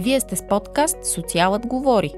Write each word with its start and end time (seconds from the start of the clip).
Вие 0.00 0.20
сте 0.20 0.36
с 0.36 0.42
подкаст 0.42 1.06
Социалът 1.06 1.66
говори. 1.66 2.14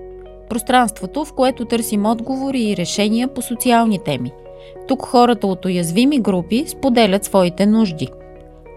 Пространството, 0.49 1.25
в 1.25 1.33
което 1.33 1.65
търсим 1.65 2.07
отговори 2.07 2.63
и 2.63 2.77
решения 2.77 3.29
по 3.29 3.43
социални 3.43 3.99
теми. 3.99 4.33
Тук 4.89 5.07
хората 5.07 5.47
от 5.47 5.65
уязвими 5.65 6.21
групи 6.21 6.65
споделят 6.69 7.25
своите 7.25 7.67
нужди. 7.67 8.09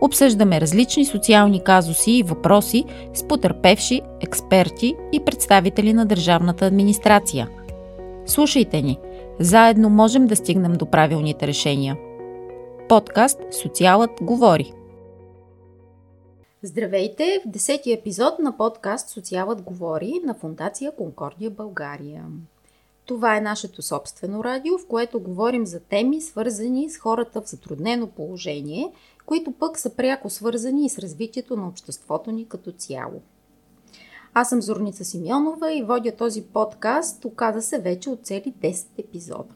Обсъждаме 0.01 0.61
различни 0.61 1.05
социални 1.05 1.63
казуси 1.63 2.11
и 2.11 2.23
въпроси 2.23 2.83
с 3.13 3.23
потърпевши, 3.23 4.01
експерти 4.21 4.95
и 5.11 5.19
представители 5.19 5.93
на 5.93 6.05
държавната 6.05 6.65
администрация. 6.65 7.49
Слушайте 8.25 8.81
ни! 8.81 8.97
Заедно 9.39 9.89
можем 9.89 10.27
да 10.27 10.35
стигнем 10.35 10.73
до 10.73 10.85
правилните 10.85 11.47
решения. 11.47 11.97
Подкаст 12.89 13.39
Социалът 13.61 14.11
говори. 14.21 14.73
Здравейте 16.65 17.41
в 17.45 17.49
десетия 17.49 17.97
епизод 17.97 18.39
на 18.39 18.57
подкаст 18.57 19.09
Социалът 19.09 19.61
говори 19.61 20.13
на 20.23 20.33
Фундация 20.33 20.95
Конкордия 20.95 21.51
България. 21.51 22.25
Това 23.05 23.37
е 23.37 23.41
нашето 23.41 23.81
собствено 23.81 24.43
радио, 24.43 24.77
в 24.77 24.87
което 24.87 25.19
говорим 25.19 25.65
за 25.65 25.79
теми, 25.79 26.21
свързани 26.21 26.89
с 26.89 26.97
хората 26.97 27.41
в 27.41 27.49
затруднено 27.49 28.07
положение, 28.07 28.91
които 29.25 29.51
пък 29.51 29.79
са 29.79 29.95
пряко 29.95 30.29
свързани 30.29 30.85
и 30.85 30.89
с 30.89 30.99
развитието 30.99 31.55
на 31.55 31.67
обществото 31.67 32.31
ни 32.31 32.47
като 32.47 32.71
цяло. 32.71 33.21
Аз 34.33 34.49
съм 34.49 34.61
Зорница 34.61 35.05
Симеонова 35.05 35.73
и 35.73 35.83
водя 35.83 36.15
този 36.15 36.41
подкаст, 36.41 37.25
оказа 37.25 37.61
се 37.61 37.79
вече 37.79 38.09
от 38.09 38.25
цели 38.25 38.53
10 38.61 38.85
епизода. 38.97 39.53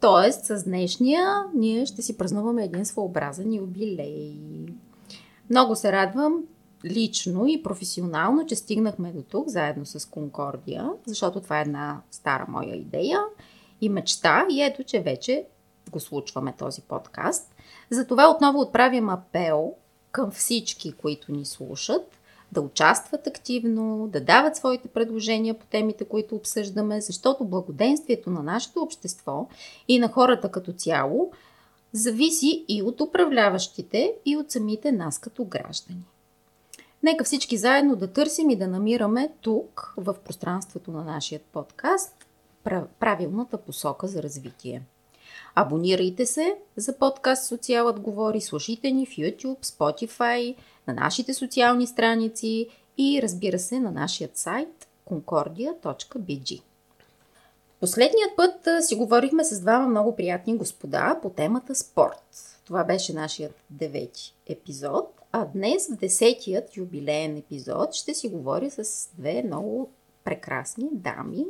Тоест, 0.00 0.44
с 0.44 0.64
днешния 0.64 1.44
ние 1.54 1.86
ще 1.86 2.02
си 2.02 2.16
празнуваме 2.16 2.64
един 2.64 2.84
своеобразен 2.84 3.54
юбилей. 3.54 4.36
Много 5.50 5.76
се 5.76 5.92
радвам 5.92 6.44
лично 6.84 7.46
и 7.46 7.62
професионално, 7.62 8.46
че 8.46 8.56
стигнахме 8.56 9.12
до 9.12 9.22
тук 9.22 9.48
заедно 9.48 9.86
с 9.86 10.10
Конкордия, 10.10 10.90
защото 11.06 11.40
това 11.40 11.58
е 11.58 11.62
една 11.62 12.00
стара 12.10 12.46
моя 12.48 12.76
идея 12.76 13.20
и 13.80 13.88
мечта 13.88 14.46
и 14.50 14.62
ето, 14.62 14.84
че 14.84 15.00
вече 15.00 15.46
го 15.90 16.00
случваме 16.00 16.54
този 16.58 16.82
подкаст. 16.82 17.54
Затова 17.90 18.30
отново 18.30 18.60
отправям 18.60 19.08
апел 19.08 19.74
към 20.12 20.30
всички, 20.30 20.92
които 20.92 21.32
ни 21.32 21.44
слушат, 21.44 22.18
да 22.52 22.60
участват 22.60 23.26
активно, 23.26 24.08
да 24.12 24.20
дават 24.20 24.56
своите 24.56 24.88
предложения 24.88 25.58
по 25.58 25.66
темите, 25.66 26.04
които 26.04 26.34
обсъждаме, 26.34 27.00
защото 27.00 27.44
благоденствието 27.44 28.30
на 28.30 28.42
нашето 28.42 28.80
общество 28.80 29.48
и 29.88 29.98
на 29.98 30.08
хората 30.08 30.50
като 30.50 30.72
цяло 30.72 31.32
зависи 31.92 32.64
и 32.68 32.82
от 32.82 33.00
управляващите, 33.00 34.12
и 34.24 34.36
от 34.36 34.50
самите 34.50 34.92
нас 34.92 35.18
като 35.18 35.44
граждани. 35.44 36.02
Нека 37.02 37.24
всички 37.24 37.56
заедно 37.56 37.96
да 37.96 38.12
търсим 38.12 38.50
и 38.50 38.56
да 38.56 38.68
намираме 38.68 39.32
тук, 39.40 39.94
в 39.96 40.14
пространството 40.24 40.90
на 40.90 41.04
нашия 41.04 41.40
подкаст, 41.52 42.26
правилната 43.00 43.58
посока 43.58 44.06
за 44.06 44.22
развитие. 44.22 44.82
Абонирайте 45.54 46.26
се 46.26 46.56
за 46.76 46.98
подкаст 46.98 47.46
Социалът 47.46 48.00
говори, 48.00 48.40
слушайте 48.40 48.90
ни 48.90 49.06
в 49.06 49.10
YouTube, 49.10 49.66
Spotify, 49.66 50.56
на 50.86 50.94
нашите 50.94 51.34
социални 51.34 51.86
страници 51.86 52.68
и 52.98 53.20
разбира 53.22 53.58
се 53.58 53.80
на 53.80 53.90
нашия 53.90 54.30
сайт 54.34 54.88
concordia.bg. 55.10 56.62
Последният 57.80 58.36
път 58.36 58.68
си 58.84 58.94
говорихме 58.94 59.44
с 59.44 59.60
двама 59.60 59.86
много 59.86 60.16
приятни 60.16 60.56
господа 60.56 61.18
по 61.22 61.30
темата 61.30 61.74
спорт. 61.74 62.22
Това 62.64 62.84
беше 62.84 63.12
нашият 63.12 63.54
девети 63.70 64.34
епизод, 64.46 65.20
а 65.32 65.44
днес 65.44 65.88
в 65.88 65.96
десетият 65.96 66.76
юбилеен 66.76 67.36
епизод 67.36 67.94
ще 67.94 68.14
си 68.14 68.28
говоря 68.28 68.70
с 68.70 69.10
две 69.18 69.42
много 69.42 69.90
прекрасни 70.24 70.88
дами. 70.92 71.46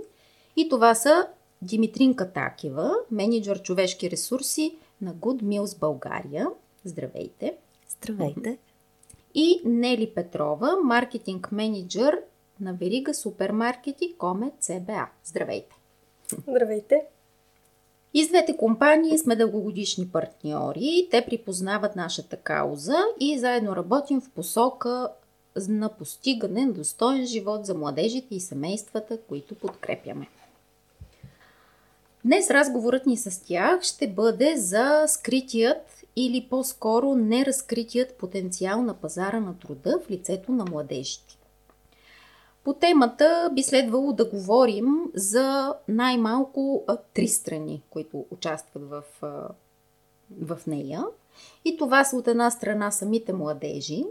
И 0.56 0.68
това 0.68 0.94
са 0.94 1.26
Димитринка 1.62 2.32
Такева, 2.32 2.94
менеджер 3.10 3.62
човешки 3.62 4.10
ресурси 4.10 4.76
на 5.00 5.14
Good 5.14 5.42
Meals 5.42 5.78
България. 5.78 6.46
Здравейте! 6.84 7.56
Здравейте! 7.88 8.58
И 9.34 9.60
Нели 9.64 10.14
Петрова, 10.14 10.76
маркетинг 10.84 11.52
менеджер 11.52 12.20
на 12.60 12.72
верига 12.72 13.14
супермаркети 13.14 14.14
Коме 14.18 14.52
ЦБА. 14.60 15.08
Здравейте! 15.24 15.77
Здравейте! 16.48 17.02
И 18.14 18.24
с 18.24 18.28
двете 18.28 18.56
компании 18.56 19.18
сме 19.18 19.36
дългогодишни 19.36 20.08
партньори. 20.08 21.08
Те 21.10 21.24
припознават 21.24 21.96
нашата 21.96 22.36
кауза 22.36 22.98
и 23.20 23.38
заедно 23.38 23.76
работим 23.76 24.20
в 24.20 24.30
посока 24.30 25.08
на 25.68 25.88
постигане 25.88 26.66
на 26.66 26.72
достоен 26.72 27.26
живот 27.26 27.66
за 27.66 27.74
младежите 27.74 28.34
и 28.34 28.40
семействата, 28.40 29.18
които 29.28 29.54
подкрепяме. 29.54 30.28
Днес 32.24 32.50
разговорът 32.50 33.06
ни 33.06 33.16
с 33.16 33.44
тях 33.44 33.82
ще 33.82 34.08
бъде 34.08 34.56
за 34.56 35.04
скритият 35.06 36.04
или 36.16 36.46
по-скоро 36.50 37.14
неразкритият 37.14 38.14
потенциал 38.14 38.82
на 38.82 38.94
пазара 38.94 39.40
на 39.40 39.58
труда 39.58 40.00
в 40.06 40.10
лицето 40.10 40.52
на 40.52 40.64
младежите. 40.64 41.27
По 42.68 42.74
темата 42.74 43.50
би 43.54 43.62
следвало 43.62 44.12
да 44.12 44.24
говорим 44.24 44.84
за 45.14 45.74
най-малко 45.88 46.84
три 47.14 47.28
страни, 47.28 47.82
които 47.90 48.26
участват 48.30 48.90
в, 48.90 49.02
в 50.40 50.58
нея. 50.66 51.04
И 51.64 51.76
това 51.76 52.04
са 52.04 52.16
от 52.16 52.28
една 52.28 52.50
страна 52.50 52.90
самите 52.90 53.32
младежи, 53.32 54.04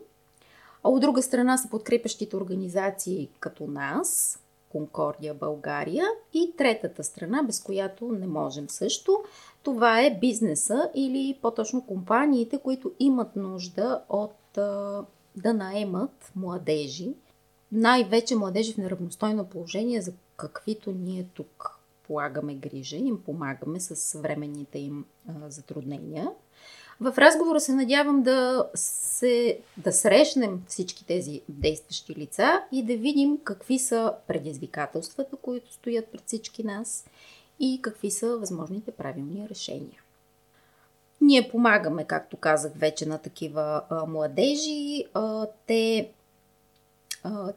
а 0.84 0.90
от 0.90 1.02
друга 1.02 1.22
страна 1.22 1.58
са 1.58 1.70
подкрепящите 1.70 2.38
организации 2.38 3.30
като 3.40 3.68
нас, 3.68 4.40
Конкордия 4.70 5.34
България 5.34 6.06
и 6.34 6.54
третата 6.58 7.04
страна, 7.04 7.44
без 7.44 7.64
която 7.64 8.08
не 8.12 8.28
можем 8.28 8.70
също, 8.70 9.24
това 9.64 10.02
е 10.02 10.18
бизнеса 10.22 10.90
или 10.96 11.40
по-точно 11.42 11.86
компаниите, 11.86 12.58
които 12.58 12.92
имат 13.00 13.36
нужда 13.36 14.02
от 14.10 14.36
да 15.36 15.54
наемат 15.54 16.32
младежи 16.36 17.14
най-вече 17.72 18.36
младежи 18.36 18.74
в 18.74 18.78
неравностойно 18.78 19.46
положение, 19.46 20.02
за 20.02 20.14
каквито 20.38 20.92
ние 20.92 21.26
тук 21.34 21.80
полагаме 22.08 22.56
грижа, 22.56 22.96
им 22.96 23.24
помагаме 23.24 23.80
с 23.80 24.20
временните 24.20 24.80
им 24.80 25.06
а, 25.28 25.50
затруднения. 25.50 26.32
В 27.00 27.18
разговора 27.18 27.60
се 27.60 27.74
надявам 27.74 28.24
да, 28.24 28.70
се, 28.76 29.60
да 29.78 29.92
срещнем 29.92 30.64
всички 30.68 31.06
тези 31.06 31.42
действащи 31.50 32.16
лица 32.16 32.64
и 32.72 32.84
да 32.84 32.98
видим 32.98 33.40
какви 33.44 33.80
са 33.80 34.14
предизвикателствата, 34.28 35.36
които 35.36 35.74
стоят 35.74 36.08
пред 36.12 36.22
всички 36.26 36.64
нас 36.64 37.06
и 37.60 37.80
какви 37.82 38.12
са 38.12 38.38
възможните 38.38 38.92
правилни 38.92 39.50
решения. 39.50 40.02
Ние 41.22 41.50
помагаме, 41.50 42.06
както 42.06 42.38
казах 42.38 42.72
вече, 42.76 43.06
на 43.06 43.18
такива 43.18 43.82
а, 43.90 44.06
младежи. 44.06 45.06
А, 45.14 45.48
те 45.68 46.10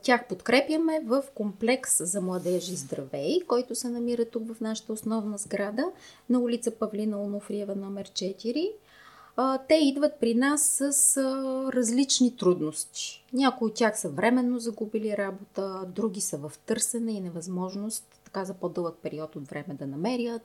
тях 0.02 0.28
подкрепяме 0.28 1.00
в 1.04 1.22
комплекс 1.34 2.04
за 2.04 2.20
младежи 2.20 2.76
Здравей, 2.76 3.40
който 3.48 3.74
се 3.74 3.88
намира 3.88 4.24
тук 4.24 4.54
в 4.54 4.60
нашата 4.60 4.92
основна 4.92 5.38
сграда 5.38 5.84
на 6.28 6.40
улица 6.40 6.70
Павлина 6.70 7.22
Онуфриева 7.22 7.76
номер 7.76 8.10
4. 8.10 8.70
Те 9.68 9.74
идват 9.74 10.12
при 10.20 10.34
нас 10.34 10.82
с 10.90 11.16
различни 11.74 12.36
трудности. 12.36 13.24
Някои 13.32 13.68
от 13.68 13.74
тях 13.74 14.00
са 14.00 14.08
временно 14.08 14.58
загубили 14.58 15.16
работа, 15.16 15.84
други 15.94 16.20
са 16.20 16.38
в 16.38 16.52
търсене 16.66 17.12
и 17.12 17.20
невъзможност 17.20 18.04
така 18.24 18.44
за 18.44 18.54
по-дълъг 18.54 18.96
период 19.02 19.36
от 19.36 19.48
време 19.48 19.74
да 19.74 19.86
намерят. 19.86 20.42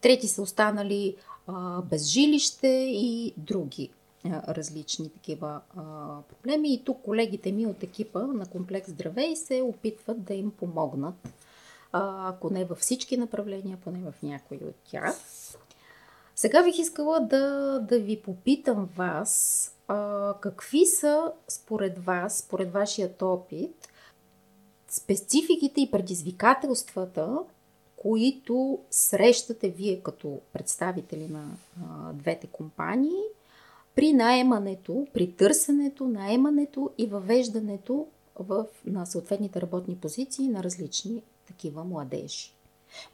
Трети 0.00 0.28
са 0.28 0.42
останали 0.42 1.16
без 1.90 2.06
жилище 2.06 2.68
и 2.90 3.34
други 3.36 3.90
различни 4.26 5.12
такива 5.12 5.60
а, 5.76 5.82
проблеми. 6.22 6.74
И 6.74 6.84
тук 6.84 7.02
колегите 7.02 7.52
ми 7.52 7.66
от 7.66 7.82
екипа 7.82 8.22
на 8.22 8.46
комплекс 8.46 8.90
Здравей 8.90 9.36
се 9.36 9.62
опитват 9.62 10.24
да 10.24 10.34
им 10.34 10.50
помогнат, 10.50 11.28
а, 11.92 12.28
ако 12.28 12.50
не 12.50 12.64
във 12.64 12.78
всички 12.78 13.16
направления, 13.16 13.78
поне 13.84 13.98
в 13.98 14.22
някои 14.22 14.56
от 14.56 14.76
тях. 14.84 15.16
Сега 16.36 16.62
бих 16.62 16.78
искала 16.78 17.20
да, 17.20 17.78
да 17.88 17.98
ви 17.98 18.22
попитам 18.22 18.88
вас, 18.96 19.70
а, 19.88 20.34
какви 20.40 20.86
са 20.86 21.32
според 21.48 21.98
вас, 21.98 22.38
според 22.38 22.72
вашият 22.72 23.22
опит, 23.22 23.88
спецификите 24.88 25.80
и 25.80 25.90
предизвикателствата, 25.90 27.38
които 27.96 28.78
срещате 28.90 29.68
вие 29.68 30.00
като 30.00 30.40
представители 30.52 31.28
на 31.28 31.44
а, 31.80 32.12
двете 32.12 32.46
компании– 32.46 33.22
при 33.94 34.12
наемането, 34.12 35.06
при 35.12 35.32
търсенето, 35.32 36.06
наемането 36.08 36.90
и 36.98 37.06
въвеждането 37.06 38.06
в, 38.38 38.66
на 38.86 39.06
съответните 39.06 39.60
работни 39.60 39.96
позиции 39.96 40.48
на 40.48 40.62
различни 40.62 41.22
такива 41.46 41.84
младежи. 41.84 42.54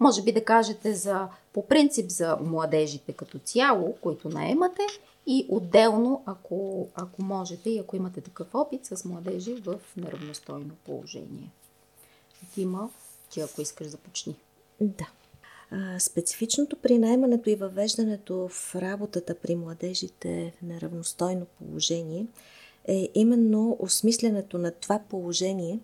Може 0.00 0.22
би 0.22 0.32
да 0.32 0.44
кажете 0.44 0.94
за, 0.94 1.28
по 1.52 1.66
принцип 1.66 2.10
за 2.10 2.36
младежите 2.36 3.12
като 3.12 3.38
цяло, 3.38 3.96
които 4.00 4.28
наемате 4.28 4.82
и 5.26 5.46
отделно, 5.48 6.22
ако, 6.26 6.88
ако 6.94 7.22
можете 7.22 7.70
и 7.70 7.78
ако 7.78 7.96
имате 7.96 8.20
такъв 8.20 8.54
опит 8.54 8.86
с 8.86 9.04
младежи 9.04 9.54
в 9.54 9.80
неравностойно 9.96 10.74
положение. 10.84 11.50
Тима, 12.54 12.90
ти 13.30 13.40
ако 13.40 13.60
искаш 13.60 13.86
започни. 13.86 14.36
Да. 14.80 15.10
Специфичното 15.98 16.76
при 16.76 16.98
наймането 16.98 17.50
и 17.50 17.54
въвеждането 17.54 18.48
в 18.48 18.74
работата 18.74 19.34
при 19.34 19.56
младежите 19.56 20.52
в 20.58 20.62
неравностойно 20.62 21.46
положение 21.46 22.26
е 22.88 23.08
именно 23.14 23.76
осмисленето 23.78 24.58
на 24.58 24.70
това 24.70 25.00
положение 25.10 25.78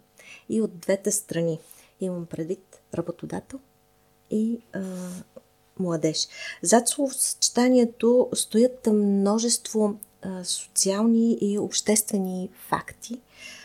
и 0.48 0.62
от 0.62 0.78
двете 0.78 1.10
страни. 1.10 1.58
Имам 2.00 2.26
предвид 2.26 2.80
работодател 2.94 3.60
и 4.30 4.58
а, 4.72 4.82
младеж. 5.78 6.28
Зад 6.62 6.88
словосъчетанието 6.88 8.28
стоят 8.34 8.86
множество 8.86 9.98
а, 10.22 10.44
социални 10.44 11.38
и 11.40 11.58
обществени 11.58 12.50
факти. 12.68 13.20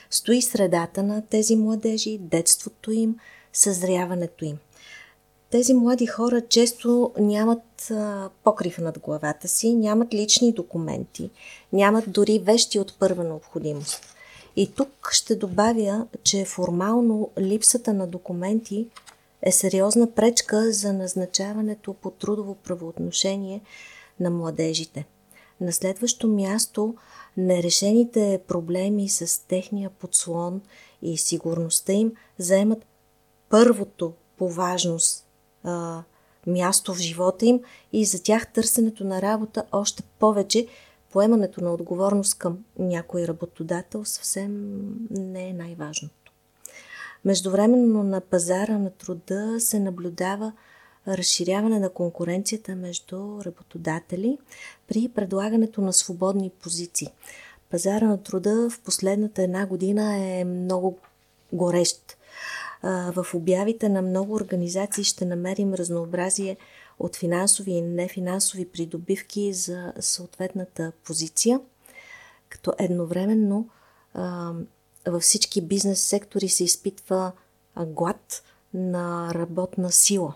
Стои 0.10 0.42
средата 0.42 1.04
на 1.04 1.26
тези 1.26 1.56
младежи, 1.56 2.18
детството 2.18 2.92
им, 2.92 3.16
съзряването 3.54 4.46
им– 4.46 4.58
тези 5.52 5.74
млади 5.74 6.06
хора 6.06 6.42
често 6.42 7.12
нямат 7.20 7.92
а, 7.92 8.30
покрив 8.44 8.78
над 8.78 9.00
главата 9.00 9.48
си, 9.48 9.74
нямат 9.74 10.14
лични 10.14 10.52
документи, 10.54 11.30
нямат 11.74 12.12
дори 12.12 12.40
вещи 12.40 12.80
от 12.80 13.00
първа 13.00 13.24
необходимост. 13.24 14.16
И 14.56 14.72
тук 14.74 15.10
ще 15.12 15.36
добавя, 15.36 16.08
че 16.24 16.46
формално 16.46 17.30
липсата 17.40 17.94
на 17.94 18.08
документи 18.08 18.88
е 19.42 19.52
сериозна 19.52 20.12
пречка 20.12 20.72
за 20.72 20.94
назначаването 20.94 21.94
по 21.94 22.12
трудово 22.12 22.56
правоотношение 22.56 23.62
на 24.20 24.30
младежите. 24.30 25.06
На 25.62 25.74
следващо 25.74 26.28
място, 26.28 26.96
нерешените 27.38 28.42
проблеми 28.48 29.10
с 29.10 29.48
техния 29.48 29.90
подслон 29.90 30.62
и 31.02 31.18
сигурността 31.18 31.94
им 31.94 32.12
заемат 32.38 32.86
първото 33.50 34.14
по 34.38 34.50
важност 34.50 35.28
а, 35.64 36.04
място 36.48 36.94
в 36.94 36.98
живота 36.98 37.46
им 37.46 37.60
и 37.94 38.06
за 38.06 38.24
тях 38.24 38.54
търсенето 38.54 39.04
на 39.04 39.22
работа 39.22 39.64
още 39.72 40.04
повече 40.20 40.68
поемането 41.12 41.64
на 41.64 41.74
отговорност 41.74 42.38
към 42.38 42.58
някой 42.80 43.28
работодател 43.28 44.06
съвсем 44.06 44.82
не 45.10 45.50
е 45.50 45.54
най-важното. 45.54 46.32
Междувременно 47.26 48.04
на 48.04 48.22
пазара 48.22 48.78
на 48.78 48.90
труда 48.90 49.60
се 49.60 49.80
наблюдава 49.80 50.54
разширяване 51.08 51.80
на 51.80 51.90
конкуренцията 51.90 52.76
между 52.76 53.44
работодатели 53.46 54.38
при 54.88 55.10
предлагането 55.16 55.82
на 55.82 55.94
свободни 55.94 56.50
позиции. 56.50 57.08
Пазара 57.70 58.06
на 58.06 58.24
труда 58.24 58.70
в 58.70 58.80
последната 58.82 59.44
една 59.44 59.66
година 59.66 60.18
е 60.18 60.46
много 60.46 60.98
горещ 61.54 62.18
в 62.84 63.26
обявите 63.34 63.90
на 63.90 64.02
много 64.02 64.34
организации 64.34 65.04
ще 65.04 65.26
намерим 65.26 65.74
разнообразие 65.74 66.58
от 67.00 67.16
финансови 67.16 67.72
и 67.72 67.82
нефинансови 67.82 68.66
придобивки 68.66 69.54
за 69.54 69.94
съответната 70.00 70.92
позиция, 71.04 71.60
като 72.50 72.74
едновременно 72.80 73.70
във 75.08 75.22
всички 75.22 75.62
бизнес 75.62 76.04
сектори 76.04 76.50
се 76.50 76.64
изпитва 76.64 77.32
глад 77.78 78.44
на 78.74 79.34
работна 79.34 79.92
сила. 79.92 80.34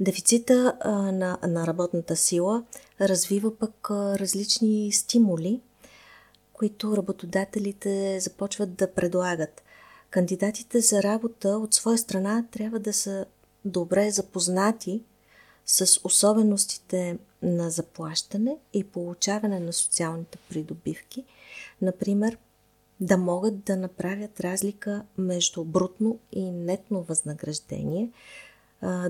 Дефицита 0.00 0.76
на, 1.12 1.38
на 1.46 1.66
работната 1.66 2.16
сила 2.16 2.64
развива 3.00 3.58
пък 3.58 3.90
различни 3.90 4.92
стимули, 4.92 5.60
които 6.52 6.96
работодателите 6.96 8.20
започват 8.20 8.74
да 8.74 8.92
предлагат. 8.92 9.62
Кандидатите 10.10 10.80
за 10.80 11.02
работа 11.02 11.48
от 11.48 11.74
своя 11.74 11.98
страна 11.98 12.44
трябва 12.50 12.78
да 12.78 12.92
са 12.92 13.26
добре 13.64 14.10
запознати 14.10 15.02
с 15.66 16.00
особеностите 16.04 17.18
на 17.42 17.70
заплащане 17.70 18.56
и 18.72 18.84
получаване 18.84 19.60
на 19.60 19.72
социалните 19.72 20.38
придобивки. 20.48 21.24
Например, 21.82 22.38
да 23.00 23.16
могат 23.16 23.64
да 23.64 23.76
направят 23.76 24.40
разлика 24.40 25.04
между 25.18 25.64
брутно 25.64 26.18
и 26.32 26.50
нетно 26.50 27.02
възнаграждение, 27.02 28.10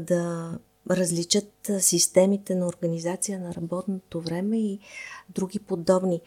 да 0.00 0.52
различат 0.90 1.70
системите 1.78 2.54
на 2.54 2.66
организация 2.66 3.40
на 3.40 3.54
работното 3.54 4.20
време 4.20 4.58
и 4.58 4.78
други 5.28 5.58
подобни. 5.58 6.20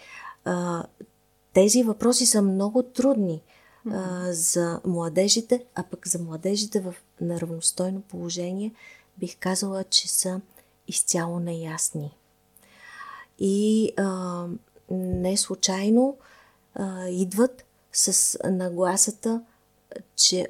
Тези 1.53 1.83
въпроси 1.83 2.25
са 2.25 2.41
много 2.41 2.83
трудни– 2.83 3.41
а, 3.91 4.33
за 4.33 4.81
младежите, 4.85 5.65
а 5.75 5.83
пък 5.83 6.07
за 6.07 6.19
младежите 6.19 6.79
в 6.79 6.95
неравностойно 7.21 8.01
положение 8.01 8.73
бих 9.17 9.37
казала, 9.39 9.83
че 9.83 10.09
са 10.09 10.41
изцяло 10.87 11.39
неясни. 11.39 12.17
И 13.39 13.91
а, 13.97 14.45
не 14.91 15.37
случайно 15.37 16.17
а, 16.75 17.07
идват 17.07 17.65
с 17.91 18.37
нагласата, 18.49 19.41
че 20.15 20.47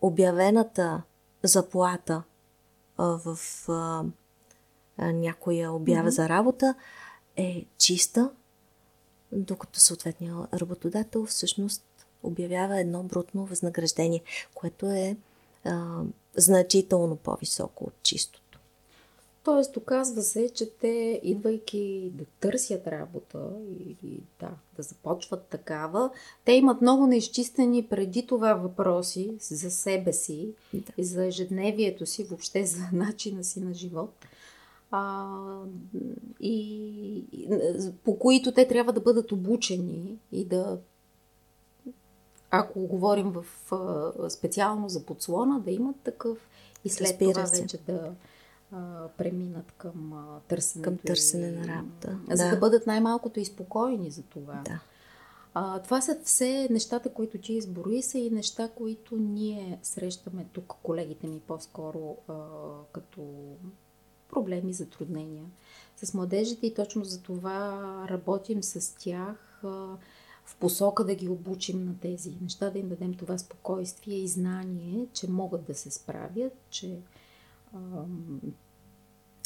обявената 0.00 1.02
заплата 1.42 2.22
а, 2.96 3.04
в 3.04 3.38
а, 3.68 4.04
някоя 4.98 5.72
обява 5.72 6.08
mm-hmm. 6.08 6.14
за 6.14 6.28
работа 6.28 6.74
е 7.36 7.64
чиста, 7.78 8.30
докато 9.32 9.80
съответният 9.80 10.54
работодател 10.54 11.26
всъщност 11.26 11.84
обявява 12.22 12.80
едно 12.80 13.02
брутно 13.02 13.44
възнаграждение, 13.44 14.22
което 14.54 14.86
е 14.86 15.16
а, 15.64 16.02
значително 16.36 17.16
по-високо 17.16 17.84
от 17.84 17.94
чистото. 18.02 18.48
Тоест, 19.48 19.76
оказва 19.76 20.22
се, 20.22 20.50
че 20.54 20.70
те, 20.70 21.20
идвайки 21.22 22.10
да 22.14 22.24
търсят 22.40 22.86
работа 22.86 23.50
или 23.70 24.20
да, 24.40 24.50
да 24.76 24.82
започват 24.82 25.42
такава, 25.42 26.10
те 26.44 26.52
имат 26.52 26.80
много 26.80 27.06
неизчистени 27.06 27.86
преди 27.86 28.26
това 28.26 28.54
въпроси 28.54 29.34
за 29.40 29.70
себе 29.70 30.12
си 30.12 30.48
да. 30.74 30.92
и 30.98 31.04
за 31.04 31.26
ежедневието 31.26 32.06
си, 32.06 32.24
въобще 32.24 32.66
за 32.66 32.82
начина 32.92 33.44
си 33.44 33.60
на 33.60 33.74
живот. 33.74 34.10
А, 34.90 35.26
и, 36.40 36.64
и 37.32 37.48
по 38.04 38.18
които 38.18 38.52
те 38.52 38.68
трябва 38.68 38.92
да 38.92 39.00
бъдат 39.00 39.32
обучени 39.32 40.18
и 40.32 40.44
да 40.44 40.78
ако 42.50 42.80
говорим 42.80 43.32
в, 43.32 43.44
специално 44.30 44.88
за 44.88 45.02
подслона, 45.06 45.60
да 45.60 45.70
имат 45.70 45.96
такъв 45.96 46.38
и 46.84 46.88
след 46.88 47.08
Разбира 47.08 47.32
това 47.32 47.46
се. 47.46 47.62
вече 47.62 47.78
да 47.78 48.12
а, 48.72 49.08
преминат 49.16 49.72
към 49.72 50.12
а, 50.12 50.40
търсене. 50.48 50.84
Към 50.84 50.98
търсене 50.98 51.50
на 51.50 51.68
работа. 51.68 52.18
За 52.30 52.44
да. 52.44 52.50
да 52.50 52.56
бъдат 52.56 52.86
най-малкото 52.86 53.40
и 53.40 53.44
спокойни 53.44 54.10
за 54.10 54.22
това. 54.22 54.62
Да. 54.64 54.80
А, 55.54 55.82
това 55.82 56.00
са 56.00 56.18
все 56.24 56.68
нещата, 56.70 57.12
които 57.12 57.38
ти 57.38 57.52
избори 57.52 58.02
са 58.02 58.18
и 58.18 58.30
неща, 58.30 58.68
които 58.74 59.16
ние 59.16 59.78
срещаме 59.82 60.46
тук, 60.52 60.74
колегите 60.82 61.26
ми 61.26 61.40
по-скоро 61.40 62.16
а, 62.28 62.34
като 62.92 63.20
проблеми, 64.28 64.72
затруднения 64.72 65.44
с 65.96 66.14
младежите 66.14 66.66
и 66.66 66.74
точно 66.74 67.04
за 67.04 67.22
това 67.22 67.82
работим 68.10 68.62
с 68.62 68.94
тях. 68.94 69.60
А, 69.64 69.86
в 70.48 70.56
посока 70.56 71.04
да 71.04 71.14
ги 71.14 71.28
обучим 71.28 71.84
на 71.84 71.98
тези 71.98 72.36
неща, 72.42 72.70
да 72.70 72.78
им 72.78 72.88
дадем 72.88 73.14
това 73.14 73.38
спокойствие 73.38 74.16
и 74.16 74.28
знание, 74.28 75.06
че 75.12 75.30
могат 75.30 75.64
да 75.64 75.74
се 75.74 75.90
справят, 75.90 76.52
че 76.70 77.00
а, 77.74 77.78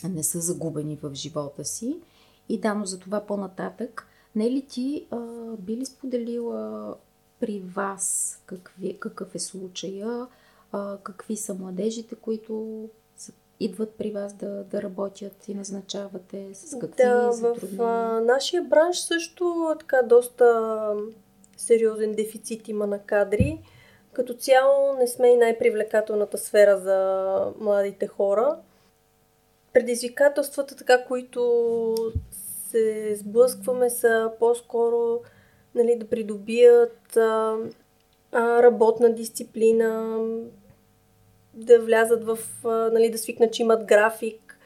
не 0.08 0.22
са 0.22 0.40
загубени 0.40 0.96
в 0.96 1.14
живота 1.14 1.64
си. 1.64 2.00
И 2.48 2.60
дано 2.60 2.84
за 2.84 2.98
това 2.98 3.26
по-нататък, 3.26 4.06
не 4.34 4.50
ли 4.50 4.66
ти 4.66 5.06
а, 5.10 5.18
би 5.58 5.76
ли 5.76 5.86
споделила 5.86 6.94
при 7.40 7.60
вас 7.60 8.38
какви, 8.46 8.98
какъв 9.00 9.34
е 9.34 9.38
случая, 9.38 10.26
а, 10.72 10.98
какви 11.02 11.36
са 11.36 11.54
младежите, 11.54 12.14
които 12.14 12.88
идват 13.60 13.94
при 13.94 14.10
вас 14.10 14.34
да, 14.34 14.64
да 14.64 14.82
работят 14.82 15.48
и 15.48 15.54
назначавате? 15.54 16.54
С 16.54 16.78
какви 16.78 17.02
да, 17.02 17.30
в 17.30 17.80
а, 17.80 18.20
нашия 18.20 18.62
бранш 18.62 18.98
също 18.98 19.76
така 19.78 20.02
доста 20.02 20.94
сериозен 21.56 22.12
дефицит 22.12 22.68
има 22.68 22.86
на 22.86 22.98
кадри. 22.98 23.60
Като 24.12 24.34
цяло 24.34 24.94
не 24.98 25.06
сме 25.06 25.28
и 25.28 25.36
най-привлекателната 25.36 26.38
сфера 26.38 26.78
за 26.78 27.52
младите 27.60 28.06
хора. 28.06 28.56
Предизвикателствата, 29.72 30.76
така, 30.76 31.04
които 31.04 31.94
се 32.70 33.16
сблъскваме, 33.16 33.90
са 33.90 34.32
по-скоро 34.38 35.20
нали, 35.74 35.96
да 35.96 36.08
придобият 36.08 37.16
а, 37.16 37.56
а, 38.32 38.62
работна 38.62 39.14
дисциплина, 39.14 40.18
да 41.54 41.80
влязат 41.80 42.24
в, 42.24 42.38
нали, 42.92 43.10
да 43.10 43.18
свикнат, 43.18 43.52
че 43.52 43.62
имат 43.62 43.84
график, 43.84 44.58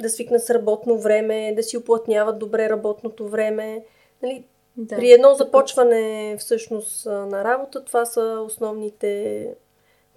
да 0.00 0.10
свикнат 0.10 0.44
с 0.44 0.50
работно 0.50 0.98
време, 0.98 1.52
да 1.56 1.62
си 1.62 1.76
оплътняват 1.76 2.38
добре 2.38 2.68
работното 2.68 3.28
време. 3.28 3.84
Нали, 4.22 4.44
да. 4.76 4.96
При 4.96 5.12
едно 5.12 5.34
започване 5.34 6.36
всъщност 6.38 7.06
на 7.06 7.44
работа, 7.44 7.84
това 7.84 8.04
са 8.04 8.42
основните 8.46 9.54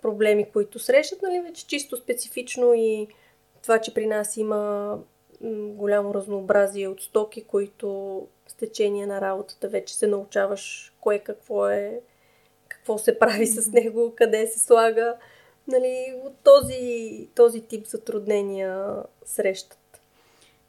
проблеми, 0.01 0.49
които 0.53 0.79
срещат, 0.79 1.21
нали, 1.21 1.41
вече 1.41 1.67
чисто 1.67 1.97
специфично 1.97 2.73
и 2.73 3.07
това, 3.61 3.79
че 3.79 3.93
при 3.93 4.05
нас 4.05 4.37
има 4.37 4.93
голямо 5.75 6.13
разнообразие 6.13 6.87
от 6.87 7.01
стоки, 7.01 7.43
които 7.43 8.21
с 8.47 8.53
течение 8.53 9.05
на 9.05 9.21
работата 9.21 9.67
вече 9.67 9.95
се 9.95 10.07
научаваш 10.07 10.93
кое 11.01 11.19
какво 11.19 11.69
е, 11.69 11.99
какво 12.67 12.97
се 12.97 13.19
прави 13.19 13.47
с 13.47 13.71
него, 13.71 14.13
къде 14.15 14.47
се 14.47 14.59
слага. 14.59 15.15
Нали, 15.67 16.21
от 16.25 16.33
този, 16.43 17.27
този 17.35 17.61
тип 17.61 17.87
затруднения 17.87 19.03
срещат. 19.25 20.01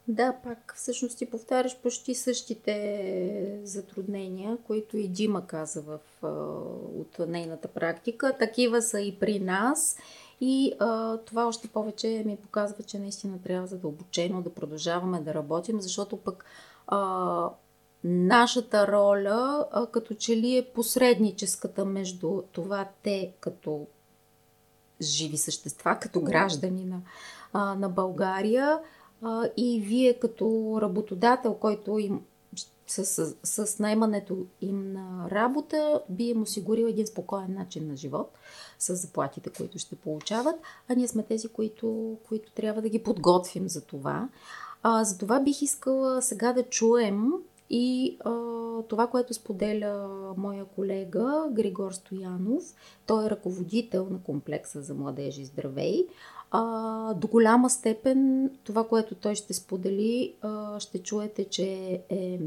Да, 0.07 0.35
пак 0.43 0.73
всъщност 0.77 1.17
ти 1.17 1.25
повтаряш 1.25 1.77
почти 1.77 2.15
същите 2.15 3.59
затруднения, 3.63 4.57
които 4.67 4.97
и 4.97 5.07
Дима 5.07 5.47
каза 5.47 5.81
в, 5.81 5.99
от 6.99 7.19
нейната 7.27 7.67
практика. 7.67 8.37
Такива 8.39 8.81
са 8.81 9.01
и 9.01 9.19
при 9.19 9.39
нас. 9.39 9.97
И 10.41 10.73
а, 10.79 11.17
това 11.17 11.47
още 11.47 11.67
повече 11.67 12.23
ми 12.25 12.35
показва, 12.35 12.83
че 12.83 12.99
наистина 12.99 13.41
трябва 13.41 13.67
задълбочено 13.67 14.41
да 14.41 14.49
продължаваме 14.49 15.21
да 15.21 15.33
работим, 15.33 15.81
защото 15.81 16.17
пък 16.17 16.45
а, 16.87 17.49
нашата 18.03 18.87
роля 18.87 19.67
а, 19.71 19.87
като 19.87 20.13
че 20.13 20.37
ли 20.37 20.57
е 20.57 20.67
посредническата 20.73 21.85
между 21.85 22.41
това 22.51 22.87
те 23.03 23.33
като 23.39 23.87
живи 25.01 25.37
същества, 25.37 25.97
като 26.01 26.21
граждани 26.21 26.85
на, 26.85 27.01
а, 27.53 27.75
на 27.75 27.89
България 27.89 28.79
а, 29.21 29.49
и 29.57 29.81
вие 29.81 30.13
като 30.13 30.77
работодател, 30.81 31.53
който 31.53 31.99
им 31.99 32.21
с, 32.87 33.05
с, 33.43 33.65
с 33.65 33.79
наймането 33.79 34.37
им 34.61 34.93
на 34.93 35.27
работа 35.31 36.01
би 36.09 36.23
им 36.23 36.41
осигурил 36.41 36.85
един 36.85 37.07
спокоен 37.07 37.53
начин 37.53 37.87
на 37.87 37.97
живот 37.97 38.37
с 38.79 38.95
заплатите, 38.95 39.49
които 39.49 39.79
ще 39.79 39.95
получават, 39.95 40.55
а 40.89 40.95
ние 40.95 41.07
сме 41.07 41.23
тези, 41.23 41.47
които, 41.47 42.17
които 42.27 42.51
трябва 42.51 42.81
да 42.81 42.89
ги 42.89 43.03
подготвим 43.03 43.69
за 43.69 43.81
това. 43.81 44.29
А, 44.83 45.03
за 45.03 45.17
това 45.17 45.39
бих 45.39 45.61
искала 45.61 46.21
сега 46.21 46.53
да 46.53 46.63
чуем 46.63 47.31
и 47.69 48.17
а, 48.25 48.31
това, 48.83 49.07
което 49.07 49.33
споделя 49.33 50.09
моя 50.37 50.65
колега 50.65 51.47
Григор 51.51 51.91
Стоянов, 51.91 52.63
той 53.05 53.25
е 53.25 53.29
ръководител 53.29 54.07
на 54.11 54.23
комплекса 54.23 54.81
за 54.81 54.93
младежи 54.93 55.45
Здравей. 55.45 56.05
А, 56.51 57.13
до 57.13 57.27
голяма 57.27 57.69
степен 57.69 58.49
това, 58.63 58.87
което 58.87 59.15
той 59.15 59.35
ще 59.35 59.53
сподели, 59.53 60.33
а, 60.41 60.79
ще 60.79 60.99
чуете, 60.99 61.45
че 61.45 62.01
е 62.09 62.39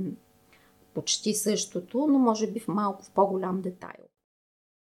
почти 0.95 1.35
същото, 1.35 2.07
но 2.07 2.19
може 2.19 2.47
би 2.47 2.61
в 2.61 2.69
малко 2.69 3.05
в 3.05 3.11
по-голям 3.11 3.61
детайл. 3.61 4.05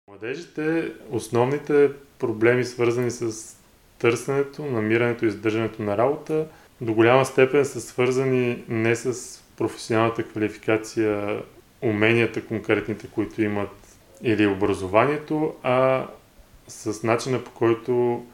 Младежите, 0.08 0.92
основните 1.10 1.92
проблеми, 2.18 2.64
свързани 2.64 3.10
с 3.10 3.56
търсенето, 3.98 4.64
намирането 4.64 5.24
и 5.24 5.28
издържането 5.28 5.82
на 5.82 5.96
работа, 5.96 6.48
до 6.80 6.94
голяма 6.94 7.24
степен 7.24 7.64
са 7.64 7.80
свързани 7.80 8.64
не 8.68 8.96
с 8.96 9.43
професионалната 9.56 10.23
квалификация, 10.23 11.42
уменията 11.82 12.44
конкретните, 12.44 13.06
които 13.06 13.42
имат 13.42 13.70
или 14.23 14.46
образованието, 14.46 15.54
а 15.62 16.06
с 16.68 17.02
начина 17.02 17.44
по 17.44 17.50
който 17.50 18.25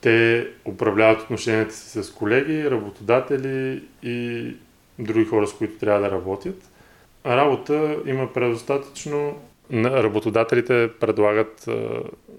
те 0.00 0.48
управляват 0.64 1.22
отношенията 1.22 1.74
си 1.74 2.02
с 2.02 2.12
колеги, 2.12 2.70
работодатели 2.70 3.82
и 4.02 4.56
други 4.98 5.24
хора, 5.24 5.46
с 5.46 5.52
които 5.52 5.78
трябва 5.78 6.00
да 6.00 6.10
работят. 6.10 6.70
Работа 7.26 7.96
има 8.06 8.32
предостатъчно. 8.32 9.38
Работодателите 9.74 10.90
предлагат 11.00 11.68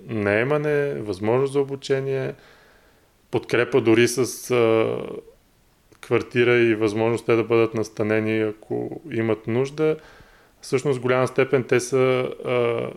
наемане, 0.07 0.93
възможност 0.93 1.53
за 1.53 1.59
обучение, 1.59 2.33
подкрепа 3.31 3.81
дори 3.81 4.07
с 4.07 4.53
квартира 6.01 6.57
и 6.57 6.75
възможност 6.75 7.25
те 7.25 7.35
да 7.35 7.43
бъдат 7.43 7.73
настанени, 7.73 8.41
ако 8.41 9.01
имат 9.11 9.47
нужда. 9.47 9.97
Всъщност, 10.61 10.99
в 10.99 11.01
голяма 11.01 11.27
степен 11.27 11.63
те 11.63 11.79
са 11.79 12.29
а, 12.45 12.87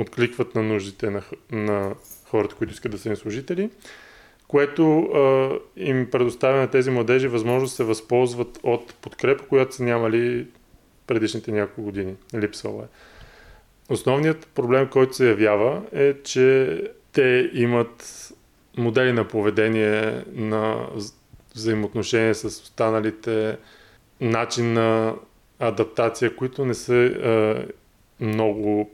откликват 0.00 0.54
на 0.54 0.62
нуждите 0.62 1.10
на, 1.10 1.22
на 1.52 1.94
хората, 2.26 2.54
които 2.54 2.72
искат 2.72 2.92
да 2.92 2.98
са 2.98 3.08
им 3.08 3.16
служители, 3.16 3.70
което 4.48 4.98
а, 4.98 5.50
им 5.76 6.10
предоставя 6.10 6.60
на 6.60 6.70
тези 6.70 6.90
младежи 6.90 7.28
възможност 7.28 7.72
да 7.72 7.76
се 7.76 7.84
възползват 7.84 8.58
от 8.62 8.94
подкрепа, 8.94 9.44
която 9.46 9.74
са 9.74 9.82
нямали 9.82 10.46
предишните 11.06 11.52
няколко 11.52 11.82
години. 11.82 12.14
Липсвала 12.34 12.82
е. 12.82 12.86
Основният 13.88 14.46
проблем, 14.54 14.88
който 14.88 15.16
се 15.16 15.28
явява 15.28 15.82
е, 15.92 16.14
че 16.22 16.80
те 17.12 17.50
имат 17.52 18.28
модели 18.76 19.12
на 19.12 19.28
поведение, 19.28 20.24
на 20.32 20.86
взаимоотношения 21.54 22.34
с 22.34 22.44
останалите, 22.44 23.58
начин 24.20 24.72
на 24.72 25.14
адаптация, 25.58 26.36
които 26.36 26.64
не 26.64 26.74
са 26.74 26.94
е, 26.94 27.66
много 28.24 28.90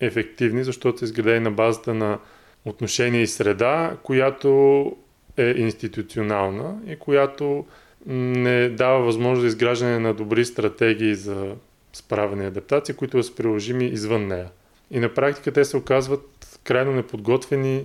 ефективни, 0.00 0.64
защото 0.64 0.98
са 0.98 1.04
изградени 1.04 1.40
на 1.40 1.50
базата 1.50 1.94
на 1.94 2.18
отношение 2.64 3.22
и 3.22 3.26
среда, 3.26 3.96
която 4.02 4.92
е 5.36 5.54
институционална 5.56 6.76
и 6.86 6.96
която 6.96 7.66
не 8.06 8.68
дава 8.68 9.04
възможност 9.04 9.40
за 9.40 9.46
изграждане 9.46 9.98
на 9.98 10.14
добри 10.14 10.44
стратегии 10.44 11.14
за 11.14 11.54
справяне 11.92 12.44
и 12.44 12.46
адаптация, 12.46 12.96
които 12.96 13.22
са 13.22 13.34
приложими 13.34 13.84
извън 13.84 14.26
нея. 14.26 14.48
И 14.90 15.00
на 15.00 15.14
практика 15.14 15.52
те 15.52 15.64
се 15.64 15.76
оказват 15.76 16.58
крайно 16.64 16.92
неподготвени, 16.92 17.84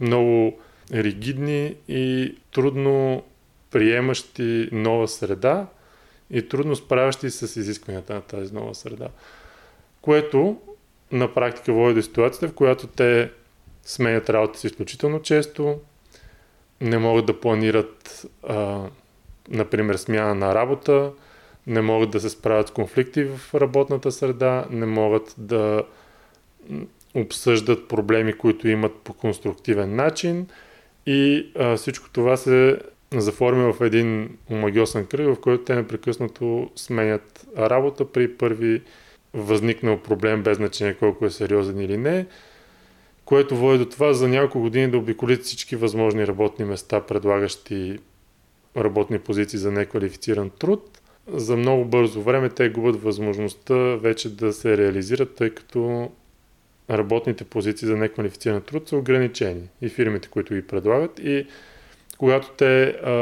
много 0.00 0.58
ригидни 0.92 1.74
и 1.88 2.34
трудно 2.52 3.22
приемащи 3.74 4.68
нова 4.72 5.08
среда 5.08 5.66
и 6.30 6.48
трудно 6.48 6.76
справящи 6.76 7.30
се 7.30 7.46
с 7.46 7.56
изискванията 7.56 8.14
на 8.14 8.20
тази 8.20 8.54
нова 8.54 8.74
среда. 8.74 9.08
Което 10.00 10.58
на 11.12 11.34
практика 11.34 11.72
води 11.72 11.94
до 11.94 12.02
ситуацията, 12.02 12.48
в 12.48 12.54
която 12.54 12.86
те 12.86 13.30
сменят 13.82 14.30
работа 14.30 14.58
си 14.58 14.66
изключително 14.66 15.22
често, 15.22 15.80
не 16.80 16.98
могат 16.98 17.26
да 17.26 17.40
планират, 17.40 18.26
а, 18.48 18.80
например, 19.48 19.94
смяна 19.94 20.34
на 20.34 20.54
работа, 20.54 21.12
не 21.66 21.80
могат 21.80 22.10
да 22.10 22.20
се 22.20 22.30
справят 22.30 22.68
с 22.68 22.70
конфликти 22.70 23.24
в 23.24 23.54
работната 23.54 24.12
среда, 24.12 24.66
не 24.70 24.86
могат 24.86 25.34
да 25.38 25.82
обсъждат 27.14 27.88
проблеми, 27.88 28.32
които 28.32 28.68
имат 28.68 28.92
по 28.92 29.12
конструктивен 29.12 29.96
начин 29.96 30.46
и 31.06 31.46
а, 31.58 31.76
всичко 31.76 32.10
това 32.12 32.36
се 32.36 32.78
заформя 33.20 33.72
в 33.72 33.80
един 33.80 34.38
омагиосен 34.50 35.06
кръг, 35.06 35.26
в 35.26 35.40
който 35.40 35.64
те 35.64 35.74
непрекъснато 35.74 36.70
сменят 36.76 37.46
работа 37.58 38.12
при 38.12 38.36
първи 38.36 38.82
възникнал 39.34 39.98
проблем, 39.98 40.42
без 40.42 40.56
значение 40.56 40.94
колко 40.94 41.26
е 41.26 41.30
сериозен 41.30 41.80
или 41.80 41.96
не, 41.96 42.26
което 43.24 43.56
води 43.56 43.78
до 43.78 43.84
това 43.84 44.12
за 44.12 44.28
няколко 44.28 44.60
години 44.60 44.90
да 44.90 44.98
обиколят 44.98 45.42
всички 45.42 45.76
възможни 45.76 46.26
работни 46.26 46.64
места, 46.64 47.00
предлагащи 47.00 47.98
работни 48.76 49.18
позиции 49.18 49.58
за 49.58 49.72
неквалифициран 49.72 50.50
труд. 50.50 51.00
За 51.28 51.56
много 51.56 51.84
бързо 51.84 52.22
време 52.22 52.48
те 52.48 52.68
губят 52.68 53.02
възможността 53.02 53.74
вече 53.76 54.36
да 54.36 54.52
се 54.52 54.76
реализират, 54.76 55.34
тъй 55.34 55.50
като 55.50 56.10
работните 56.90 57.44
позиции 57.44 57.88
за 57.88 57.96
неквалифициран 57.96 58.62
труд 58.62 58.88
са 58.88 58.96
ограничени 58.96 59.68
и 59.82 59.88
фирмите, 59.88 60.28
които 60.28 60.54
ги 60.54 60.66
предлагат. 60.66 61.18
И 61.18 61.46
когато 62.24 62.50
те 62.50 62.84
а, 62.84 63.12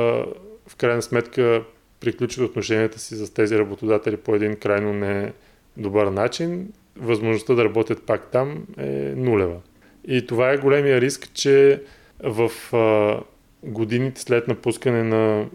в 0.68 0.76
крайна 0.76 1.02
сметка 1.02 1.62
приключат 2.00 2.44
отношенията 2.44 2.98
си 2.98 3.16
с 3.16 3.34
тези 3.34 3.58
работодатели 3.58 4.16
по 4.16 4.34
един 4.34 4.56
крайно 4.56 4.92
не 4.92 5.32
добър 5.76 6.06
начин, 6.06 6.72
възможността 6.96 7.54
да 7.54 7.64
работят 7.64 8.06
пак 8.06 8.30
там 8.30 8.66
е 8.78 9.14
нулева. 9.16 9.60
И 10.08 10.26
това 10.26 10.50
е 10.50 10.58
големия 10.58 11.00
риск, 11.00 11.32
че 11.34 11.82
в 12.22 12.50
а, 12.76 13.20
годините 13.62 14.20
след 14.20 14.48
напускане 14.48 15.02
на 15.02 15.46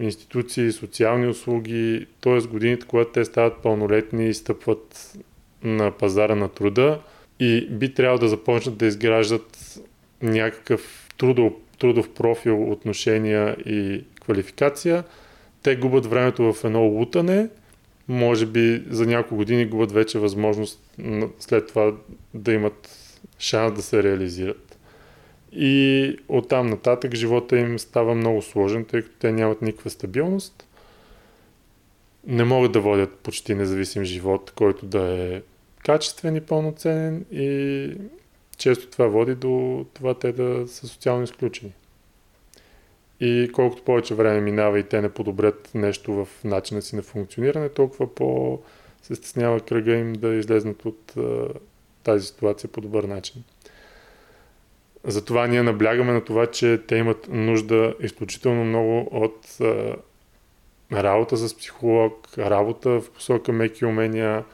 институции, 0.00 0.72
социални 0.72 1.26
услуги, 1.26 2.06
т.е. 2.20 2.38
годините, 2.38 2.86
когато 2.86 3.12
те 3.12 3.24
стават 3.24 3.62
пълнолетни 3.62 4.28
и 4.28 4.34
стъпват 4.34 5.16
на 5.62 5.90
пазара 5.90 6.34
на 6.34 6.48
труда 6.48 7.00
и 7.40 7.68
би 7.70 7.94
трябвало 7.94 8.18
да 8.18 8.28
започнат 8.28 8.76
да 8.76 8.86
изграждат 8.86 9.78
някакъв 10.22 11.08
трудов 11.16 11.52
трудов 11.78 12.10
профил, 12.10 12.70
отношения 12.72 13.56
и 13.66 14.04
квалификация, 14.20 15.04
те 15.62 15.76
губят 15.76 16.06
времето 16.06 16.52
в 16.52 16.64
едно 16.64 16.82
лутане, 16.82 17.48
може 18.08 18.46
би 18.46 18.84
за 18.90 19.06
няколко 19.06 19.36
години 19.36 19.66
губят 19.66 19.92
вече 19.92 20.18
възможност 20.18 20.80
след 21.38 21.68
това 21.68 21.94
да 22.34 22.52
имат 22.52 22.98
шанс 23.38 23.72
да 23.74 23.82
се 23.82 24.02
реализират. 24.02 24.78
и 25.56 26.16
оттам 26.28 26.66
нататък 26.66 27.14
живота 27.14 27.58
им 27.58 27.78
става 27.78 28.14
много 28.14 28.42
сложен, 28.42 28.84
тъй 28.84 29.02
като 29.02 29.14
те 29.18 29.32
нямат 29.32 29.62
никаква 29.62 29.90
стабилност. 29.90 30.68
Не 32.26 32.44
могат 32.44 32.72
да 32.72 32.80
водят 32.80 33.14
почти 33.14 33.54
независим 33.54 34.04
живот, 34.04 34.52
който 34.56 34.86
да 34.86 35.02
е 35.02 35.42
качествен 35.84 36.36
и 36.36 36.40
пълноценен 36.40 37.24
и 37.32 37.90
често 38.56 38.90
това 38.90 39.06
води 39.06 39.34
до 39.34 39.86
това 39.94 40.14
те 40.14 40.32
да 40.32 40.68
са 40.68 40.88
социално 40.88 41.22
изключени. 41.22 41.72
И 43.20 43.50
колкото 43.52 43.82
повече 43.82 44.14
време 44.14 44.40
минава 44.40 44.78
и 44.78 44.82
те 44.82 45.00
не 45.00 45.08
подобрят 45.08 45.70
нещо 45.74 46.12
в 46.12 46.28
начина 46.44 46.82
си 46.82 46.96
на 46.96 47.02
функциониране, 47.02 47.68
толкова 47.68 48.14
по 48.14 48.60
се 49.02 49.14
стеснява 49.14 49.60
кръга 49.60 49.94
им 49.94 50.12
да 50.12 50.34
излезнат 50.34 50.84
от 50.84 51.14
тази 52.02 52.26
ситуация 52.26 52.70
по 52.70 52.80
добър 52.80 53.04
начин. 53.04 53.44
Затова 55.04 55.46
ние 55.46 55.62
наблягаме 55.62 56.12
на 56.12 56.24
това, 56.24 56.46
че 56.46 56.82
те 56.88 56.96
имат 56.96 57.28
нужда 57.28 57.94
изключително 58.00 58.64
много 58.64 59.08
от 59.12 59.58
работа 60.92 61.36
с 61.36 61.56
психолог, 61.56 62.28
работа 62.38 62.90
в 62.90 63.10
посока 63.10 63.52
меки 63.52 63.84
умения, 63.84 64.44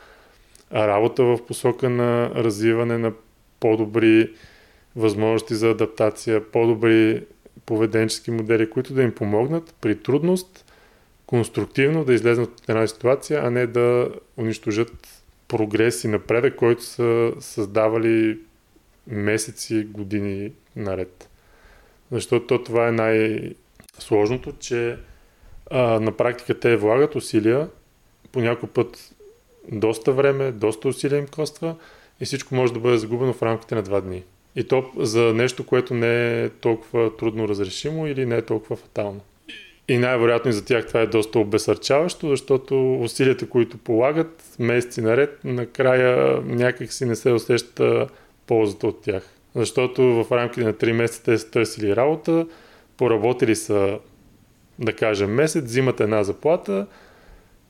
работа 0.72 1.24
в 1.24 1.46
посока 1.46 1.90
на 1.90 2.30
развиване 2.34 2.98
на 2.98 3.12
по-добри 3.60 4.34
възможности 4.96 5.54
за 5.54 5.70
адаптация, 5.70 6.50
по-добри 6.50 7.24
поведенчески 7.66 8.30
модели, 8.30 8.70
които 8.70 8.94
да 8.94 9.02
им 9.02 9.14
помогнат 9.14 9.74
при 9.80 10.02
трудност 10.02 10.64
конструктивно 11.26 12.04
да 12.04 12.14
излезнат 12.14 12.48
от 12.48 12.68
една 12.68 12.86
ситуация, 12.86 13.40
а 13.44 13.50
не 13.50 13.66
да 13.66 14.08
унищожат 14.36 15.22
прогрес 15.48 16.04
и 16.04 16.08
напредък, 16.08 16.56
който 16.56 16.84
са 16.84 17.32
създавали 17.40 18.38
месеци, 19.06 19.84
години 19.84 20.52
наред. 20.76 21.28
Защото 22.12 22.64
това 22.64 22.88
е 22.88 22.92
най-сложното, 22.92 24.52
че 24.58 24.96
а, 25.70 26.00
на 26.00 26.12
практика 26.12 26.60
те 26.60 26.76
влагат 26.76 27.14
усилия, 27.14 27.68
по 28.32 28.40
някой 28.40 28.68
път 28.68 29.14
доста 29.72 30.12
време, 30.12 30.52
доста 30.52 30.88
усилия 30.88 31.18
им 31.18 31.26
коства 31.26 31.76
и 32.20 32.24
всичко 32.24 32.54
може 32.54 32.72
да 32.72 32.80
бъде 32.80 32.98
загубено 32.98 33.32
в 33.32 33.42
рамките 33.42 33.74
на 33.74 33.82
два 33.82 34.00
дни. 34.00 34.22
И 34.56 34.64
то 34.64 34.90
за 34.96 35.34
нещо, 35.34 35.66
което 35.66 35.94
не 35.94 36.42
е 36.42 36.48
толкова 36.48 37.16
трудно 37.16 37.48
разрешимо 37.48 38.06
или 38.06 38.26
не 38.26 38.36
е 38.36 38.42
толкова 38.42 38.76
фатално. 38.76 39.20
И 39.88 39.98
най-вероятно 39.98 40.50
и 40.50 40.52
за 40.52 40.64
тях 40.64 40.86
това 40.86 41.00
е 41.00 41.06
доста 41.06 41.38
обесърчаващо, 41.38 42.28
защото 42.28 42.94
усилията, 42.94 43.48
които 43.48 43.78
полагат 43.78 44.44
месеци 44.58 45.00
наред, 45.00 45.38
накрая 45.44 46.40
някак 46.44 46.92
си 46.92 47.04
не 47.04 47.16
се 47.16 47.32
усеща 47.32 48.08
ползата 48.46 48.86
от 48.86 49.02
тях. 49.02 49.22
Защото 49.54 50.02
в 50.02 50.32
рамките 50.32 50.64
на 50.64 50.72
3 50.72 50.92
месеца 50.92 51.24
те 51.24 51.38
са 51.38 51.50
търсили 51.50 51.96
работа, 51.96 52.46
поработили 52.96 53.56
са, 53.56 53.98
да 54.78 54.92
кажем, 54.92 55.30
месец, 55.30 55.64
взимат 55.64 56.00
една 56.00 56.24
заплата 56.24 56.86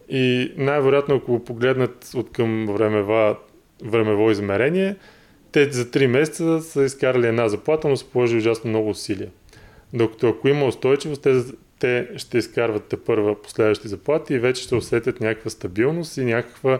и 0.09 0.52
най-вероятно, 0.57 1.14
ако 1.14 1.45
погледнат 1.45 2.11
от 2.14 2.33
към 2.33 2.66
времева, 2.66 3.37
времево 3.84 4.30
измерение, 4.30 4.96
те 5.52 5.72
за 5.72 5.84
3 5.84 6.06
месеца 6.06 6.60
са 6.62 6.84
изкарали 6.84 7.26
една 7.26 7.49
заплата, 7.49 7.88
но 7.88 7.96
са 7.96 8.04
положили 8.04 8.38
ужасно 8.38 8.70
много 8.70 8.90
усилия. 8.90 9.28
Докато 9.92 10.28
ако 10.28 10.49
има 10.49 10.66
устойчивост, 10.66 11.22
те, 11.22 11.42
те 11.78 12.08
ще 12.16 12.38
изкарват 12.38 12.84
те 12.84 12.96
първа 12.96 13.42
последващи 13.42 13.88
заплати 13.88 14.34
и 14.34 14.38
вече 14.38 14.62
ще 14.62 14.75
усетят 14.75 15.20
някаква 15.20 15.50
стабилност 15.50 16.16
и 16.16 16.25
някаква 16.25 16.78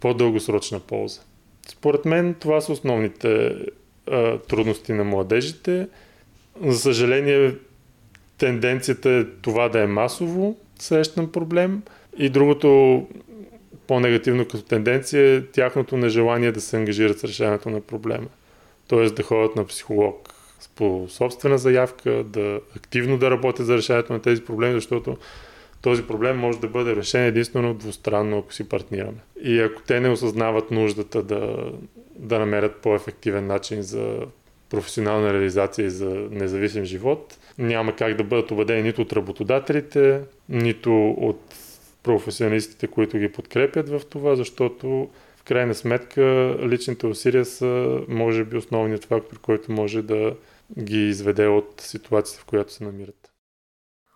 по-дългосрочна 0.00 0.80
полза. 0.80 1.20
Според 1.68 2.04
мен 2.04 2.34
това 2.34 2.60
са 2.60 2.72
основните 2.72 3.56
а, 4.10 4.38
трудности 4.38 4.92
на 4.92 5.04
младежите. 5.04 5.88
За 6.66 6.78
съжаление, 6.78 7.54
тенденцията 8.38 9.10
е 9.10 9.24
това 9.24 9.68
да 9.68 9.80
е 9.80 9.86
масово 9.86 10.56
срещан 10.78 11.32
проблем. 11.32 11.82
И 12.18 12.28
другото 12.28 13.06
по-негативно 13.88 14.44
като 14.44 14.62
тенденция 14.62 15.36
е 15.36 15.46
тяхното 15.46 15.96
нежелание 15.96 16.52
да 16.52 16.60
се 16.60 16.76
ангажират 16.76 17.18
с 17.18 17.24
решението 17.24 17.70
на 17.70 17.80
проблема. 17.80 18.26
Тоест 18.88 19.14
да 19.14 19.22
ходят 19.22 19.56
на 19.56 19.66
психолог 19.66 20.34
по 20.76 21.06
собствена 21.08 21.58
заявка, 21.58 22.24
да 22.24 22.60
активно 22.76 23.18
да 23.18 23.30
работят 23.30 23.66
за 23.66 23.76
решението 23.76 24.12
на 24.12 24.22
тези 24.22 24.44
проблеми, 24.44 24.74
защото 24.74 25.16
този 25.82 26.02
проблем 26.02 26.38
може 26.38 26.58
да 26.58 26.68
бъде 26.68 26.96
решен 26.96 27.24
единствено 27.24 27.74
двустранно, 27.74 28.38
ако 28.38 28.52
си 28.52 28.68
партнираме. 28.68 29.18
И 29.42 29.60
ако 29.60 29.82
те 29.82 30.00
не 30.00 30.08
осъзнават 30.08 30.70
нуждата 30.70 31.22
да, 31.22 31.72
да 32.16 32.38
намерят 32.38 32.76
по-ефективен 32.76 33.46
начин 33.46 33.82
за 33.82 34.18
професионална 34.70 35.32
реализация 35.32 35.86
и 35.86 35.90
за 35.90 36.08
независим 36.30 36.84
живот, 36.84 37.38
няма 37.58 37.96
как 37.96 38.14
да 38.14 38.24
бъдат 38.24 38.50
убедени 38.50 38.82
нито 38.82 39.02
от 39.02 39.12
работодателите, 39.12 40.20
нито 40.48 41.10
от 41.10 41.40
професионалистите, 42.02 42.86
които 42.86 43.18
ги 43.18 43.32
подкрепят 43.32 43.88
в 43.88 44.00
това, 44.10 44.36
защото 44.36 45.08
в 45.36 45.44
крайна 45.44 45.74
сметка 45.74 46.56
личните 46.62 47.06
усилия 47.06 47.44
са, 47.44 48.00
може 48.08 48.44
би, 48.44 48.56
основният 48.56 49.04
фактор, 49.04 49.40
който 49.40 49.72
може 49.72 50.02
да 50.02 50.36
ги 50.78 51.08
изведе 51.08 51.46
от 51.46 51.80
ситуацията, 51.80 52.42
в 52.42 52.46
която 52.46 52.72
се 52.72 52.84
намират. 52.84 53.32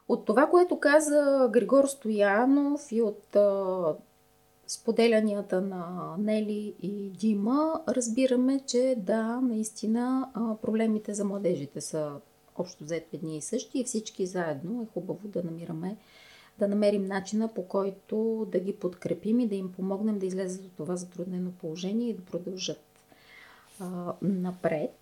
От 0.09 0.27
това, 0.27 0.47
което 0.47 0.81
каза 0.81 1.49
Григор 1.53 1.85
Стоянов 1.85 2.81
и 2.90 3.03
от 3.03 3.37
а, 3.37 3.95
споделянията 4.66 5.61
на 5.61 6.14
Нели 6.18 6.75
и 6.83 7.11
Дима, 7.11 7.81
разбираме, 7.88 8.61
че 8.66 8.95
да, 8.99 9.40
наистина 9.40 10.31
а, 10.35 10.57
проблемите 10.57 11.14
за 11.14 11.25
младежите 11.25 11.81
са 11.81 12.12
общо 12.57 12.85
взето 12.85 13.09
едни 13.12 13.37
и 13.37 13.40
същи 13.40 13.81
и 13.81 13.85
всички 13.85 14.27
заедно 14.27 14.83
е 14.83 14.92
хубаво 14.95 15.29
да 15.29 15.42
намираме 15.42 15.97
да 16.59 16.69
намерим 16.69 17.05
начина 17.05 17.49
по 17.49 17.69
който 17.69 18.47
да 18.53 18.61
ги 18.61 18.77
подкрепим 18.77 19.41
и 19.41 19.49
да 19.49 19.55
им 19.55 19.73
помогнем 19.73 20.19
да 20.19 20.27
излезат 20.27 20.65
от 20.65 20.73
това 20.77 20.97
затруднено 20.97 21.51
положение 21.51 22.09
и 22.09 22.15
да 22.15 22.23
продължат 22.23 22.85
а, 23.81 24.12
напред. 24.23 24.95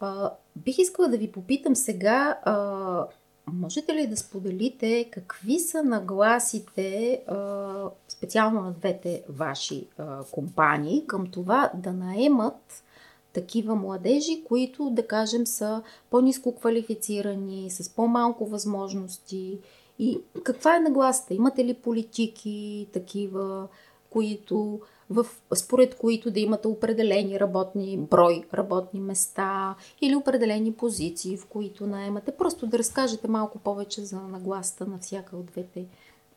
А, 0.00 0.32
бих 0.56 0.78
искала 0.78 1.08
да 1.08 1.18
ви 1.18 1.32
попитам 1.32 1.76
сега, 1.76 2.38
а, 2.42 3.06
можете 3.46 3.94
ли 3.94 4.06
да 4.06 4.16
споделите 4.16 5.08
какви 5.10 5.58
са 5.58 5.82
нагласите 5.82 7.22
а, 7.26 7.90
специално 8.08 8.60
на 8.60 8.72
двете 8.72 9.22
ваши 9.28 9.86
а, 9.98 10.24
компании 10.30 11.06
към 11.06 11.26
това 11.26 11.70
да 11.74 11.92
наемат 11.92 12.84
такива 13.32 13.74
младежи, 13.74 14.44
които, 14.48 14.90
да 14.90 15.06
кажем, 15.06 15.46
са 15.46 15.82
по-низко 16.10 16.54
квалифицирани, 16.54 17.70
с 17.70 17.88
по-малко 17.88 18.46
възможности 18.46 19.58
и 20.00 20.20
каква 20.44 20.76
е 20.76 20.80
нагласата? 20.80 21.34
Имате 21.34 21.64
ли 21.64 21.74
политики 21.74 22.88
такива, 22.92 23.68
които, 24.10 24.80
в, 25.10 25.26
според 25.54 25.94
които 25.94 26.30
да 26.30 26.40
имате 26.40 26.68
определени 26.68 27.40
работни 27.40 27.98
брой 27.98 28.44
работни 28.54 29.00
места 29.00 29.74
или 30.00 30.16
определени 30.16 30.72
позиции, 30.72 31.36
в 31.36 31.46
които 31.46 31.86
наемате? 31.86 32.32
Просто 32.32 32.66
да 32.66 32.78
разкажете 32.78 33.28
малко 33.28 33.58
повече 33.58 34.00
за 34.00 34.16
нагласата 34.16 34.86
на 34.86 34.98
всяка 34.98 35.36
от 35.36 35.46
двете 35.46 35.84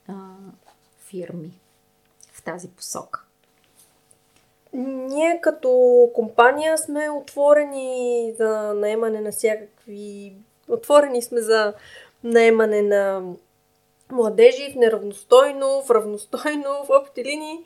а, 0.07 0.13
фирми 0.97 1.51
в 2.33 2.43
тази 2.43 2.67
посока. 2.67 3.23
Ние 4.73 5.39
като 5.41 6.09
компания 6.13 6.77
сме 6.77 7.09
отворени 7.09 8.33
за 8.37 8.73
наемане 8.73 9.21
на 9.21 9.31
всякакви... 9.31 10.33
Отворени 10.69 11.21
сме 11.21 11.41
за 11.41 11.73
наемане 12.23 12.81
на 12.81 13.33
младежи 14.13 14.71
в 14.71 14.75
неравностойно, 14.75 15.81
в 15.81 15.91
равностойно, 15.91 16.85
в 16.85 16.89
общи 16.89 17.23
линии. 17.25 17.65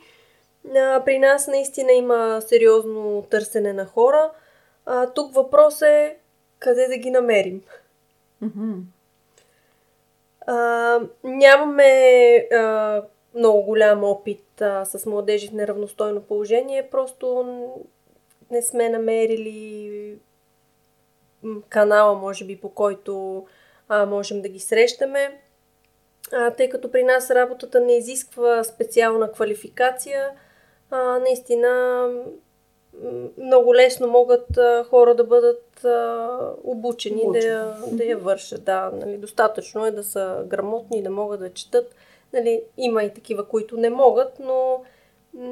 А, 0.75 1.03
при 1.05 1.19
нас 1.19 1.47
наистина 1.47 1.91
има 1.91 2.41
сериозно 2.41 3.25
търсене 3.29 3.73
на 3.73 3.85
хора. 3.85 4.31
А, 4.85 5.07
тук 5.07 5.33
въпрос 5.33 5.81
е 5.81 6.17
къде 6.59 6.87
да 6.87 6.97
ги 6.97 7.11
намерим. 7.11 7.61
Mm-hmm. 8.43 8.81
А, 10.47 10.99
нямаме 11.23 12.33
а, 12.53 13.03
много 13.35 13.61
голям 13.61 14.03
опит 14.03 14.61
а, 14.61 14.85
с 14.85 15.05
младежи 15.05 15.47
в 15.47 15.53
неравностойно 15.53 16.21
положение, 16.21 16.89
просто 16.89 17.45
не 18.51 18.61
сме 18.61 18.89
намерили 18.89 20.17
канала, 21.69 22.15
може 22.15 22.45
би, 22.45 22.57
по 22.57 22.69
който 22.69 23.45
а, 23.89 24.05
можем 24.05 24.41
да 24.41 24.49
ги 24.49 24.59
срещаме 24.59 25.41
а, 26.33 26.51
тъй 26.51 26.69
като 26.69 26.91
при 26.91 27.03
нас 27.03 27.31
работата 27.31 27.79
не 27.79 27.97
изисква 27.97 28.63
специална 28.63 29.31
квалификация, 29.31 30.29
а, 30.91 31.19
наистина 31.19 32.09
много 33.37 33.75
лесно 33.75 34.07
могат 34.07 34.57
а, 34.57 34.85
хора 34.89 35.15
да 35.15 35.23
бъдат 35.23 35.85
а, 35.85 36.29
обучени 36.63 37.23
да 37.33 37.39
я, 37.39 37.75
да 37.91 38.03
я 38.03 38.17
вършат. 38.17 38.63
Да, 38.63 38.91
нали, 38.93 39.17
достатъчно 39.17 39.85
е 39.85 39.91
да 39.91 40.03
са 40.03 40.43
грамотни, 40.47 41.03
да 41.03 41.09
могат 41.09 41.39
да 41.39 41.53
четат. 41.53 41.95
Нали, 42.33 42.63
има 42.77 43.03
и 43.03 43.13
такива, 43.13 43.47
които 43.47 43.77
не 43.77 43.89
могат, 43.89 44.39
но 44.39 44.83
м- 45.33 45.43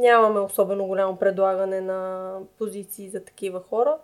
нямаме 0.00 0.40
особено 0.40 0.86
голямо 0.86 1.16
предлагане 1.16 1.80
на 1.80 2.32
позиции 2.58 3.08
за 3.08 3.24
такива 3.24 3.60
хора. 3.60 3.98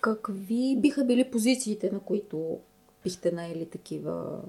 какви 0.00 0.76
биха 0.78 1.04
били 1.04 1.30
позициите, 1.30 1.90
на 1.90 2.00
които 2.00 2.58
бихте 3.04 3.32
наели 3.32 3.70
такива 3.70 4.40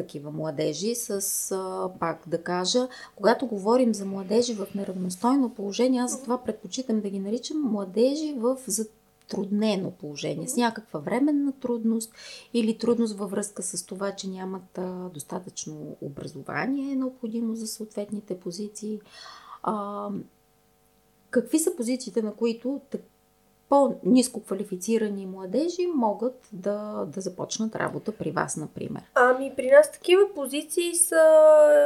такива 0.00 0.30
младежи, 0.30 0.94
с, 0.94 1.10
а, 1.52 1.90
пак 2.00 2.22
да 2.26 2.42
кажа, 2.42 2.88
когато 3.16 3.46
говорим 3.46 3.94
за 3.94 4.04
младежи 4.04 4.54
в 4.54 4.66
неравностойно 4.74 5.54
положение, 5.54 6.00
аз 6.00 6.10
затова 6.10 6.44
предпочитам 6.44 7.00
да 7.00 7.10
ги 7.10 7.18
наричам 7.18 7.62
младежи 7.62 8.34
в 8.36 8.56
затруднено 8.66 9.90
положение, 9.90 10.48
с 10.48 10.56
някаква 10.56 11.00
временна 11.00 11.52
трудност 11.52 12.12
или 12.54 12.78
трудност 12.78 13.18
във 13.18 13.30
връзка 13.30 13.62
с 13.62 13.86
това, 13.86 14.12
че 14.12 14.28
нямат 14.28 14.78
а, 14.78 15.10
достатъчно 15.14 15.96
образование 16.00 16.96
необходимо 16.96 17.54
за 17.54 17.66
съответните 17.66 18.40
позиции. 18.40 19.00
А, 19.62 20.08
какви 21.30 21.58
са 21.58 21.76
позициите, 21.76 22.22
на 22.22 22.34
които 22.34 22.80
по-низко 23.70 24.40
квалифицирани 24.40 25.26
младежи 25.26 25.86
могат 25.94 26.48
да, 26.52 27.04
да 27.06 27.20
започнат 27.20 27.76
работа 27.76 28.12
при 28.12 28.30
вас, 28.30 28.56
например? 28.56 29.02
Ами, 29.14 29.52
при 29.56 29.70
нас 29.70 29.92
такива 29.92 30.22
позиции 30.34 30.94
са, 30.94 31.16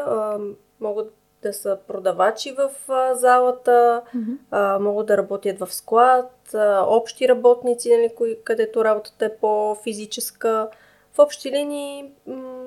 а, 0.07 0.39
могат 0.81 1.15
да 1.43 1.53
са 1.53 1.79
продавачи 1.87 2.53
в 2.53 2.93
а, 2.93 3.15
залата, 3.15 4.03
mm-hmm. 4.17 4.37
а, 4.51 4.79
могат 4.79 5.07
да 5.07 5.17
работят 5.17 5.59
в 5.59 5.75
склад, 5.75 6.55
а, 6.55 6.85
общи 6.89 7.29
работници, 7.29 7.91
нали, 7.91 8.11
кои, 8.17 8.37
където 8.45 8.85
работата 8.85 9.25
е 9.25 9.37
по-физическа. 9.37 10.69
В 11.13 11.19
общи 11.19 11.51
линии 11.51 12.13
м- 12.27 12.64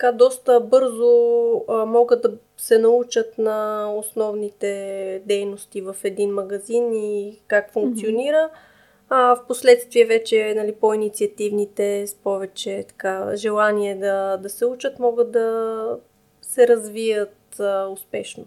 така 0.00 0.12
доста 0.12 0.60
бързо 0.60 1.52
а, 1.68 1.84
могат 1.84 2.22
да 2.22 2.32
се 2.56 2.78
научат 2.78 3.38
на 3.38 3.88
основните 3.94 5.22
дейности 5.26 5.80
в 5.80 5.96
един 6.04 6.30
магазин 6.30 6.92
и 6.92 7.40
как 7.46 7.72
функционира. 7.72 8.36
Mm-hmm. 8.36 9.08
А 9.08 9.34
в 9.34 9.46
последствие 9.48 10.04
вече 10.04 10.54
нали, 10.56 10.72
по-инициативните, 10.72 12.06
с 12.06 12.14
повече 12.14 12.84
така, 12.88 13.36
желание 13.36 13.96
да, 13.96 14.36
да 14.36 14.48
се 14.48 14.66
учат, 14.66 14.98
могат 14.98 15.32
да 15.32 15.96
се 16.42 16.68
развият 16.68 17.60
а, 17.60 17.86
успешно 17.86 18.44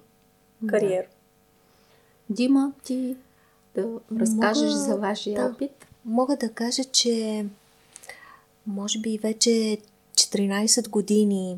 кариера. 0.67 1.07
Да. 2.29 2.35
Дима, 2.35 2.73
ти 2.83 3.15
да 3.75 3.87
разкажеш 4.19 4.71
мога, 4.71 4.77
за 4.77 4.95
вашия 4.95 5.35
да, 5.35 5.53
опит? 5.55 5.87
Мога 6.05 6.37
да 6.37 6.49
кажа, 6.49 6.83
че 6.83 7.45
може 8.67 8.99
би 8.99 9.17
вече 9.17 9.77
14 10.13 10.89
години 10.89 11.57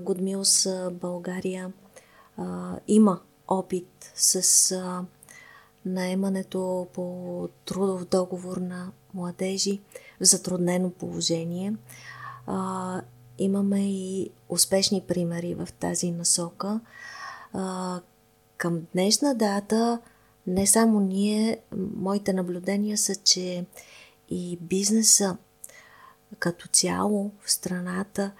Годмилс 0.00 0.68
България 0.92 1.72
има 2.88 3.20
опит 3.48 4.12
с 4.14 4.70
наемането 5.86 6.86
по 6.94 7.48
трудов 7.64 8.04
договор 8.04 8.56
на 8.56 8.92
младежи 9.14 9.80
в 10.20 10.24
затруднено 10.24 10.90
положение. 10.90 11.74
Имаме 13.38 13.90
и 13.90 14.30
успешни 14.48 15.00
примери 15.00 15.54
в 15.54 15.68
тази 15.80 16.10
насока. 16.10 16.80
Към 18.56 18.86
днешна 18.92 19.34
дата 19.34 20.00
не 20.46 20.66
само 20.66 21.00
ние, 21.00 21.58
моите 21.96 22.32
наблюдения 22.32 22.98
са, 22.98 23.14
че 23.14 23.66
и 24.30 24.58
бизнеса 24.60 25.36
като 26.38 26.68
цяло 26.68 27.30
в 27.40 27.52
страната 27.52 28.32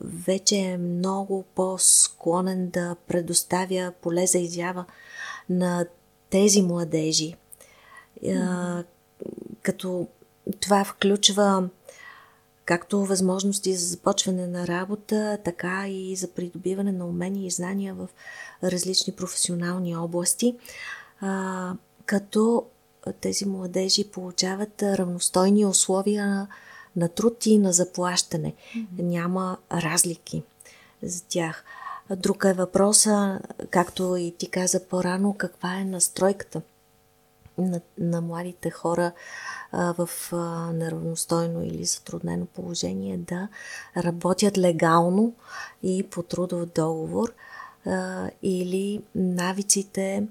вече 0.00 0.56
е 0.56 0.78
много 0.78 1.44
по-склонен 1.54 2.70
да 2.70 2.96
предоставя 3.08 3.92
поле 4.02 4.26
за 4.26 4.38
изява 4.38 4.84
на 5.50 5.86
тези 6.30 6.62
младежи. 6.62 7.34
Mm-hmm. 8.24 8.84
Като 9.62 10.08
това 10.60 10.84
включва 10.84 11.68
както 12.64 13.04
възможности 13.04 13.74
за 13.74 13.86
започване 13.86 14.46
на 14.46 14.66
работа, 14.66 15.38
така 15.44 15.88
и 15.88 16.16
за 16.16 16.28
придобиване 16.28 16.92
на 16.92 17.06
умения 17.06 17.46
и 17.46 17.50
знания 17.50 17.94
в 17.94 18.08
различни 18.62 19.12
професионални 19.12 19.96
области, 19.96 20.56
като 22.06 22.66
тези 23.20 23.46
младежи 23.46 24.10
получават 24.10 24.82
равностойни 24.82 25.66
условия 25.66 26.48
на 26.96 27.08
труд 27.08 27.46
и 27.46 27.58
на 27.58 27.72
заплащане. 27.72 28.54
Mm-hmm. 28.54 29.02
Няма 29.02 29.56
разлики 29.72 30.42
за 31.02 31.22
тях. 31.24 31.64
Друг 32.16 32.44
е 32.44 32.52
въпроса, 32.52 33.40
както 33.70 34.16
и 34.16 34.34
ти 34.38 34.50
каза 34.50 34.84
по-рано, 34.88 35.34
каква 35.38 35.74
е 35.74 35.84
настройката 35.84 36.62
на, 37.58 37.80
на 37.98 38.20
младите 38.20 38.70
хора 38.70 39.12
а, 39.72 39.94
в 39.98 40.08
а, 40.32 40.72
неравностойно 40.72 41.64
или 41.64 41.84
затруднено 41.84 42.46
положение 42.46 43.16
да 43.16 43.48
работят 43.96 44.58
легално 44.58 45.34
и 45.82 46.02
по 46.02 46.22
трудов 46.22 46.66
договор 46.66 47.32
а, 47.86 48.30
или 48.42 49.02
навиците 49.14 50.26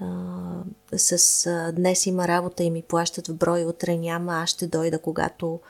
а, 0.00 0.06
с 0.96 1.46
а, 1.46 1.72
днес 1.72 2.06
има 2.06 2.28
работа 2.28 2.62
и 2.62 2.70
ми 2.70 2.82
плащат 2.82 3.28
в 3.28 3.34
брой, 3.34 3.64
утре 3.64 3.96
няма, 3.96 4.34
аз 4.34 4.48
ще 4.48 4.66
дойда 4.66 4.98
когато 4.98 5.60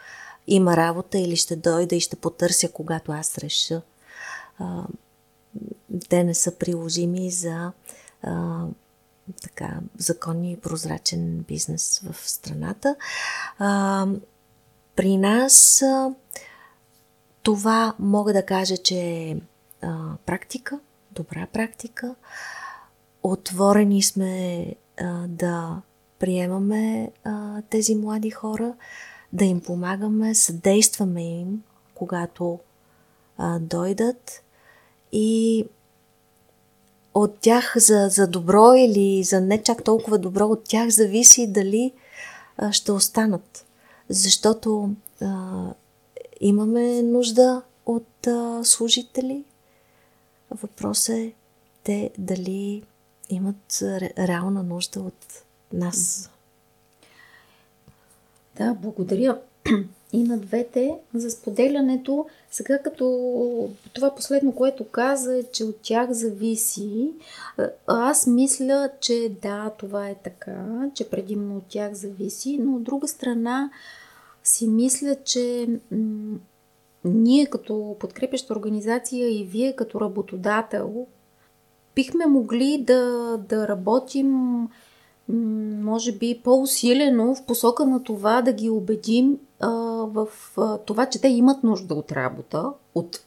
има 0.49 0.77
работа 0.77 1.19
или 1.19 1.37
ще 1.37 1.57
дойда 1.57 1.97
и 1.97 2.01
ще 2.01 2.17
потърся, 2.17 2.73
когато 2.73 3.13
аз 3.13 3.39
реша. 3.39 3.83
А, 4.59 4.85
те 6.09 6.25
не 6.25 6.35
са 6.35 6.59
приложими 6.59 7.31
за 7.31 7.73
а, 8.23 8.65
така, 9.43 9.81
законни 9.99 10.53
и 10.53 10.57
прозрачен 10.57 11.45
бизнес 11.49 12.01
в 12.11 12.31
страната. 12.31 12.97
А, 13.59 14.07
при 14.97 15.17
нас 15.17 15.83
а, 15.83 16.15
това 17.43 17.95
мога 17.99 18.33
да 18.33 18.47
кажа, 18.47 18.77
че 18.77 18.97
е 19.01 19.37
практика, 20.27 20.81
добра 21.13 21.47
практика. 21.53 22.15
Отворени 23.23 24.03
сме 24.03 24.67
а, 25.01 25.27
да 25.29 25.83
приемаме 26.19 27.13
а, 27.25 27.63
тези 27.63 27.95
млади 27.95 28.31
хора 28.31 28.75
да 29.33 29.45
им 29.45 29.61
помагаме, 29.61 30.35
съдействаме 30.35 31.41
им, 31.41 31.62
когато 31.95 32.59
а, 33.38 33.59
дойдат 33.59 34.43
и 35.12 35.64
от 37.14 37.38
тях 37.38 37.73
за, 37.77 38.09
за 38.11 38.27
добро 38.27 38.75
или 38.75 39.25
за 39.25 39.41
не 39.41 39.62
чак 39.62 39.85
толкова 39.85 40.19
добро, 40.19 40.47
от 40.47 40.64
тях 40.64 40.88
зависи 40.88 41.47
дали 41.47 41.93
а, 42.57 42.73
ще 42.73 42.93
останат. 42.93 43.67
Защото 44.09 44.91
а, 45.21 45.67
имаме 46.41 47.03
нужда 47.03 47.62
от 47.87 48.27
а, 48.27 48.64
служители. 48.64 49.45
Въпросът 50.51 51.17
е 51.17 51.33
те 51.83 52.11
дали 52.19 52.83
имат 53.31 53.83
реална 54.19 54.62
нужда 54.62 55.01
от 55.01 55.43
нас. 55.73 56.31
Да, 58.59 58.75
благодаря 58.83 59.38
и 60.12 60.23
на 60.23 60.38
двете 60.38 60.94
за 61.14 61.31
споделянето. 61.31 62.27
Сега 62.51 62.79
като 62.79 63.71
това 63.92 64.14
последно, 64.14 64.53
което 64.53 64.85
каза, 64.85 65.38
е, 65.38 65.42
че 65.42 65.64
от 65.64 65.77
тях 65.83 66.12
зависи. 66.12 67.11
Аз 67.87 68.27
мисля, 68.27 68.90
че 69.01 69.33
да, 69.42 69.71
това 69.79 70.09
е 70.09 70.14
така, 70.14 70.90
че 70.94 71.11
предимно 71.11 71.57
от 71.57 71.64
тях 71.68 71.92
зависи, 71.92 72.59
но 72.62 72.77
от 72.77 72.83
друга 72.83 73.09
страна 73.09 73.71
си 74.44 74.68
мисля, 74.68 75.16
че 75.25 75.68
ние 77.05 77.47
като 77.47 77.97
подкрепяща 78.01 78.53
организация 78.53 79.40
и 79.40 79.44
вие 79.44 79.77
като 79.77 80.01
работодател 80.01 81.07
бихме 81.94 82.27
могли 82.27 82.85
да, 82.87 83.37
да 83.49 83.68
работим 83.68 84.68
може 85.29 86.12
би 86.12 86.41
по-усилено 86.45 87.35
в 87.35 87.45
посока 87.47 87.87
на 87.87 88.03
това 88.03 88.43
да 88.43 88.53
ги 88.53 88.71
убедим 88.71 89.38
а, 89.61 89.69
в 90.07 90.29
а, 90.57 90.79
това, 90.79 91.07
че 91.07 91.21
те 91.21 91.29
имат 91.29 91.64
нужда 91.64 91.95
от 91.95 92.12
работа, 92.12 92.73
от 92.95 93.21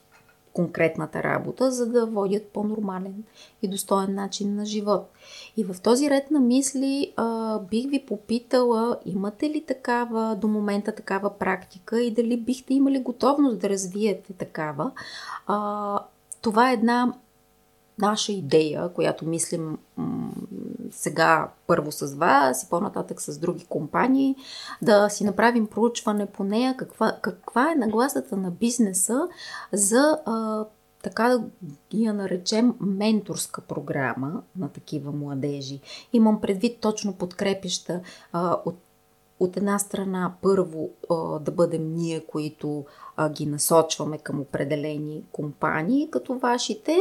конкретната 0.54 1.24
работа, 1.24 1.72
за 1.72 1.86
да 1.86 2.06
водят 2.06 2.44
по-нормален 2.44 3.24
и 3.62 3.68
достоен 3.68 4.16
начин 4.16 4.56
на 4.56 4.66
живот. 4.66 5.10
И 5.58 5.64
в 5.64 5.82
този 5.82 6.10
ред 6.10 6.32
на 6.32 6.40
мисли 6.40 7.14
а, 7.16 7.60
бих 7.60 7.90
ви 7.90 8.06
попитала, 8.08 8.98
имате 9.06 9.50
ли 9.50 9.66
такава 9.66 10.36
до 10.36 10.48
момента 10.48 10.92
такава 10.92 11.38
практика 11.38 12.02
и 12.02 12.12
дали 12.12 12.38
бихте 12.38 12.74
имали 12.74 13.00
готовност 13.00 13.60
да 13.60 13.70
развиете 13.70 14.34
такава. 14.34 14.92
А, 15.48 16.00
това 16.42 16.70
е 16.70 16.74
една 16.74 17.14
наша 17.98 18.32
идея, 18.32 18.90
която 18.90 19.26
мислим 19.26 19.78
м- 19.98 20.32
сега 20.92 21.50
първо 21.68 21.92
с 21.92 22.16
вас 22.16 22.64
и 22.64 22.70
по-нататък 22.70 23.22
с 23.22 23.38
други 23.38 23.66
компании, 23.66 24.36
да 24.82 25.10
си 25.10 25.24
направим 25.24 25.68
проучване 25.68 26.26
по 26.26 26.44
нея, 26.44 26.76
каква, 26.78 27.18
каква 27.22 27.72
е 27.72 27.76
нагласата 27.76 28.38
на 28.38 28.52
бизнеса 28.52 29.28
за 29.72 30.20
а, 30.26 30.66
така 31.04 31.30
да 31.30 31.44
я 31.94 32.14
наречем 32.14 32.76
менторска 32.80 33.62
програма 33.62 34.42
на 34.56 34.70
такива 34.70 35.12
младежи. 35.12 35.82
Имам 36.14 36.42
предвид 36.42 36.80
точно 36.80 37.14
подкрепища 37.14 38.02
а, 38.32 38.58
от 38.66 38.76
от 39.42 39.58
една 39.58 39.80
страна 39.80 40.34
първо 40.42 40.90
да 41.42 41.52
бъдем 41.52 41.94
ние, 41.94 42.20
които 42.20 42.86
ги 43.32 43.46
насочваме 43.46 44.18
към 44.18 44.40
определени 44.40 45.24
компании, 45.32 46.10
като 46.12 46.34
вашите, 46.34 47.00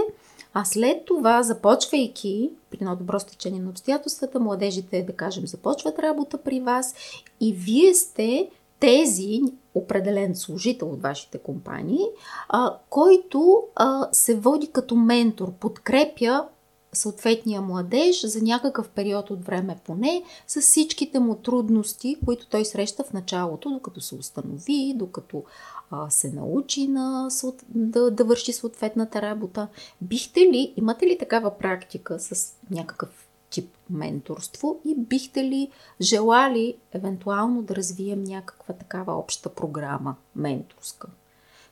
а 0.54 0.64
след 0.64 1.04
това, 1.04 1.42
започвайки 1.42 2.50
при 2.70 2.78
едно 2.80 2.96
добро 2.96 3.20
стечение 3.20 3.60
на 3.60 3.70
обстоятелствата, 3.70 4.40
младежите, 4.40 5.02
да 5.02 5.12
кажем, 5.12 5.46
започват 5.46 5.98
работа 5.98 6.38
при 6.38 6.60
вас 6.60 6.94
и 7.40 7.52
вие 7.52 7.94
сте 7.94 8.48
тези, 8.80 9.40
определен 9.74 10.36
служител 10.36 10.90
от 10.90 11.02
вашите 11.02 11.38
компании, 11.38 12.06
а, 12.48 12.76
който 12.90 13.62
а, 13.76 14.08
се 14.12 14.34
води 14.34 14.66
като 14.66 14.96
ментор, 14.96 15.52
подкрепя 15.52 16.44
съответния 16.92 17.60
младеж 17.60 18.26
за 18.26 18.42
някакъв 18.42 18.88
период 18.88 19.30
от 19.30 19.44
време 19.44 19.78
поне, 19.84 20.22
с 20.46 20.60
всичките 20.60 21.18
му 21.18 21.34
трудности, 21.34 22.16
които 22.24 22.48
той 22.48 22.64
среща 22.64 23.04
в 23.04 23.12
началото, 23.12 23.70
докато 23.70 24.00
се 24.00 24.14
установи, 24.14 24.94
докато 24.96 25.44
а, 25.90 26.10
се 26.10 26.32
научи 26.32 26.88
на, 26.88 27.28
да, 27.68 28.10
да 28.10 28.24
върши 28.24 28.52
съответната 28.52 29.22
работа. 29.22 29.68
Бихте 30.00 30.40
ли, 30.40 30.74
имате 30.76 31.06
ли 31.06 31.18
такава 31.18 31.58
практика 31.58 32.18
с 32.20 32.54
някакъв 32.70 33.28
тип 33.50 33.76
менторство 33.90 34.80
и 34.84 34.94
бихте 34.94 35.44
ли 35.44 35.70
желали 36.00 36.76
евентуално 36.92 37.62
да 37.62 37.76
развием 37.76 38.24
някаква 38.24 38.74
такава 38.74 39.18
обща 39.18 39.48
програма 39.48 40.16
менторска, 40.36 41.08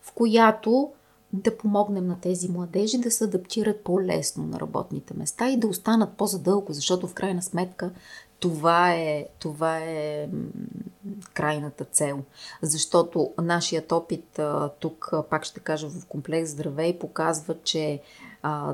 в 0.03 0.13
която 0.13 0.93
да 1.33 1.57
помогнем 1.57 2.07
на 2.07 2.21
тези 2.21 2.49
младежи 2.49 2.99
да 2.99 3.11
се 3.11 3.25
адаптират 3.25 3.85
по-лесно 3.85 4.47
на 4.47 4.61
работните 4.61 5.15
места 5.17 5.49
и 5.49 5.57
да 5.57 5.67
останат 5.67 6.17
по-задълго, 6.17 6.73
защото 6.73 7.07
в 7.07 7.15
крайна 7.15 7.43
сметка 7.43 7.91
това 8.41 8.93
е, 8.93 9.27
това 9.39 9.79
е 9.79 10.29
крайната 11.35 11.85
цел. 11.85 12.19
Защото 12.63 13.33
нашият 13.43 13.93
опит 13.93 14.41
тук, 14.81 15.13
пак 15.31 15.45
ще 15.45 15.61
кажа, 15.61 15.89
в 15.89 16.07
комплекс 16.07 16.51
Здравей 16.51 16.99
показва, 16.99 17.55
че 17.65 18.01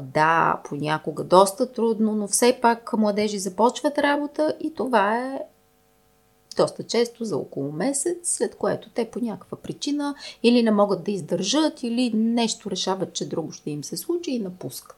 да, 0.01 0.61
понякога 0.65 1.25
доста 1.25 1.73
трудно, 1.73 2.15
но 2.15 2.29
все 2.29 2.59
пак 2.63 2.93
младежи 2.93 3.39
започват 3.39 3.99
работа 3.99 4.57
и 4.61 4.75
това 4.75 5.19
е 5.19 5.41
доста 6.55 6.83
често 6.83 7.25
за 7.25 7.37
около 7.37 7.73
месец, 7.73 8.19
след 8.23 8.55
което 8.55 8.91
те 8.91 9.11
по 9.11 9.21
някаква 9.21 9.57
причина 9.59 10.15
или 10.43 10.63
не 10.63 10.71
могат 10.71 11.05
да 11.05 11.11
издържат, 11.11 11.83
или 11.83 12.13
нещо 12.15 12.71
решават, 12.71 13.13
че 13.13 13.29
друго 13.29 13.53
ще 13.53 13.71
им 13.71 13.85
се 13.85 13.97
случи 13.97 14.31
и 14.31 14.39
напускат. 14.39 14.97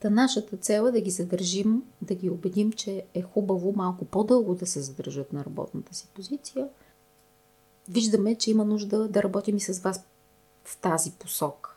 Та 0.00 0.10
нашата 0.10 0.56
цел 0.56 0.86
е 0.88 0.92
да 0.92 1.00
ги 1.00 1.10
задържим, 1.10 1.82
да 2.02 2.14
ги 2.14 2.30
убедим, 2.30 2.72
че 2.72 3.04
е 3.14 3.22
хубаво 3.22 3.72
малко 3.76 4.04
по-дълго 4.04 4.54
да 4.54 4.66
се 4.66 4.80
задържат 4.80 5.32
на 5.32 5.44
работната 5.44 5.94
си 5.94 6.06
позиция. 6.14 6.68
Виждаме, 7.88 8.34
че 8.34 8.50
има 8.50 8.64
нужда 8.64 9.08
да 9.08 9.22
работим 9.22 9.56
и 9.56 9.60
с 9.60 9.80
вас 9.80 10.00
в 10.64 10.76
тази 10.76 11.10
посока. 11.10 11.70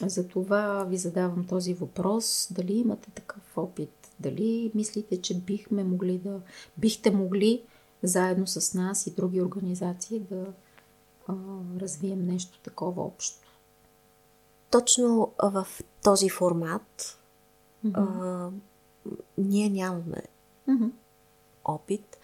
Затова 0.00 0.84
ви 0.84 0.96
задавам 0.96 1.46
този 1.46 1.74
въпрос. 1.74 2.48
Дали 2.50 2.72
имате 2.72 3.10
такъв 3.10 3.58
опит? 3.58 4.03
Дали 4.20 4.70
мислите, 4.74 5.20
че 5.20 5.40
бихме 5.40 5.84
могли 5.84 6.18
да, 6.18 6.40
бихте 6.78 7.10
могли 7.10 7.62
заедно 8.02 8.46
с 8.46 8.74
нас 8.74 9.06
и 9.06 9.14
други 9.14 9.42
организации 9.42 10.20
да 10.20 10.46
а, 11.28 11.34
развием 11.80 12.26
нещо 12.26 12.60
такова 12.60 13.02
общо? 13.02 13.46
Точно 14.70 15.32
в 15.42 15.66
този 16.02 16.28
формат 16.28 17.18
mm-hmm. 17.86 17.92
а, 17.94 18.50
ние 19.38 19.70
нямаме 19.70 20.22
mm-hmm. 20.68 20.90
опит. 21.64 22.18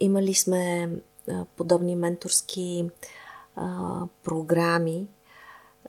Имали 0.00 0.34
сме 0.34 0.90
а, 1.28 1.44
подобни 1.44 1.96
менторски 1.96 2.90
а, 3.56 4.00
програми, 4.22 5.06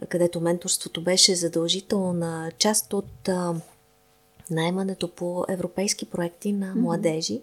където 0.10 0.41
менторството 0.41 1.04
беше 1.04 1.36
задължително 1.36 2.13
на 2.13 2.52
част 2.58 2.93
от 2.93 3.30
а, 3.30 3.56
наймането 4.50 5.08
по 5.08 5.46
европейски 5.50 6.06
проекти 6.06 6.54
на 6.54 6.76
младежи 6.76 7.42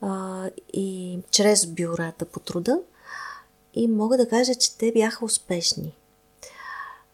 а, 0.00 0.44
и 0.72 1.18
чрез 1.30 1.66
бюрата 1.66 2.24
по 2.24 2.40
труда. 2.40 2.80
И 3.74 3.88
мога 3.88 4.16
да 4.16 4.28
кажа, 4.28 4.54
че 4.54 4.78
те 4.78 4.92
бяха 4.92 5.24
успешни. 5.24 5.96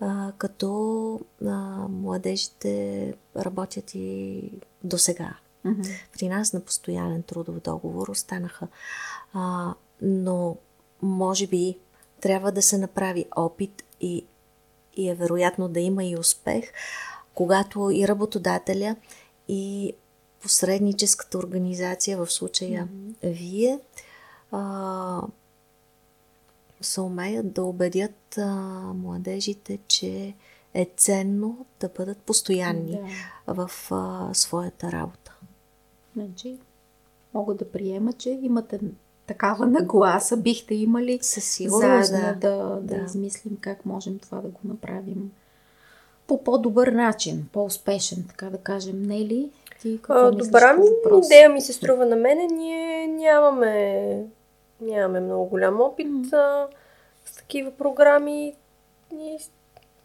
А, 0.00 0.32
като 0.38 1.20
а, 1.46 1.50
младежите 1.88 3.14
работят 3.36 3.94
и 3.94 4.42
до 4.84 4.98
сега. 4.98 5.34
Mm-hmm. 5.66 6.00
При 6.12 6.28
нас 6.28 6.52
на 6.52 6.60
постоянен 6.60 7.22
трудов 7.22 7.60
договор 7.60 8.08
останаха. 8.08 8.68
А, 9.32 9.74
но, 10.02 10.56
може 11.02 11.46
би, 11.46 11.78
трябва 12.20 12.52
да 12.52 12.62
се 12.62 12.78
направи 12.78 13.26
опит 13.36 13.84
и 14.00 14.24
и 14.96 15.08
е 15.08 15.14
вероятно 15.14 15.68
да 15.68 15.80
има 15.80 16.04
и 16.04 16.16
успех, 16.16 16.64
когато 17.34 17.90
и 17.90 18.08
работодателя, 18.08 18.96
и 19.48 19.92
посредническата 20.42 21.38
организация, 21.38 22.18
в 22.18 22.32
случая 22.32 22.86
mm-hmm. 22.86 23.32
вие, 23.32 23.80
а, 24.50 25.22
се 26.80 27.00
умеят 27.00 27.52
да 27.52 27.64
убедят 27.64 28.38
а, 28.38 28.50
младежите, 28.94 29.78
че 29.88 30.34
е 30.74 30.90
ценно 30.96 31.66
да 31.80 31.88
бъдат 31.96 32.18
постоянни 32.18 33.00
да. 33.46 33.54
в 33.54 33.70
а, 33.90 34.30
своята 34.34 34.92
работа. 34.92 35.36
Значи, 36.16 36.58
мога 37.34 37.54
да 37.54 37.70
приема, 37.70 38.12
че 38.12 38.30
имате 38.42 38.80
такава 39.26 39.66
нагласа 39.66 40.36
бихте 40.36 40.74
имали 40.74 41.18
Със 41.22 41.44
сигурност, 41.44 42.08
заедно 42.08 42.40
да, 42.40 42.58
да, 42.58 42.80
да, 42.80 42.96
да 42.96 43.04
измислим 43.04 43.56
как 43.60 43.86
можем 43.86 44.18
това 44.18 44.40
да 44.40 44.48
го 44.48 44.60
направим 44.64 45.32
по 46.26 46.44
по-добър 46.44 46.88
начин, 46.88 47.48
по-успешен, 47.52 48.24
така 48.28 48.50
да 48.50 48.58
кажем, 48.58 49.02
не 49.02 49.18
ли? 49.18 49.50
Ти 49.80 50.00
а, 50.08 50.30
добра 50.30 50.72
ми 50.72 50.86
идея 51.24 51.48
ми 51.48 51.60
се 51.60 51.72
струва 51.72 52.06
на 52.06 52.16
мене. 52.16 52.46
Ние 52.46 53.06
нямаме, 53.06 54.24
нямаме 54.80 55.20
много 55.20 55.44
голям 55.44 55.80
опит 55.80 56.06
mm. 56.06 56.32
а, 56.32 56.68
с 57.24 57.36
такива 57.36 57.70
програми. 57.70 58.54
Ние 59.12 59.38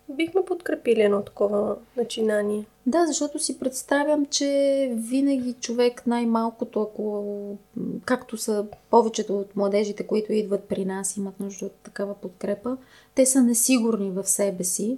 бихме 0.10 0.46
подкрепили 0.46 1.02
едно 1.02 1.22
такова 1.22 1.76
начинание. 1.98 2.66
Да, 2.86 3.08
защото 3.08 3.40
си 3.40 3.60
представям, 3.60 4.26
че 4.26 4.92
винаги 4.96 5.54
човек 5.54 6.08
най-малкото, 6.08 6.82
ако 6.82 7.58
както 8.06 8.38
са 8.38 8.66
повечето 8.90 9.40
от 9.40 9.56
младежите, 9.56 10.08
които 10.08 10.34
идват 10.34 10.64
при 10.64 10.86
нас, 10.86 11.18
имат 11.18 11.40
нужда 11.40 11.66
от 11.66 11.72
такава 11.84 12.14
подкрепа, 12.14 12.78
те 13.16 13.26
са 13.26 13.42
несигурни 13.42 14.12
в 14.12 14.28
себе 14.28 14.64
си. 14.64 14.98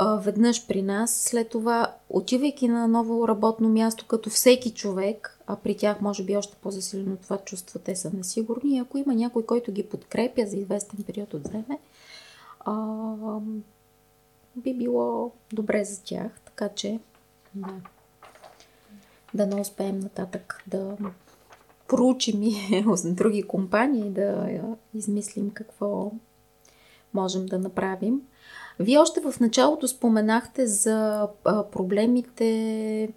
Веднъж 0.00 0.66
при 0.66 0.82
нас, 0.82 1.14
след 1.14 1.48
това, 1.48 1.94
отивайки 2.10 2.68
на 2.68 2.88
ново 2.88 3.28
работно 3.28 3.68
място, 3.68 4.04
като 4.08 4.30
всеки 4.30 4.74
човек, 4.74 5.40
а 5.46 5.56
при 5.56 5.76
тях 5.76 6.00
може 6.00 6.24
би 6.24 6.36
още 6.36 6.56
по-засилено 6.62 7.16
това 7.16 7.38
чувство, 7.38 7.78
те 7.78 7.96
са 7.96 8.10
несигурни. 8.14 8.78
Ако 8.78 8.98
има 8.98 9.14
някой, 9.14 9.46
който 9.46 9.72
ги 9.72 9.88
подкрепя 9.88 10.46
за 10.46 10.56
известен 10.56 11.04
период 11.06 11.34
от 11.34 11.48
време, 11.48 11.78
би 14.56 14.74
било 14.74 15.32
добре 15.52 15.84
за 15.84 16.02
тях. 16.02 16.40
Така 16.44 16.68
че, 16.68 17.00
да, 17.54 17.74
да 19.34 19.46
не 19.46 19.60
успеем 19.60 19.98
нататък 19.98 20.62
да 20.66 20.96
проучим 21.88 22.42
и 22.42 22.84
други 23.04 23.42
компании, 23.42 24.10
да 24.10 24.48
измислим 24.94 25.50
какво 25.50 26.12
можем 27.14 27.46
да 27.46 27.58
направим. 27.58 28.27
Вие 28.80 28.98
още 28.98 29.20
в 29.20 29.40
началото 29.40 29.88
споменахте 29.88 30.66
за 30.66 31.28
проблемите 31.44 33.12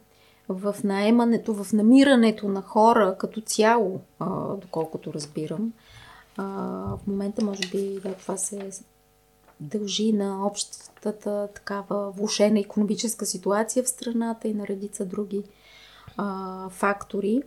в 0.50 0.76
наемането, 0.84 1.54
в 1.54 1.74
намирането 1.74 2.47
на 2.47 2.62
хора 2.62 3.15
като 3.19 3.41
цяло, 3.41 4.00
доколкото 4.62 5.13
разбирам. 5.13 5.74
в 6.38 7.00
момента, 7.08 7.45
може 7.45 7.69
би, 7.71 8.00
да, 8.04 8.13
това 8.13 8.38
се 8.38 8.69
дължи 9.60 10.13
на 10.13 10.47
общата 10.47 11.47
такава 11.54 12.12
влушена 12.12 12.60
економическа 12.60 13.26
ситуация 13.26 13.84
в 13.84 13.89
страната 13.89 14.47
и 14.47 14.54
на 14.54 14.67
редица 14.67 15.06
други 15.06 15.43
фактори. 16.69 17.41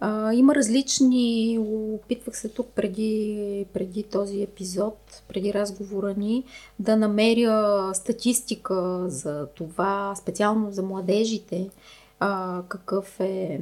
А, 0.00 0.32
има 0.32 0.54
различни, 0.54 1.58
опитвах 1.94 2.36
се 2.36 2.48
тук 2.48 2.66
преди, 2.74 3.66
преди 3.72 4.02
този 4.02 4.42
епизод, 4.42 5.22
преди 5.28 5.54
разговора 5.54 6.14
ни, 6.14 6.44
да 6.78 6.96
намеря 6.96 7.90
статистика 7.94 9.04
за 9.08 9.46
това, 9.54 10.14
специално 10.16 10.72
за 10.72 10.82
младежите, 10.82 11.70
а, 12.20 12.62
какъв 12.68 13.20
е 13.20 13.60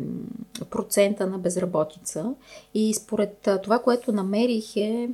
процента 0.70 1.27
на 1.27 1.38
безработица. 1.38 2.35
И 2.74 2.94
според 2.94 3.48
това, 3.62 3.79
което 3.79 4.12
намерих 4.12 4.77
е 4.77 5.11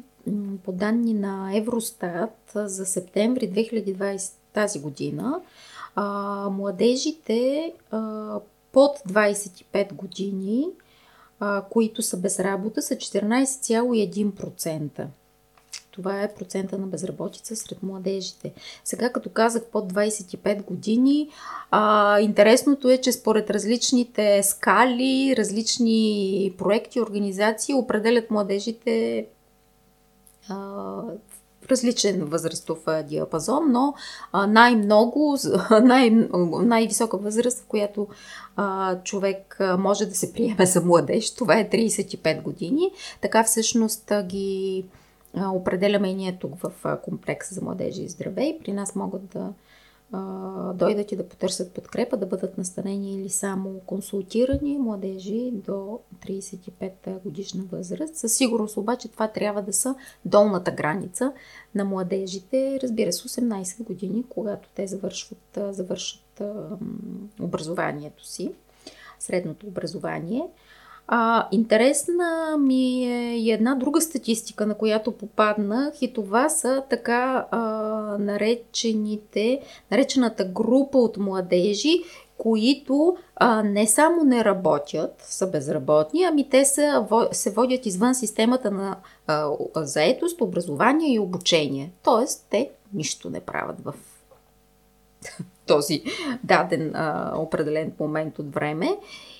по 0.65 0.73
данни 0.73 1.15
на 1.15 1.57
Евростат 1.57 2.53
за 2.55 2.87
септември 2.87 3.51
2020 3.51 4.33
тази 4.53 4.81
година, 4.81 5.41
а, 5.95 6.49
младежите 6.51 7.73
а, 7.91 8.41
под 8.73 8.99
25 9.09 9.93
години 9.93 10.67
които 11.71 12.03
са 12.03 12.17
без 12.17 12.41
работа, 12.41 12.83
са 12.83 12.95
14,1%. 12.95 15.07
Това 15.91 16.23
е 16.23 16.35
процента 16.35 16.79
на 16.79 16.87
безработица 16.87 17.57
сред 17.57 17.83
младежите. 17.83 18.53
Сега, 18.85 19.13
като 19.13 19.31
казах 19.31 19.65
под 19.65 19.93
25 19.93 20.65
години, 20.65 21.29
а, 21.71 22.21
интересното 22.21 22.91
е, 22.91 22.99
че 22.99 23.13
според 23.13 23.51
различните 23.51 24.43
скали, 24.43 25.35
различни 25.37 26.55
проекти, 26.59 27.01
организации 27.01 27.75
определят 27.75 28.31
младежите 28.31 29.27
различен 31.71 32.25
възрастов 32.25 32.79
диапазон, 33.09 33.73
но 33.73 33.95
най-много, 34.49 35.39
най- 35.83 36.29
най-висока 36.63 37.19
възраст, 37.19 37.61
в 37.61 37.67
която 37.67 38.07
човек 39.05 39.57
може 39.79 40.07
да 40.07 40.15
се 40.15 40.33
приеме 40.33 40.67
за 40.67 40.81
младеж, 40.81 41.35
това 41.35 41.59
е 41.59 41.71
35 41.71 42.43
години. 42.43 42.91
Така 43.21 43.45
всъщност 43.45 44.13
ги 44.23 44.85
определяме 45.37 46.11
и 46.11 46.15
ние 46.15 46.39
тук 46.41 46.53
в 46.61 46.99
комплекса 47.05 47.55
за 47.55 47.61
младежи 47.61 48.03
и 48.03 48.09
здраве 48.09 48.45
и 48.45 48.59
при 48.65 48.73
нас 48.73 48.95
могат 48.95 49.27
да 49.27 49.53
дойдат 50.75 51.13
и 51.13 51.17
да 51.17 51.29
потърсят 51.29 51.73
подкрепа, 51.73 52.17
да 52.17 52.27
бъдат 52.27 52.59
настанени 52.59 53.15
или 53.15 53.29
само 53.29 53.81
консултирани 53.87 54.79
младежи 54.79 55.51
до 55.53 55.99
35 56.27 57.23
годишна 57.23 57.65
възраст. 57.73 58.17
Със 58.17 58.35
сигурност 58.37 58.77
обаче 58.77 59.09
това 59.09 59.29
трябва 59.29 59.63
да 59.63 59.73
са 59.73 59.95
долната 60.25 60.71
граница 60.71 61.33
на 61.75 61.85
младежите, 61.85 62.79
разбира 62.83 63.13
се, 63.13 63.29
18 63.29 63.85
години, 63.85 64.25
когато 64.29 64.69
те 64.75 64.87
завършват, 64.87 65.59
завършат 65.71 66.43
образованието 67.41 68.27
си, 68.27 68.53
средното 69.19 69.67
образование. 69.67 70.43
А, 71.09 71.49
интересна 71.53 72.57
ми 72.59 73.05
е 73.05 73.39
и 73.39 73.53
една 73.53 73.75
друга 73.75 74.01
статистика, 74.01 74.67
на 74.67 74.75
която 74.75 75.13
попаднах 75.13 76.03
и 76.03 76.13
това 76.13 76.49
са 76.49 76.83
така 76.91 77.47
а, 77.51 77.59
наречените, 78.19 79.61
наречената 79.91 80.45
група 80.45 80.99
от 80.99 81.17
младежи, 81.17 82.03
които 82.39 83.17
а, 83.37 83.63
не 83.63 83.87
само 83.87 84.25
не 84.25 84.45
работят, 84.45 85.15
са 85.19 85.47
безработни, 85.47 86.25
ами 86.25 86.49
те 86.49 86.65
са, 86.65 87.07
се 87.33 87.51
водят 87.51 87.87
извън 87.87 88.15
системата 88.15 88.71
на 88.71 88.97
а, 89.27 89.51
заетост, 89.77 90.41
образование 90.41 91.15
и 91.15 91.19
обучение. 91.19 91.93
Тоест, 92.03 92.47
те 92.51 92.71
нищо 92.95 93.31
не 93.31 93.41
правят 93.41 93.77
в 93.85 93.95
този 95.67 96.03
даден 96.45 96.93
а, 96.95 97.35
определен 97.37 97.93
момент 98.01 98.39
от 98.39 98.55
време. 98.55 98.99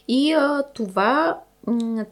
И 0.09 0.33
а, 0.33 0.63
това 0.75 1.41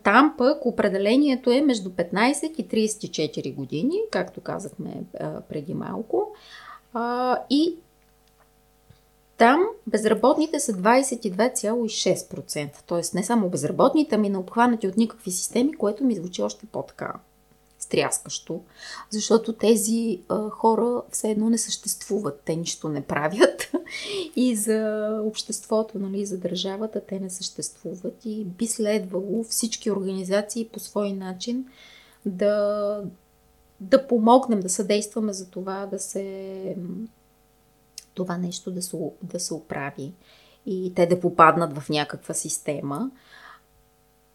там 0.03 0.35
пък 0.38 0.67
определението 0.67 1.51
е 1.51 1.61
между 1.61 1.91
15 1.91 2.55
и 2.57 2.69
34 2.69 3.55
години, 3.55 3.97
както 4.11 4.41
казахме 4.41 5.03
преди 5.49 5.75
малко. 5.75 6.35
И 7.51 7.77
там 9.37 9.65
безработните 9.87 10.61
са 10.61 10.73
22,6%. 10.73 12.71
Тоест 12.87 13.15
не 13.15 13.25
само 13.25 13.49
безработните, 13.49 14.15
ами 14.15 14.29
не 14.29 14.38
обхванати 14.38 14.88
от 14.88 14.97
никакви 14.97 15.31
системи, 15.31 15.73
което 15.73 16.05
ми 16.05 16.15
звучи 16.15 16.43
още 16.43 16.67
по-така 16.67 17.15
стряскащо, 17.83 18.61
защото 19.11 19.53
тези 19.53 20.23
а, 20.29 20.51
хора 20.51 21.03
все 21.11 21.31
едно 21.31 21.51
не 21.51 21.59
съществуват, 21.59 22.42
те 22.45 22.57
нищо 22.57 22.88
не 22.88 23.03
правят. 23.03 23.73
И 24.37 24.57
за 24.57 25.09
обществото, 25.25 25.99
нали, 25.99 26.27
за 26.27 26.38
държавата 26.38 27.01
те 27.09 27.21
не 27.21 27.31
съществуват. 27.31 28.25
И 28.25 28.45
би 28.45 28.66
следвало 28.66 29.45
всички 29.45 29.90
организации 29.90 30.68
по 30.73 30.81
свой 30.81 31.12
начин 31.12 31.66
да, 32.27 33.03
да 33.81 34.07
помогнем, 34.07 34.61
да 34.61 34.68
съдействаме 34.68 35.33
за 35.33 35.51
това 35.51 35.87
да 35.87 35.99
се 35.99 36.77
това 38.14 38.37
нещо 38.37 38.71
да 38.71 38.83
се, 38.83 38.97
да 39.23 39.40
се 39.40 39.55
оправи 39.55 40.12
и 40.66 40.92
те 40.95 41.07
да 41.07 41.21
попаднат 41.21 41.79
в 41.79 41.88
някаква 41.88 42.35
система. 42.35 43.11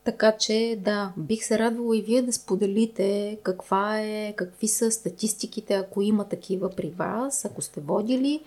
Така 0.07 0.37
че, 0.37 0.79
да, 0.81 1.13
бих 1.17 1.45
се 1.45 1.59
радвала 1.59 1.97
и 1.97 2.01
вие 2.01 2.21
да 2.21 2.33
споделите 2.33 3.37
каква 3.43 3.99
е, 3.99 4.33
какви 4.35 4.67
са 4.67 4.91
статистиките, 4.91 5.73
ако 5.73 6.01
има 6.01 6.29
такива 6.29 6.69
при 6.69 6.89
вас, 6.89 7.45
ако 7.45 7.61
сте 7.61 7.81
водили. 7.81 8.43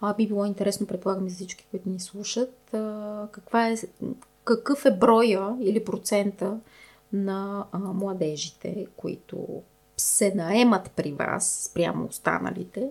А, 0.00 0.14
би 0.14 0.26
било 0.26 0.44
интересно, 0.44 0.86
предполагам, 0.86 1.28
за 1.28 1.34
всички, 1.34 1.66
които 1.70 1.88
ни 1.88 2.00
слушат, 2.00 2.74
а, 2.74 3.28
каква 3.32 3.68
е, 3.68 3.76
какъв 4.44 4.84
е 4.84 4.90
броя 4.90 5.56
или 5.60 5.84
процента 5.84 6.60
на 7.12 7.66
а, 7.72 7.78
младежите, 7.78 8.86
които 8.96 9.62
се 9.96 10.34
наемат 10.34 10.90
при 10.90 11.12
вас 11.12 11.68
спрямо 11.70 12.06
останалите 12.06 12.90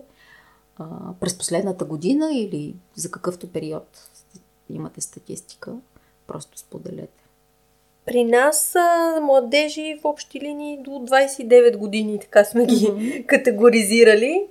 а, 0.76 0.86
през 1.20 1.38
последната 1.38 1.84
година 1.84 2.30
или 2.34 2.76
за 2.94 3.10
какъвто 3.10 3.52
период 3.52 4.10
имате 4.68 5.00
статистика, 5.00 5.76
просто 6.26 6.58
споделете. 6.58 7.19
При 8.10 8.24
нас 8.24 8.60
са 8.60 9.18
младежи 9.22 9.98
в 10.02 10.04
общи 10.04 10.40
линии 10.40 10.78
до 10.78 10.90
29 10.90 11.76
години, 11.76 12.18
така 12.18 12.44
сме 12.44 12.66
ги 12.66 12.74
mm-hmm. 12.74 13.26
категоризирали. 13.26 14.46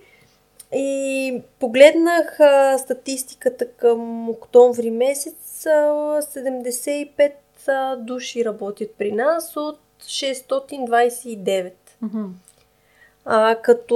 И 0.75 1.41
погледнах 1.59 2.39
а, 2.39 2.77
статистиката 2.77 3.71
към 3.71 4.29
октомври 4.29 4.91
месец. 4.91 5.65
А, 5.65 5.69
75 6.21 7.31
а, 7.67 7.95
души 7.95 8.45
работят 8.45 8.91
при 8.97 9.11
нас 9.11 9.57
от 9.57 9.79
629. 10.03 11.71
Mm-hmm. 12.03 12.27
А, 13.25 13.55
като 13.55 13.95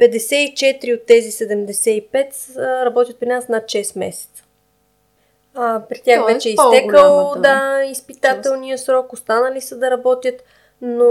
54 0.00 0.94
от 0.94 1.06
тези 1.06 1.30
75 1.30 2.56
работят 2.84 3.18
при 3.18 3.26
нас 3.26 3.48
над 3.48 3.64
6 3.64 3.98
месеца. 3.98 4.45
А, 5.56 5.82
при 5.88 6.00
тях 6.00 6.20
Тоест, 6.20 6.34
вече 6.34 6.48
е 6.48 6.52
изтекал 6.52 7.34
да, 7.38 7.84
изпитателния 7.84 8.78
срок, 8.78 9.12
останали 9.12 9.60
са 9.60 9.78
да 9.78 9.90
работят, 9.90 10.44
но 10.80 11.06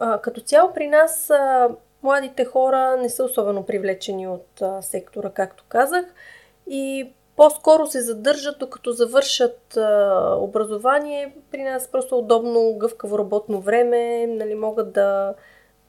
а, 0.00 0.20
като 0.20 0.40
цяло 0.40 0.72
при 0.72 0.88
нас 0.88 1.30
а, 1.30 1.68
младите 2.02 2.44
хора 2.44 2.96
не 2.96 3.08
са 3.08 3.24
особено 3.24 3.62
привлечени 3.62 4.28
от 4.28 4.62
а, 4.62 4.82
сектора, 4.82 5.30
както 5.30 5.64
казах, 5.68 6.04
и 6.70 7.12
по-скоро 7.36 7.86
се 7.86 8.00
задържат, 8.00 8.58
докато 8.58 8.92
завършат 8.92 9.76
а, 9.76 10.34
образование. 10.40 11.34
При 11.50 11.62
нас 11.62 11.88
просто 11.88 12.18
удобно, 12.18 12.74
гъвкаво 12.78 13.18
работно 13.18 13.60
време, 13.60 14.26
нали, 14.26 14.54
могат 14.54 14.92
да, 14.92 15.34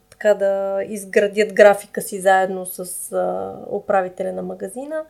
така, 0.09 0.33
да 0.33 0.83
изградят 0.89 1.53
графика 1.53 2.01
си 2.01 2.21
заедно 2.21 2.65
с 2.65 3.11
а, 3.11 3.53
управителя 3.71 4.33
на 4.33 4.41
магазина. 4.41 5.05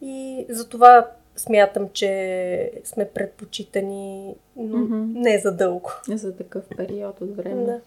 И 0.00 0.46
затова 0.48 1.06
смятам, 1.36 1.88
че 1.92 2.72
сме 2.84 3.08
предпочитани, 3.08 4.34
но 4.56 4.78
mm-hmm. 4.78 5.18
не 5.18 5.38
за 5.38 5.52
дълго. 5.52 5.90
За 6.08 6.36
такъв 6.36 6.64
период 6.76 7.20
от 7.20 7.36
време. 7.36 7.64
Да. 7.64 7.80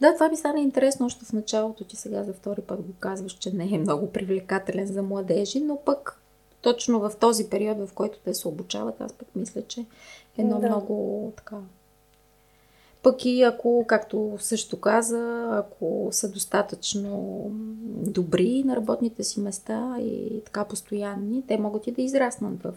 Да, 0.00 0.14
това 0.14 0.28
ми 0.28 0.36
стана 0.36 0.60
интересно 0.60 1.06
още 1.06 1.24
в 1.24 1.32
началото. 1.32 1.84
Ти 1.84 1.96
сега 1.96 2.22
за 2.22 2.32
втори 2.32 2.60
път 2.60 2.82
го 2.82 2.92
казваш, 3.00 3.32
че 3.32 3.54
не 3.54 3.74
е 3.74 3.78
много 3.78 4.12
привлекателен 4.12 4.86
за 4.86 5.02
младежи, 5.02 5.60
но 5.60 5.76
пък 5.76 6.20
точно 6.62 7.00
в 7.00 7.12
този 7.20 7.50
период, 7.50 7.88
в 7.88 7.92
който 7.94 8.18
те 8.24 8.34
се 8.34 8.48
обучават, 8.48 9.00
аз 9.00 9.12
пък 9.12 9.28
мисля, 9.36 9.62
че 9.62 9.80
е 9.80 9.86
едно 10.38 10.60
да. 10.60 10.66
много 10.66 11.32
така 11.36 11.56
пък 13.04 13.24
и 13.24 13.42
ако, 13.42 13.84
както 13.86 14.36
също 14.38 14.80
каза, 14.80 15.48
ако 15.52 16.08
са 16.10 16.28
достатъчно 16.28 17.44
добри 17.84 18.62
на 18.66 18.76
работните 18.76 19.24
си 19.24 19.40
места 19.40 19.96
и 20.00 20.42
така 20.44 20.64
постоянни, 20.64 21.42
те 21.48 21.58
могат 21.58 21.86
и 21.86 21.92
да 21.92 22.02
израснат 22.02 22.62
в. 22.62 22.72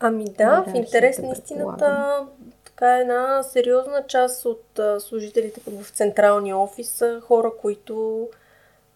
Ами 0.00 0.24
да, 0.38 0.64
в 0.66 0.74
интерес 0.74 1.18
на 1.18 1.32
истината, 1.32 2.16
така 2.64 2.96
е 2.96 3.00
една 3.00 3.42
сериозна 3.42 4.04
част 4.08 4.44
от 4.44 4.80
служителите 4.98 5.60
в 5.66 5.90
централния 5.90 6.56
офис 6.56 6.88
са 6.88 7.20
хора, 7.20 7.52
които 7.60 8.26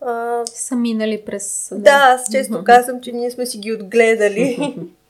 а... 0.01 0.43
са 0.47 0.77
минали 0.77 1.23
през. 1.27 1.69
Да, 1.73 1.79
да 1.79 1.91
аз 1.91 2.31
често 2.31 2.65
казвам, 2.65 3.01
че 3.01 3.13
ние 3.13 3.31
сме 3.31 3.47
си 3.47 3.59
ги 3.59 3.73
отгледали. 3.73 4.77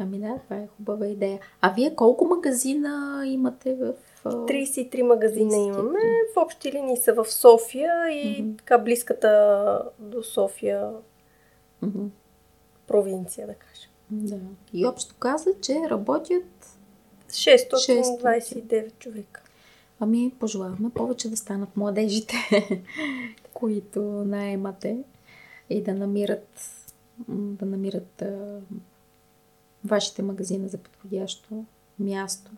Ами 0.00 0.18
да, 0.18 0.38
това 0.44 0.56
е 0.56 0.68
хубава 0.76 1.06
идея. 1.06 1.40
А 1.60 1.72
вие 1.72 1.94
колко 1.94 2.24
магазина 2.24 3.22
имате 3.26 3.74
в... 3.74 3.94
33 4.24 5.02
магазина 5.02 5.50
33. 5.50 5.66
имаме. 5.66 5.98
В 6.34 6.36
общи 6.36 6.72
линии 6.72 6.96
са 6.96 7.12
в 7.12 7.32
София 7.32 8.10
и 8.10 8.44
mm-hmm. 8.44 8.58
така 8.58 8.78
близката 8.78 9.82
до 9.98 10.22
София 10.22 10.90
mm-hmm. 11.84 12.08
провинция, 12.86 13.46
да 13.46 13.54
кажем. 13.54 13.90
Да. 14.10 14.38
И 14.72 14.86
общо 14.86 15.14
каза, 15.18 15.50
че 15.60 15.80
работят 15.90 16.76
629 17.28 18.40
600. 18.66 18.98
човека. 18.98 19.42
Ами, 20.00 20.32
пожелаваме 20.40 20.90
повече 20.90 21.30
да 21.30 21.36
станат 21.36 21.76
младежите, 21.76 22.36
които 23.54 24.02
наемате 24.02 24.98
и 25.70 25.82
да 25.82 25.94
намират 25.94 26.76
да 27.28 27.66
намират 27.66 28.22
вашите 29.84 30.22
магазина 30.22 30.68
за 30.68 30.78
подходящо 30.78 31.64
място 31.98 32.50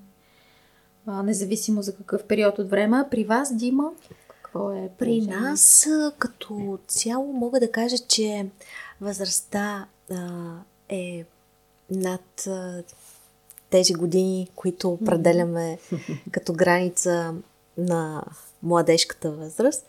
а, 1.07 1.23
независимо 1.23 1.83
за 1.83 1.95
какъв 1.95 2.25
период 2.25 2.59
от 2.59 2.71
време. 2.71 3.05
При 3.11 3.25
вас, 3.25 3.57
Дима, 3.57 3.93
какво 4.29 4.73
е? 4.73 4.91
При 4.99 5.21
нас 5.21 5.89
като 6.19 6.79
цяло 6.87 7.33
мога 7.33 7.61
да 7.61 7.73
кажа, 7.73 7.97
че 8.09 8.47
възрастта 9.01 9.87
а, 10.11 10.53
е 10.89 11.25
над 11.91 12.47
а, 12.47 12.83
тези 13.71 13.93
години, 13.93 14.49
които 14.55 14.91
определяме 14.91 15.79
като 16.31 16.53
граница 16.53 17.35
на 17.79 18.25
младежката 18.63 19.31
възраст. 19.31 19.87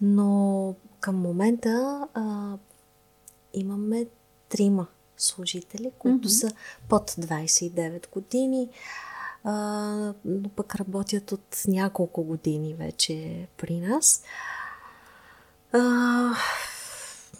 Но 0.00 0.74
към 1.00 1.16
момента 1.16 2.06
а, 2.14 2.56
имаме 3.54 4.06
трима 4.48 4.86
служители, 5.22 5.92
които 5.98 6.28
mm-hmm. 6.28 6.48
са 6.48 6.52
под 6.88 7.10
29 7.10 8.10
години, 8.10 8.68
а, 9.44 9.52
но 10.24 10.48
пък 10.48 10.74
работят 10.76 11.32
от 11.32 11.62
няколко 11.68 12.22
години 12.22 12.74
вече 12.74 13.46
при 13.56 13.80
нас. 13.80 14.22
А, 15.72 15.80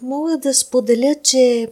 мога 0.01 0.37
да 0.37 0.53
споделя, 0.53 1.15
че 1.23 1.71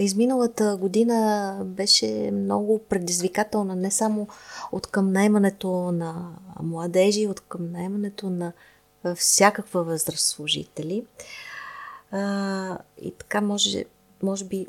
изминалата 0.00 0.76
година 0.76 1.58
беше 1.64 2.30
много 2.32 2.78
предизвикателна, 2.78 3.76
не 3.76 3.90
само 3.90 4.28
от 4.72 4.86
към 4.86 5.12
наймането 5.12 5.92
на 5.92 6.30
младежи, 6.62 7.26
от 7.26 7.40
към 7.40 7.72
наймането 7.72 8.30
на 8.30 8.52
всякаква 9.14 9.84
възраст 9.84 10.26
служители. 10.26 11.04
А, 12.10 12.78
и 13.02 13.10
така 13.18 13.40
може, 13.40 13.84
може 14.22 14.44
би 14.44 14.66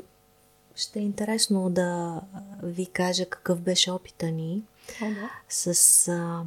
ще 0.76 0.98
е 0.98 1.02
интересно 1.02 1.70
да 1.70 2.20
ви 2.62 2.86
кажа 2.86 3.26
какъв 3.26 3.60
беше 3.60 3.90
опита 3.90 4.30
ни. 4.30 4.62
О, 5.02 5.04
да. 5.04 5.30
С 5.48 6.08
а, 6.08 6.42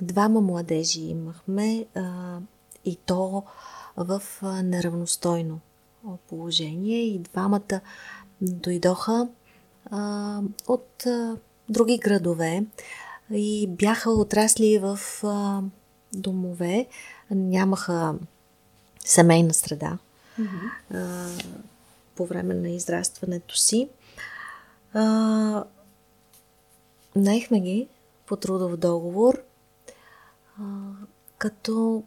двама 0.00 0.40
младежи 0.40 1.00
имахме 1.00 1.86
а, 1.94 2.38
и 2.84 2.96
то 2.96 3.42
в 3.96 4.22
а, 4.42 4.62
неравностойно 4.62 5.60
положение 6.28 7.06
и 7.06 7.18
двамата 7.18 7.80
дойдоха 8.40 9.28
а, 9.90 10.40
от 10.66 11.06
а, 11.06 11.36
други 11.68 11.98
градове 11.98 12.64
и 13.30 13.66
бяха 13.66 14.10
отрасли 14.10 14.78
в 14.78 14.98
а, 15.24 15.62
домове, 16.12 16.86
нямаха 17.30 18.14
семейна 19.04 19.54
среда 19.54 19.98
Mm-hmm. 20.40 20.70
а, 20.94 21.28
по 22.20 22.26
време 22.26 22.54
на 22.54 22.70
израстването 22.70 23.56
си. 23.56 23.88
А, 24.92 25.64
наехме 27.16 27.60
ги 27.60 27.88
по 28.26 28.36
трудов 28.36 28.76
договор, 28.76 29.42
а, 30.58 30.62
като 31.38 32.02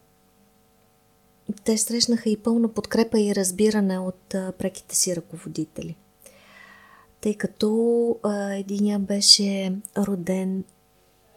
те 1.63 1.77
срещнаха 1.77 2.29
и 2.29 2.37
пълна 2.37 2.67
подкрепа 2.67 3.19
и 3.19 3.35
разбиране 3.35 3.99
от 3.99 4.35
а, 4.35 4.51
преките 4.51 4.95
си 4.95 5.15
ръководители. 5.15 5.95
Тъй 7.21 7.35
като 7.35 8.17
а, 8.23 8.53
единия 8.53 8.99
беше 8.99 9.75
роден 9.97 10.63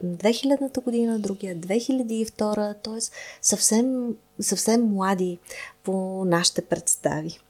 2000-та 0.04 0.80
година, 0.80 1.18
другия 1.18 1.56
2002, 1.56 2.76
т.е. 2.82 3.00
Съвсем, 3.42 4.16
съвсем 4.40 4.82
млади 4.82 5.38
по 5.84 6.24
нашите 6.24 6.62
представи. 6.62 7.40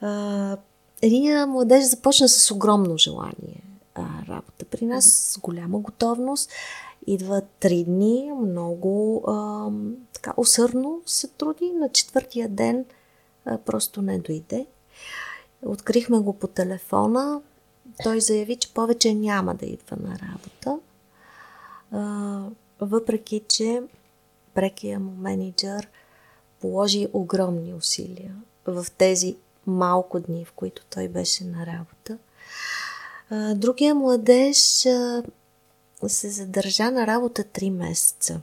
А, 0.00 0.56
единия 1.02 1.46
младеж 1.46 1.84
започна 1.84 2.28
с 2.28 2.50
огромно 2.50 2.98
желание 2.98 3.62
а, 3.94 4.02
работа 4.28 4.64
при 4.64 4.84
нас, 4.84 5.04
с 5.04 5.38
голяма 5.38 5.78
готовност. 5.78 6.50
Идва 7.06 7.42
три 7.60 7.84
дни, 7.84 8.32
много 8.42 9.22
а, 9.26 9.68
така 10.12 10.32
усърдно 10.36 11.02
се 11.06 11.28
труди. 11.28 11.70
На 11.70 11.88
четвъртия 11.88 12.48
ден 12.48 12.84
а, 13.44 13.58
просто 13.58 14.02
не 14.02 14.18
дойде. 14.18 14.66
Открихме 15.62 16.18
го 16.18 16.32
по 16.32 16.46
телефона. 16.46 17.40
Той 18.02 18.20
заяви, 18.20 18.56
че 18.56 18.74
повече 18.74 19.14
няма 19.14 19.54
да 19.54 19.66
идва 19.66 19.96
на 20.00 20.18
работа. 20.18 20.78
А, 21.90 22.42
въпреки, 22.80 23.42
че 23.48 23.82
прекия 24.54 25.00
му 25.00 25.12
менеджер 25.12 25.88
положи 26.60 27.08
огромни 27.12 27.74
усилия 27.74 28.36
в 28.66 28.86
тези 28.98 29.36
малко 29.66 30.20
дни, 30.20 30.44
в 30.44 30.52
които 30.52 30.82
той 30.90 31.08
беше 31.08 31.44
на 31.44 31.66
работа. 31.66 32.18
Другия 33.54 33.94
младеж 33.94 34.56
се 36.06 36.30
задържа 36.30 36.90
на 36.90 37.06
работа 37.06 37.44
3 37.44 37.70
месеца, 37.70 38.40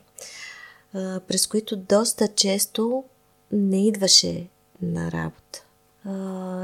през 1.27 1.47
които 1.47 1.75
доста 1.75 2.27
често 2.27 3.03
не 3.51 3.87
идваше 3.87 4.47
на 4.81 5.11
работа. 5.11 5.63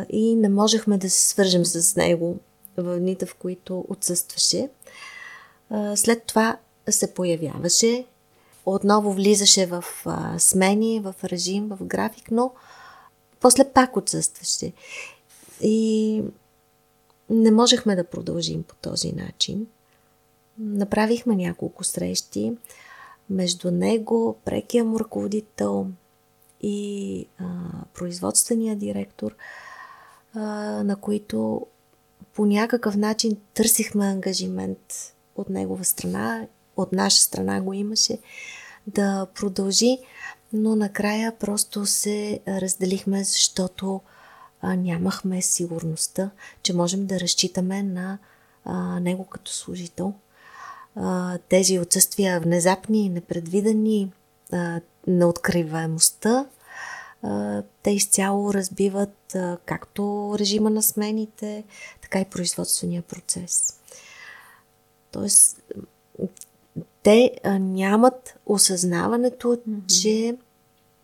И 0.09 0.35
не 0.35 0.49
можехме 0.49 0.97
да 0.97 1.09
се 1.09 1.27
свържем 1.27 1.65
с 1.65 1.95
него 1.95 2.37
в 2.77 2.99
дните, 2.99 3.25
в 3.25 3.35
които 3.35 3.85
отсъстваше. 3.89 4.69
След 5.95 6.23
това 6.23 6.57
се 6.89 7.13
появяваше, 7.13 8.05
отново 8.65 9.13
влизаше 9.13 9.65
в 9.65 9.83
смени, 10.37 10.99
в 10.99 11.15
режим, 11.23 11.67
в 11.67 11.77
график, 11.85 12.31
но 12.31 12.51
после 13.39 13.71
пак 13.73 13.97
отсъстваше. 13.97 14.73
И 15.61 16.23
не 17.29 17.51
можехме 17.51 17.95
да 17.95 18.03
продължим 18.03 18.63
по 18.63 18.75
този 18.75 19.11
начин. 19.11 19.67
Направихме 20.59 21.35
няколко 21.35 21.83
срещи 21.83 22.53
между 23.29 23.71
него, 23.71 24.37
прекия 24.45 24.83
му 24.83 24.99
ръководител 24.99 25.87
и 26.61 27.25
а, 27.39 27.45
производствения 27.93 28.75
директор, 28.75 29.35
а, 30.33 30.39
на 30.83 30.95
които 30.95 31.65
по 32.33 32.45
някакъв 32.45 32.97
начин 32.97 33.37
търсихме 33.53 34.05
ангажимент 34.05 35.13
от 35.35 35.49
негова 35.49 35.83
страна, 35.83 36.47
от 36.77 36.91
наша 36.91 37.21
страна 37.21 37.61
го 37.61 37.73
имаше, 37.73 38.19
да 38.87 39.27
продължи, 39.35 39.97
но 40.53 40.75
накрая 40.75 41.37
просто 41.39 41.85
се 41.85 42.39
разделихме, 42.47 43.23
защото 43.23 44.01
а, 44.61 44.75
нямахме 44.75 45.41
сигурността, 45.41 46.29
че 46.63 46.73
можем 46.73 47.05
да 47.05 47.19
разчитаме 47.19 47.83
на 47.83 48.17
а, 48.65 48.99
него 48.99 49.25
като 49.25 49.51
служител. 49.51 50.13
А, 50.95 51.37
тези 51.49 51.79
отсъствия 51.79 52.39
внезапни 52.39 53.09
непредвидени 53.09 54.11
а, 54.51 54.81
на 55.07 55.27
откриваемостта, 55.27 56.45
а, 57.23 57.63
те 57.83 57.91
изцяло 57.91 58.53
разбиват 58.53 59.35
а, 59.35 59.57
както 59.65 60.35
режима 60.39 60.69
на 60.69 60.83
смените, 60.83 61.63
така 62.01 62.19
и 62.21 62.25
производствения 62.25 63.01
процес. 63.01 63.79
Тоест, 65.11 65.61
те 67.03 67.31
а, 67.43 67.59
нямат 67.59 68.39
осъзнаването, 68.45 69.47
mm-hmm. 69.47 70.01
че 70.01 70.37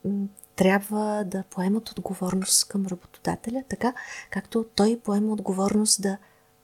м, 0.06 0.28
трябва 0.56 1.24
да 1.24 1.44
поемат 1.50 1.90
отговорност 1.90 2.68
към 2.68 2.86
работодателя, 2.86 3.64
така 3.70 3.94
както 4.30 4.66
той 4.76 5.00
поема 5.04 5.34
отговорност 5.34 6.02
да 6.02 6.18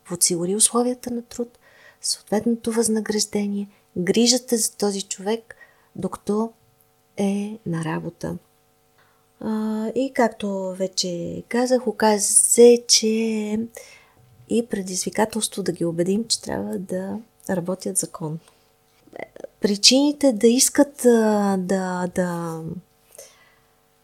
подсигури 0.06 0.56
условията 0.56 1.12
на 1.12 1.22
труд, 1.22 1.60
съответното 2.02 2.72
възнаграждение, 2.72 3.70
грижата 3.98 4.58
за 4.58 4.78
този 4.78 5.02
човек, 5.02 5.56
докато 5.96 6.52
е 7.18 7.60
на 7.66 7.84
работа. 7.86 8.38
А, 9.40 9.88
и 9.96 10.12
както 10.14 10.76
вече 10.78 11.44
казах, 11.50 11.88
оказа 11.88 12.28
се, 12.28 12.84
че 12.88 13.08
и 14.50 14.68
предизвикателство 14.70 15.64
да 15.64 15.72
ги 15.72 15.86
убедим, 15.86 16.28
че 16.28 16.42
трябва 16.42 16.80
да 16.80 17.20
работят 17.50 17.98
законно. 17.98 18.40
Причините 19.62 20.34
да 20.34 20.48
искат 20.48 20.94
да, 21.04 21.58
да, 21.60 22.08
да, 22.16 22.62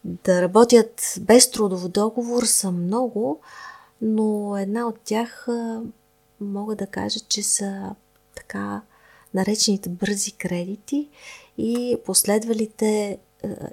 да 0.04 0.42
работят 0.42 1.14
без 1.20 1.50
трудов 1.50 1.88
договор 1.88 2.42
са 2.42 2.70
много, 2.70 3.40
но 4.02 4.56
една 4.56 4.88
от 4.88 5.00
тях 5.04 5.48
мога 6.40 6.76
да 6.76 6.86
кажа, 6.86 7.20
че 7.28 7.42
са 7.42 7.94
така 8.36 8.82
наречените 9.34 9.88
бързи 9.88 10.32
кредити 10.32 11.08
и 11.58 11.98
последвалите 12.04 13.18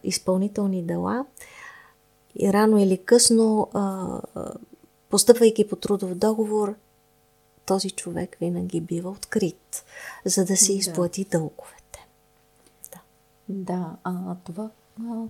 изпълнителни 0.04 0.84
дела. 0.84 1.26
И 2.40 2.54
рано 2.54 2.78
или 2.78 2.98
късно, 2.98 3.70
постъпвайки 5.10 5.68
по 5.68 5.76
трудов 5.76 6.16
договор, 6.16 6.76
този 7.66 7.92
човек 7.92 8.38
винаги 8.40 8.82
бива 8.82 9.10
открит, 9.10 9.86
за 10.26 10.46
да 10.46 10.58
се 10.58 10.74
изплати 10.74 11.24
да. 11.24 11.30
дълговете. 11.30 12.08
Да, 12.92 13.00
да 13.50 13.96
а, 14.04 14.36
това 14.44 14.70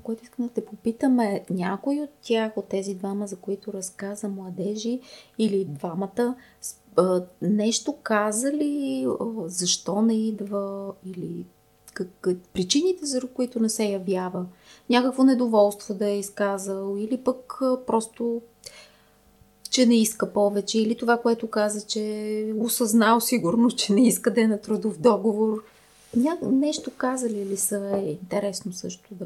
което 0.03 0.23
искам 0.23 0.47
да 0.47 0.53
те 0.53 0.65
попитаме, 0.65 1.45
някой 1.49 1.95
от 1.95 2.09
тях, 2.21 2.57
от 2.57 2.65
тези 2.65 2.95
двама, 2.95 3.27
за 3.27 3.35
които 3.35 3.73
разказа 3.73 4.27
младежи, 4.27 4.99
или 5.37 5.65
двамата, 5.65 6.35
нещо 7.41 7.95
каза 8.03 8.51
ли, 8.51 9.07
защо 9.45 10.01
не 10.01 10.13
идва, 10.13 10.93
или 11.05 11.45
как, 11.93 12.27
причините, 12.53 13.05
за 13.05 13.21
които 13.27 13.59
не 13.59 13.69
се 13.69 13.85
явява? 13.85 14.45
Някакво 14.89 15.23
недоволство 15.23 15.93
да 15.93 16.09
е 16.09 16.19
изказал, 16.19 16.95
или 16.97 17.17
пък 17.17 17.59
просто 17.87 18.41
че 19.75 19.85
не 19.85 19.95
иска 19.95 20.33
повече, 20.33 20.79
или 20.79 20.97
това, 20.97 21.17
което 21.17 21.49
каза, 21.49 21.81
че 21.87 22.01
е 22.01 22.53
осъзнал 22.53 23.21
сигурно, 23.21 23.71
че 23.71 23.93
не 23.93 24.07
иска 24.07 24.33
да 24.33 24.41
е 24.41 24.47
на 24.47 24.61
трудов 24.61 24.99
договор. 24.99 25.63
Ня... 26.15 26.37
Нещо 26.41 26.91
казали 26.97 27.45
ли 27.45 27.57
са 27.57 27.91
е 27.97 28.09
интересно 28.09 28.73
също 28.73 29.15
да... 29.15 29.25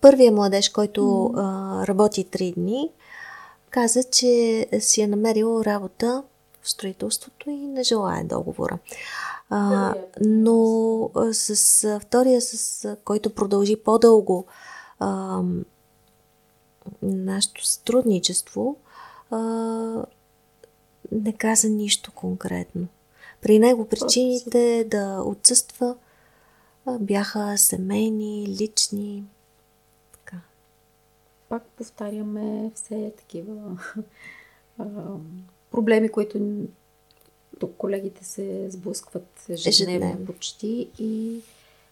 Първият 0.00 0.34
младеж, 0.34 0.68
който 0.68 1.00
mm. 1.00 1.32
а, 1.36 1.86
работи 1.86 2.24
три 2.24 2.52
дни, 2.52 2.90
каза, 3.70 4.02
че 4.04 4.66
си 4.80 5.00
е 5.00 5.06
намерил 5.06 5.62
работа 5.64 6.22
в 6.62 6.70
строителството 6.70 7.50
и 7.50 7.56
не 7.56 7.82
желая 7.82 8.24
договора. 8.24 8.78
А, 9.50 9.94
но 10.20 11.10
с 11.32 12.00
втория, 12.00 12.40
с 12.40 12.96
който 13.04 13.30
продължи 13.30 13.76
по-дълго 13.76 14.46
а, 14.98 15.40
нашето 17.02 17.66
сътрудничество, 17.66 18.76
а, 19.30 19.38
не 21.12 21.32
каза 21.32 21.68
нищо 21.68 22.12
конкретно. 22.12 22.86
При 23.40 23.58
него 23.58 23.88
причините 23.88 24.86
да 24.90 25.22
отсъства 25.26 25.96
бяха 27.00 27.58
семейни, 27.58 28.56
лични. 28.60 29.24
Така. 30.12 30.40
Пак 31.48 31.62
повтаряме 31.62 32.70
все 32.74 33.12
такива 33.16 33.78
а, 34.78 34.84
проблеми, 35.70 36.08
които 36.08 36.38
тук 37.58 37.74
колегите 37.78 38.24
се 38.24 38.70
сблъскват 38.70 39.46
ежедневно 39.48 40.26
почти 40.26 40.90
и 40.98 41.40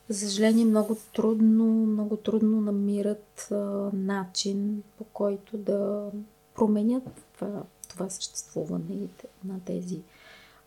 за 0.08 0.28
съжаление 0.28 0.64
много 0.64 0.96
трудно, 1.12 1.64
много 1.64 2.16
трудно 2.16 2.60
намират 2.60 3.48
а, 3.50 3.54
начин 3.92 4.82
по 4.98 5.04
който 5.04 5.58
да 5.58 6.10
променят 6.54 7.02
това, 7.34 7.62
това 7.88 8.10
съществуване 8.10 9.08
на 9.44 9.60
тези 9.64 10.00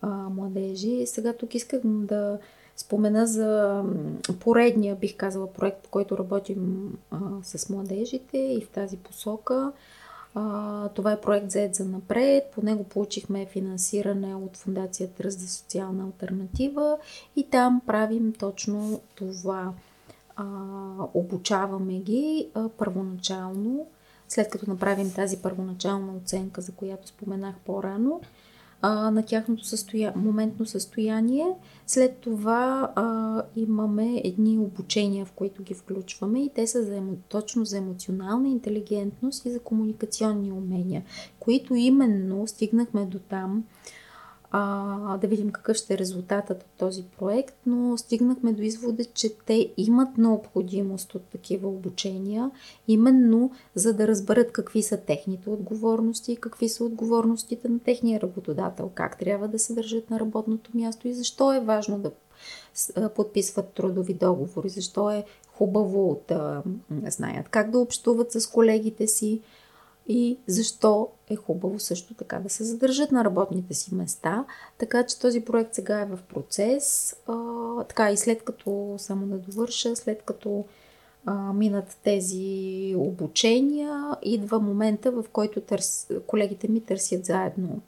а, 0.02 0.08
младежи. 0.08 1.06
Сега 1.06 1.34
тук 1.34 1.56
искам 1.56 2.06
да 2.06 2.40
спомена 2.76 3.28
за 3.28 3.84
поредния, 4.40 4.96
бих 4.96 5.18
казала, 5.18 5.54
проект, 5.54 5.84
по 5.84 5.90
който 5.90 6.18
работим 6.18 6.94
а, 7.12 7.18
с 7.44 7.70
младежите 7.70 8.38
и 8.38 8.62
в 8.62 8.70
тази 8.70 8.98
посока. 8.98 9.72
А, 10.36 10.90
това 10.90 11.12
е 11.12 11.22
проект 11.22 11.52
Z 11.52 11.74
за 11.76 11.86
напред. 11.86 12.52
По 12.56 12.62
него 12.64 12.84
получихме 12.84 13.46
финансиране 13.46 14.36
от 14.36 14.58
Фундация 14.58 15.10
Тръст 15.10 15.40
за 15.40 15.48
социална 15.48 16.04
альтернатива 16.06 16.98
и 17.36 17.50
там 17.50 17.82
правим 17.88 18.34
точно 18.34 19.02
това. 19.16 19.74
А, 20.36 20.46
обучаваме 21.14 22.00
ги 22.00 22.50
а, 22.54 22.70
първоначално, 22.70 23.88
след 24.28 24.49
като 24.49 24.69
направим 24.69 25.11
тази 25.11 25.38
първоначална 25.38 26.13
оценка, 26.13 26.61
за 26.61 26.71
която 26.71 27.07
споменах 27.07 27.55
по-рано, 27.65 28.21
а, 28.82 29.11
на 29.11 29.25
тяхното 29.25 29.65
състоя... 29.65 30.13
моментно 30.15 30.65
състояние. 30.65 31.45
След 31.88 32.17
това 32.17 32.91
а, 32.95 33.41
имаме 33.55 34.21
едни 34.23 34.57
обучения, 34.57 35.25
в 35.25 35.32
които 35.32 35.63
ги 35.63 35.73
включваме 35.73 36.43
и 36.43 36.49
те 36.55 36.67
са 36.67 36.84
за, 36.84 37.01
точно 37.30 37.65
за 37.65 37.78
емоционална 37.78 38.49
интелигентност 38.49 39.45
и 39.45 39.51
за 39.51 39.59
комуникационни 39.59 40.51
умения, 40.51 41.03
които 41.39 41.75
именно 41.75 42.47
стигнахме 42.47 43.05
до 43.05 43.19
там, 43.19 43.63
а, 44.52 45.18
да 45.18 45.28
видим 45.28 45.52
какъв 45.52 45.78
ще 45.78 45.93
е 45.93 45.98
резултатът 45.98 46.64
от 46.64 46.70
този 46.78 47.04
проект, 47.04 47.56
но 47.66 47.98
стигнахме 47.98 48.54
до 48.54 48.62
извода, 48.62 49.06
че 49.06 49.38
те 49.45 49.74
имат 49.78 50.18
необходимост 50.18 51.16
от 51.16 51.24
такива 51.24 51.68
обучения, 51.70 52.52
именно 52.88 53.52
за 53.76 53.93
да 53.93 54.08
разберат 54.08 54.52
какви 54.52 54.84
са 54.84 54.98
техните 54.98 55.50
отговорности 55.50 56.36
какви 56.36 56.70
са 56.70 56.84
отговорностите 56.84 57.70
на 57.70 57.80
техния 57.80 58.22
работодател, 58.22 58.91
как 58.95 59.20
трябва 59.20 59.48
да 59.48 59.60
се 59.60 59.74
държат 59.74 60.10
на 60.10 60.20
работното 60.20 60.72
място 60.74 61.08
и 61.08 61.14
защо 61.14 61.54
е 61.54 61.60
важно 61.60 62.00
да 62.00 62.12
подписват 63.16 63.74
трудови 63.74 64.14
договори, 64.14 64.70
защо 64.70 65.12
е 65.12 65.26
хубаво 65.48 66.22
да 66.28 66.64
знаят 67.08 67.50
как 67.50 67.72
да 67.72 67.80
общуват 67.80 68.32
с 68.32 68.48
колегите 68.48 69.08
си, 69.08 69.41
и 70.08 70.38
защо 70.47 71.10
е 71.30 71.36
хубаво 71.36 71.80
също 71.80 72.14
така 72.14 72.39
да 72.39 72.49
се 72.49 72.64
задържат 72.64 73.12
на 73.12 73.26
работните 73.26 73.74
си 73.74 73.95
места. 73.95 74.45
Така 74.78 75.05
че 75.05 75.20
този 75.20 75.41
проект 75.41 75.74
сега 75.74 76.01
е 76.01 76.05
в 76.05 76.20
процес. 76.30 77.16
А, 77.28 77.34
така 77.84 78.12
и 78.12 78.18
след 78.18 78.43
като, 78.43 78.95
само 78.97 79.28
да 79.28 79.38
довърша, 79.38 79.95
след 79.95 80.24
като 80.24 80.66
а, 81.26 81.53
минат 81.53 81.97
тези 82.03 82.95
обучения, 82.97 84.18
идва 84.22 84.60
момента, 84.60 85.12
в 85.12 85.26
който 85.32 85.62
търс, 85.62 86.08
колегите 86.28 86.68
ми 86.68 86.82
търсят 86.82 87.26
заедно 87.26 87.82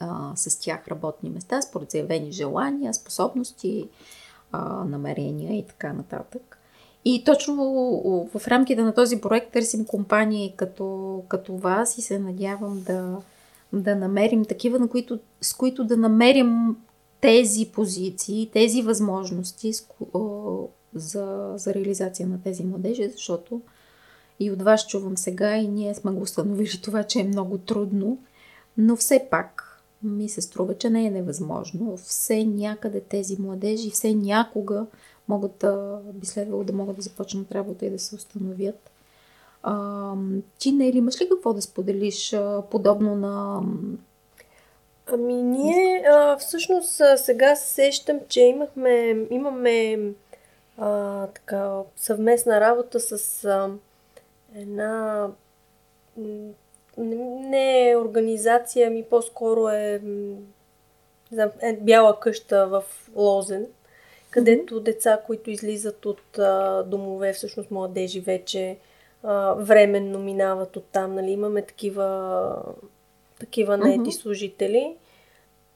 а, 0.00 0.32
с 0.36 0.60
тях 0.60 0.88
работни 0.88 1.30
места, 1.30 1.62
според 1.62 1.90
заявени 1.90 2.32
желания, 2.32 2.94
способности, 2.94 3.88
а, 4.52 4.84
намерения 4.84 5.58
и 5.58 5.66
така 5.66 5.92
нататък. 5.92 6.59
И 7.04 7.24
точно 7.24 7.54
в 8.34 8.48
рамките 8.48 8.82
на 8.82 8.94
този 8.94 9.20
проект 9.20 9.52
търсим 9.52 9.84
компании 9.84 10.54
като, 10.56 11.22
като 11.28 11.56
вас 11.56 11.98
и 11.98 12.02
се 12.02 12.18
надявам 12.18 12.82
да, 12.86 13.16
да 13.72 13.96
намерим 13.96 14.44
такива, 14.44 14.78
на 14.78 14.88
които, 14.88 15.18
с 15.40 15.54
които 15.54 15.84
да 15.84 15.96
намерим 15.96 16.76
тези 17.20 17.70
позиции, 17.72 18.50
тези 18.52 18.82
възможности 18.82 19.72
за, 20.94 21.52
за 21.56 21.74
реализация 21.74 22.28
на 22.28 22.42
тези 22.42 22.64
младежи, 22.64 23.10
защото 23.10 23.60
и 24.40 24.50
от 24.50 24.62
вас 24.62 24.86
чувам 24.86 25.16
сега 25.16 25.56
и 25.56 25.68
ние 25.68 25.94
сме 25.94 26.10
го 26.10 26.22
установили 26.22 26.80
това, 26.82 27.02
че 27.02 27.20
е 27.20 27.24
много 27.24 27.58
трудно, 27.58 28.18
но 28.76 28.96
все 28.96 29.26
пак 29.30 29.66
ми 30.02 30.28
се 30.28 30.40
струва, 30.40 30.78
че 30.78 30.90
не 30.90 31.06
е 31.06 31.10
невъзможно. 31.10 31.96
Все 31.96 32.44
някъде 32.44 33.00
тези 33.00 33.36
младежи, 33.40 33.90
все 33.90 34.14
някога 34.14 34.86
могат 35.28 35.52
да, 35.58 36.00
би 36.14 36.26
следвало 36.26 36.64
да 36.64 36.72
могат 36.72 36.96
да 36.96 37.02
започнат 37.02 37.52
работа 37.52 37.86
и 37.86 37.90
да 37.90 37.98
се 37.98 38.14
установят. 38.14 38.90
А, 39.62 40.14
ти, 40.58 40.72
не 40.72 40.88
имаш 40.88 41.20
ли 41.20 41.28
какво 41.28 41.52
да 41.52 41.62
споделиш 41.62 42.36
подобно 42.70 43.14
на... 43.14 43.62
Ами 45.06 45.42
ние 45.42 46.04
а, 46.12 46.36
всъщност 46.36 47.00
сега 47.16 47.56
сещам, 47.56 48.20
че 48.28 48.40
имахме, 48.40 49.26
имаме 49.30 49.98
а, 50.78 51.26
така, 51.26 51.78
съвместна 51.96 52.60
работа 52.60 53.00
с 53.00 53.44
а, 53.44 53.70
една 54.54 55.28
не 56.96 57.90
е 57.90 57.96
организация, 57.96 58.90
ми 58.90 59.04
по-скоро 59.04 59.68
е, 59.68 60.00
е 61.62 61.76
бяла 61.80 62.20
къща 62.20 62.66
в 62.66 62.84
Лозен 63.16 63.66
където 64.30 64.80
деца, 64.80 65.20
които 65.26 65.50
излизат 65.50 66.06
от 66.06 66.38
а, 66.38 66.82
домове, 66.82 67.32
всъщност 67.32 67.70
младежи 67.70 68.20
вече 68.20 68.76
а, 69.22 69.54
временно 69.54 70.18
минават 70.18 70.76
от 70.76 70.84
там. 70.84 71.14
Нали? 71.14 71.30
Имаме 71.30 71.62
такива, 71.62 72.62
такива 73.40 73.76
наети 73.76 74.00
mm-hmm. 74.00 74.20
служители. 74.22 74.96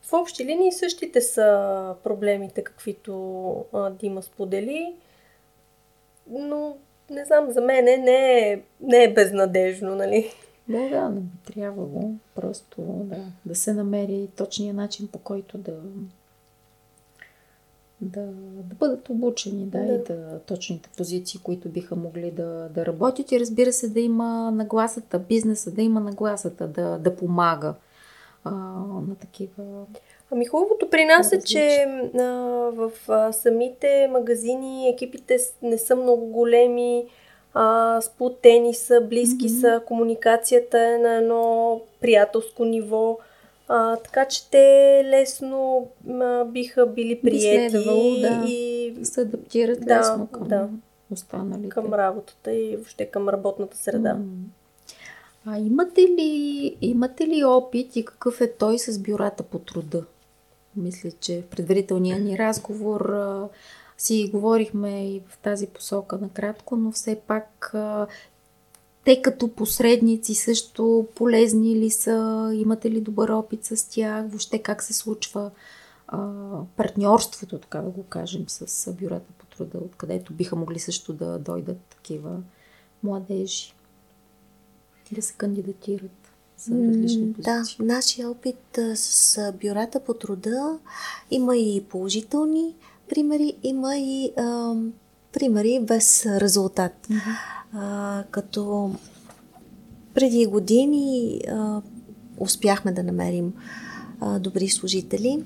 В 0.02 0.12
общи 0.12 0.44
линии 0.44 0.72
същите 0.72 1.20
са 1.20 1.94
проблемите, 2.02 2.64
каквито 2.64 3.64
а, 3.72 3.90
Дима 3.90 4.22
сподели. 4.22 4.94
Но 6.30 6.76
не 7.10 7.24
знам, 7.24 7.50
за 7.50 7.60
мен 7.60 7.84
не 7.84 8.38
е, 8.38 8.60
не 8.80 9.04
е 9.04 9.14
безнадежно, 9.14 9.94
нали? 9.94 10.30
Да, 10.68 10.88
да, 10.88 11.08
но 11.08 11.20
би 11.20 11.52
трябвало 11.54 12.10
просто 12.34 12.82
да, 12.82 13.16
да 13.46 13.54
се 13.54 13.72
намери 13.72 14.28
точния 14.36 14.74
начин, 14.74 15.08
по 15.08 15.18
който 15.18 15.58
да, 15.58 15.72
да, 18.00 18.26
да 18.68 18.74
бъдат 18.74 19.08
обучени, 19.08 19.66
да, 19.66 19.78
да. 19.78 19.94
и 19.94 19.98
да 19.98 20.40
точните 20.46 20.88
позиции, 20.96 21.40
които 21.42 21.68
биха 21.68 21.96
могли 21.96 22.30
да, 22.30 22.68
да 22.74 22.86
работят 22.86 23.32
и 23.32 23.40
разбира 23.40 23.72
се 23.72 23.88
да 23.88 24.00
има 24.00 24.50
нагласата, 24.50 25.18
бизнеса 25.18 25.70
да 25.70 25.82
има 25.82 26.00
нагласата, 26.00 26.66
да, 26.66 26.98
да 26.98 27.16
помага 27.16 27.74
а, 28.44 28.50
на 29.08 29.14
такива. 29.20 29.86
Ами 30.30 30.44
хубавото 30.44 30.90
при 30.90 31.04
нас 31.04 31.32
е, 31.32 31.40
че 31.40 31.86
а, 32.18 32.22
в 32.74 32.90
а, 33.08 33.32
самите 33.32 34.08
магазини 34.12 34.88
екипите 34.88 35.38
не 35.62 35.78
са 35.78 35.96
много 35.96 36.26
големи, 36.26 37.06
а, 37.54 38.00
сплутени 38.00 38.74
са, 38.74 39.00
близки 39.00 39.48
mm-hmm. 39.48 39.60
са, 39.60 39.82
комуникацията 39.86 40.80
е 40.80 40.98
на 40.98 41.14
едно 41.14 41.80
приятелско 42.00 42.64
ниво. 42.64 43.18
А, 43.68 43.96
така 43.96 44.24
че 44.24 44.50
те 44.50 45.02
лесно 45.04 45.88
а, 46.10 46.44
биха 46.44 46.86
били 46.86 47.20
приети. 47.20 47.78
Би 47.78 48.20
да, 48.20 48.44
и 48.48 48.94
се 49.02 49.20
адаптират 49.20 49.80
да, 49.80 49.98
лесно 49.98 50.26
към 50.26 50.48
да. 50.48 50.68
останалите. 51.10 51.68
Към 51.68 51.94
работата 51.94 52.52
и 52.52 52.76
въобще 52.76 53.06
към 53.06 53.28
работната 53.28 53.76
среда. 53.76 54.18
А 55.46 55.58
имате 55.58 56.00
ли, 56.00 56.76
имате 56.80 57.26
ли 57.26 57.44
опит 57.44 57.96
и 57.96 58.04
какъв 58.04 58.40
е 58.40 58.52
той 58.52 58.78
с 58.78 58.98
бюрата 58.98 59.42
по 59.42 59.58
труда? 59.58 60.04
Мисля, 60.76 61.10
че 61.20 61.42
в 61.42 61.46
предварителния 61.46 62.18
ни 62.18 62.38
разговор 62.38 63.00
а, 63.00 63.48
си 63.98 64.30
говорихме 64.32 65.08
и 65.08 65.22
в 65.28 65.38
тази 65.38 65.66
посока 65.66 66.18
накратко, 66.18 66.76
но 66.76 66.92
все 66.92 67.20
пак 67.26 67.70
а, 67.74 68.06
те 69.04 69.22
като 69.22 69.48
посредници 69.48 70.34
също 70.34 71.06
полезни 71.14 71.76
ли 71.76 71.90
са? 71.90 72.50
Имате 72.54 72.90
ли 72.90 73.00
добър 73.00 73.28
опит 73.28 73.64
с 73.64 73.88
тях? 73.88 74.26
Въобще 74.28 74.58
как 74.58 74.82
се 74.82 74.92
случва 74.92 75.50
а, 76.08 76.18
партньорството, 76.76 77.58
така 77.58 77.78
да 77.78 77.90
го 77.90 78.02
кажем, 78.02 78.44
с 78.48 78.92
бюрата 78.92 79.32
по 79.38 79.46
труда, 79.46 79.78
откъдето 79.78 80.32
биха 80.32 80.56
могли 80.56 80.78
също 80.78 81.12
да 81.12 81.38
дойдат 81.38 81.78
такива 81.78 82.36
младежи 83.02 83.74
да 85.12 85.22
се 85.22 85.34
кандидатират 85.34 86.32
за 86.58 86.74
различни 86.74 87.32
позиции. 87.32 87.76
Да, 87.78 87.84
нашия 87.84 88.30
опит 88.30 88.78
с 88.94 89.52
бюрата 89.60 90.00
по 90.00 90.14
труда 90.14 90.78
има 91.30 91.56
и 91.56 91.84
положителни 91.88 92.74
примери, 93.08 93.56
има 93.62 93.96
и 93.96 94.32
а, 94.36 94.74
примери 95.34 95.80
без 95.82 96.26
резултат. 96.26 97.08
А, 97.72 98.24
като 98.30 98.94
преди 100.14 100.46
години 100.46 101.40
а, 101.48 101.82
успяхме 102.38 102.92
да 102.92 103.02
намерим 103.02 103.52
а, 104.20 104.38
добри 104.38 104.68
служители. 104.68 105.44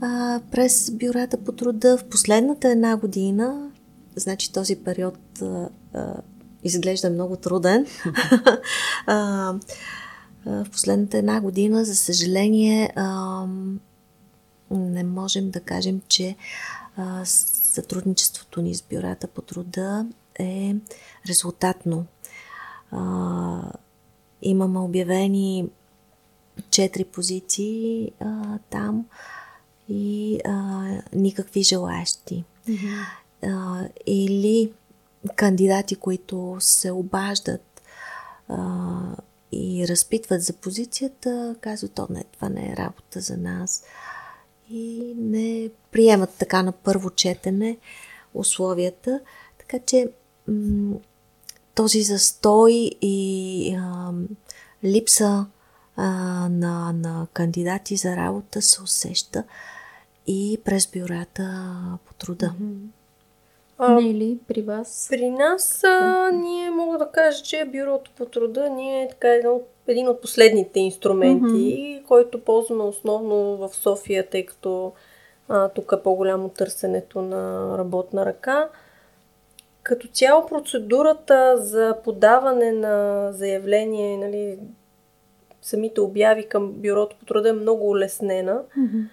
А, 0.00 0.40
през 0.50 0.90
бюрата 0.90 1.36
по 1.36 1.52
труда 1.52 1.98
в 1.98 2.04
последната 2.04 2.68
една 2.68 2.96
година, 2.96 3.70
значи 4.16 4.52
този 4.52 4.76
период 4.76 5.18
а, 5.42 5.68
а, 5.94 6.14
изглежда 6.64 7.10
много 7.10 7.36
труден. 7.36 7.86
а, 9.06 9.54
в 10.46 10.66
последната 10.72 11.18
една 11.18 11.40
година, 11.40 11.84
за 11.84 11.96
съжаление, 11.96 12.92
а, 12.96 13.44
не 14.70 15.04
можем 15.04 15.50
да 15.50 15.60
кажем, 15.60 16.00
че 16.08 16.36
а, 16.96 17.24
сътрудничеството 17.68 18.62
ни 18.62 18.74
с 18.74 18.82
бюрата 18.82 19.26
по 19.26 19.42
труда 19.42 20.06
е 20.38 20.74
резултатно. 21.28 22.06
А, 22.90 23.72
имаме 24.42 24.78
обявени 24.78 25.68
четири 26.70 27.04
позиции 27.04 28.12
а, 28.20 28.58
там 28.70 29.06
и 29.88 30.40
а, 30.44 30.86
никакви 31.12 31.62
желаящи. 31.62 32.44
Mm-hmm. 32.68 33.06
А, 33.42 33.88
или 34.06 34.72
кандидати, 35.36 35.96
които 35.96 36.56
се 36.60 36.92
обаждат 36.92 37.82
а, 38.48 39.16
и 39.52 39.88
разпитват 39.88 40.42
за 40.42 40.52
позицията, 40.52 41.56
казват, 41.60 41.92
то 41.92 42.06
не, 42.10 42.24
това 42.24 42.48
не 42.48 42.72
е 42.72 42.76
работа 42.76 43.20
за 43.20 43.36
нас. 43.36 43.84
И 44.70 45.14
не 45.16 45.70
приемат 45.92 46.30
така 46.38 46.62
на 46.62 46.72
първо 46.72 47.10
четене 47.10 47.78
условията. 48.34 49.20
Така 49.58 49.78
че 49.78 50.10
м- 50.48 50.96
този 51.74 52.02
застой 52.02 52.72
и 53.02 53.74
а, 53.74 54.12
липса 54.84 55.46
а, 55.96 56.04
на, 56.48 56.92
на 56.92 57.26
кандидати 57.32 57.96
за 57.96 58.16
работа 58.16 58.62
се 58.62 58.82
усеща 58.82 59.44
и 60.26 60.60
през 60.64 60.86
бюрата 60.86 61.74
по 62.06 62.14
труда. 62.14 62.54
Mm-hmm. 62.60 62.97
А, 63.78 63.94
не 63.94 64.14
ли 64.14 64.38
при 64.48 64.62
вас? 64.62 65.06
При 65.10 65.30
нас 65.30 65.84
а, 65.84 66.30
ние 66.30 66.70
мога 66.70 66.98
да 66.98 67.10
кажа, 67.10 67.42
че 67.42 67.64
бюрото 67.64 68.10
по 68.16 68.26
труда 68.26 68.70
ни 68.70 69.02
е 69.02 69.08
така 69.08 69.28
един 69.28 69.50
от, 69.50 69.68
един 69.86 70.08
от 70.08 70.20
последните 70.20 70.80
инструменти, 70.80 71.44
mm-hmm. 71.44 72.04
който 72.04 72.44
ползваме 72.44 72.82
основно 72.82 73.56
в 73.56 73.68
София, 73.74 74.28
тъй 74.28 74.46
като 74.46 74.92
а, 75.48 75.68
тук 75.68 75.92
е 75.98 76.02
по-голямо 76.02 76.48
търсенето 76.48 77.22
на 77.22 77.74
работна 77.78 78.26
ръка. 78.26 78.68
Като 79.82 80.08
цяло 80.08 80.46
процедурата 80.46 81.56
за 81.56 81.96
подаване 82.04 82.72
на 82.72 83.28
заявление, 83.32 84.16
нали, 84.16 84.58
самите 85.62 86.00
обяви 86.00 86.48
към 86.48 86.72
бюрото 86.72 87.16
по 87.16 87.24
труда 87.24 87.48
е 87.48 87.52
много 87.52 87.90
улеснена. 87.90 88.62
Mm-hmm 88.78 89.04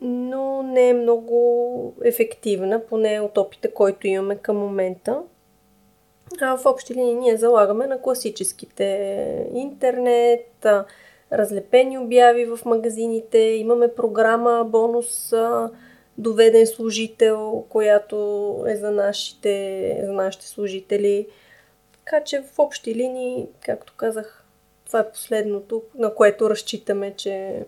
но 0.00 0.62
не 0.62 0.88
е 0.88 0.94
много 0.94 1.94
ефективна, 2.04 2.86
поне 2.86 3.20
от 3.20 3.38
опита, 3.38 3.74
който 3.74 4.06
имаме 4.06 4.36
към 4.36 4.56
момента. 4.56 5.22
А 6.40 6.56
в 6.56 6.66
общи 6.66 6.94
линии 6.94 7.14
ние 7.14 7.36
залагаме 7.36 7.86
на 7.86 8.02
класическите 8.02 9.46
интернет, 9.54 10.66
разлепени 11.32 11.98
обяви 11.98 12.46
в 12.46 12.58
магазините, 12.64 13.38
имаме 13.38 13.94
програма 13.94 14.64
бонус 14.68 15.32
доведен 16.18 16.66
служител, 16.66 17.64
която 17.68 18.16
е 18.68 18.76
за 18.76 18.90
нашите, 18.90 20.00
за 20.04 20.12
нашите 20.12 20.46
служители. 20.46 21.26
Така 21.92 22.24
че 22.24 22.42
в 22.42 22.58
общи 22.58 22.94
линии, 22.94 23.48
както 23.60 23.92
казах, 23.96 24.44
това 24.86 24.98
е 24.98 25.10
последното, 25.10 25.82
на 25.98 26.14
което 26.14 26.50
разчитаме, 26.50 27.14
че 27.16 27.64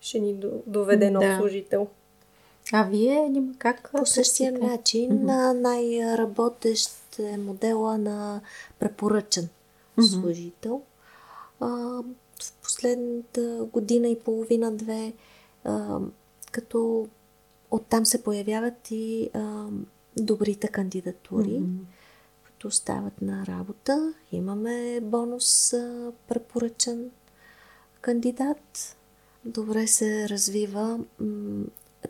ще 0.00 0.18
ни 0.18 0.40
доведе 0.66 1.10
нов 1.10 1.24
да. 1.24 1.38
служител. 1.38 1.88
А 2.72 2.84
вие 2.84 3.28
няма 3.28 3.52
как? 3.58 3.90
По 3.92 4.06
същия 4.06 4.52
търсите? 4.52 4.70
начин 4.70 5.10
mm-hmm. 5.10 5.52
най-работещ 5.52 7.18
е 7.18 7.36
модела 7.36 7.98
на 7.98 8.40
препоръчен 8.78 9.44
mm-hmm. 9.98 10.20
служител. 10.20 10.82
А, 11.60 11.68
в 12.42 12.52
последната 12.62 13.68
година 13.72 14.08
и 14.08 14.20
половина-две, 14.20 15.12
като 16.52 17.08
оттам 17.70 18.06
се 18.06 18.22
появяват 18.22 18.90
и 18.90 19.30
а, 19.34 19.66
добрите 20.16 20.68
кандидатури, 20.68 21.48
mm-hmm. 21.48 21.78
които 22.42 22.70
стават 22.70 23.22
на 23.22 23.46
работа. 23.46 24.14
Имаме 24.32 25.00
бонус 25.02 25.72
а, 25.72 26.12
препоръчен 26.28 27.10
кандидат 28.00 28.96
добре 29.44 29.86
се 29.86 30.28
развива 30.28 31.00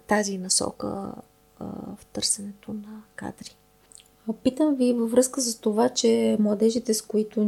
тази 0.06 0.38
насока 0.38 1.12
в 1.60 2.06
търсенето 2.12 2.72
на 2.72 3.02
кадри. 3.16 3.56
Питам 4.42 4.74
ви 4.74 4.92
във 4.92 5.10
връзка 5.10 5.40
с 5.40 5.56
това, 5.56 5.88
че 5.88 6.36
младежите, 6.40 6.94
с 6.94 7.02
които, 7.02 7.40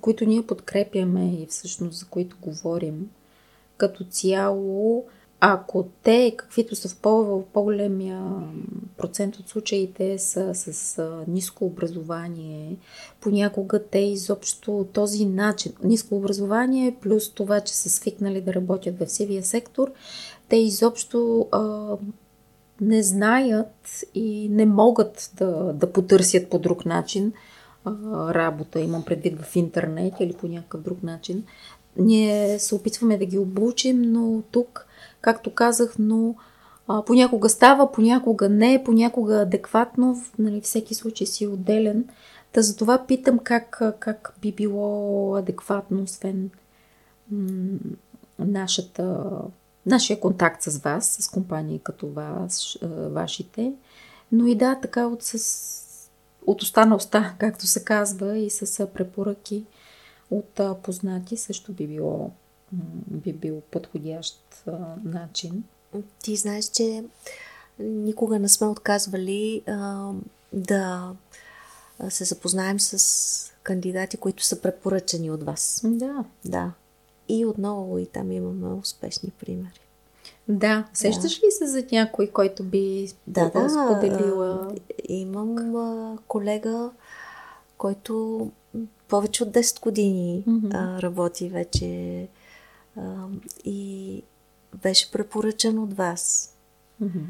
които 0.00 0.24
ние 0.24 0.46
подкрепяме 0.46 1.34
и 1.34 1.46
всъщност 1.46 1.98
за 1.98 2.06
които 2.06 2.36
говорим, 2.42 3.10
като 3.76 4.04
цяло 4.04 5.06
ако 5.44 5.88
те, 6.02 6.34
каквито 6.36 6.76
са 6.76 6.88
в, 6.88 6.96
по- 6.96 7.24
в 7.24 7.42
по-големия 7.52 8.24
процент 8.96 9.36
от 9.36 9.48
случаите, 9.48 10.18
са 10.18 10.54
с 10.54 11.02
ниско 11.28 11.64
образование, 11.64 12.76
понякога 13.20 13.82
те 13.90 13.98
изобщо 13.98 14.86
този 14.92 15.24
начин, 15.24 15.72
ниско 15.84 16.16
образование, 16.16 16.96
плюс 17.00 17.30
това, 17.30 17.60
че 17.60 17.74
са 17.74 17.90
свикнали 17.90 18.40
да 18.40 18.54
работят 18.54 18.98
в 18.98 19.10
сивия 19.10 19.42
сектор, 19.42 19.92
те 20.48 20.56
изобщо 20.56 21.48
а, 21.52 21.96
не 22.80 23.02
знаят 23.02 24.04
и 24.14 24.48
не 24.48 24.66
могат 24.66 25.30
да, 25.34 25.72
да 25.72 25.92
потърсят 25.92 26.50
по 26.50 26.58
друг 26.58 26.86
начин 26.86 27.32
а, 27.84 27.92
работа, 28.34 28.80
имам 28.80 29.04
предвид 29.04 29.40
в 29.40 29.56
интернет 29.56 30.14
или 30.20 30.32
по 30.32 30.48
някакъв 30.48 30.80
друг 30.80 31.02
начин. 31.02 31.44
Ние 31.96 32.58
се 32.58 32.74
опитваме 32.74 33.18
да 33.18 33.24
ги 33.24 33.38
обучим, 33.38 34.02
но 34.02 34.42
тук 34.50 34.86
както 35.22 35.54
казах, 35.54 35.94
но 35.98 36.34
а, 36.88 37.02
понякога 37.02 37.48
става, 37.48 37.92
понякога 37.92 38.48
не, 38.48 38.84
понякога 38.84 39.34
адекватно, 39.34 40.24
нали, 40.38 40.60
всеки 40.60 40.94
случай 40.94 41.26
си 41.26 41.44
е 41.44 41.48
отделен. 41.48 42.08
Та 42.52 42.62
за 42.62 42.76
това 42.76 43.06
питам 43.06 43.38
как, 43.38 43.82
как 43.98 44.34
би 44.42 44.52
било 44.52 45.36
адекватно, 45.36 46.02
освен 46.02 46.50
м- 47.30 47.78
нашата, 48.38 49.30
нашия 49.86 50.20
контакт 50.20 50.62
с 50.62 50.78
вас, 50.78 51.16
с 51.20 51.28
компании 51.28 51.78
като 51.78 52.08
вас, 52.08 52.78
вашите, 53.10 53.72
но 54.32 54.46
и 54.46 54.54
да, 54.54 54.74
така 54.82 55.06
от, 55.06 55.22
с, 55.22 56.08
от 56.46 56.62
уста 56.62 56.86
на 56.86 56.96
уста, 56.96 57.34
както 57.38 57.66
се 57.66 57.84
казва, 57.84 58.38
и 58.38 58.50
с 58.50 58.86
препоръки 58.86 59.64
от 60.30 60.60
познати 60.82 61.36
също 61.36 61.72
би 61.72 61.86
било 61.86 62.30
би 63.06 63.32
бил 63.32 63.60
подходящ 63.70 64.38
а, 64.66 64.78
начин. 65.04 65.64
Ти 66.22 66.36
знаеш, 66.36 66.64
че 66.64 67.04
никога 67.78 68.38
не 68.38 68.48
сме 68.48 68.66
отказвали 68.66 69.62
а, 69.66 70.10
да 70.52 71.12
се 72.08 72.24
запознаем 72.24 72.80
с 72.80 73.52
кандидати, 73.62 74.16
които 74.16 74.44
са 74.44 74.60
препоръчани 74.60 75.30
от 75.30 75.42
вас. 75.42 75.80
Да. 75.84 76.24
Да. 76.44 76.72
И 77.28 77.46
отново 77.46 77.98
и 77.98 78.06
там 78.06 78.32
имаме 78.32 78.74
успешни 78.74 79.30
примери. 79.30 79.80
Да, 80.48 80.84
сещаш 80.94 81.38
ли 81.38 81.50
се 81.50 81.66
за 81.66 81.84
някой, 81.92 82.26
който 82.26 82.64
би 82.64 83.12
Да, 83.26 83.50
да. 83.50 83.68
споделила? 83.68 84.74
Имам 85.08 85.76
а, 85.76 86.18
колега, 86.28 86.90
който 87.78 88.50
повече 89.08 89.42
от 89.44 89.50
10 89.50 89.80
години 89.80 90.44
Мгм. 90.46 90.76
а, 90.76 91.02
работи 91.02 91.48
вече 91.48 92.28
а, 92.96 93.26
и 93.64 94.22
беше 94.82 95.12
препоръчан 95.12 95.78
от 95.78 95.94
вас. 95.94 96.54
Мгм. 97.00 97.20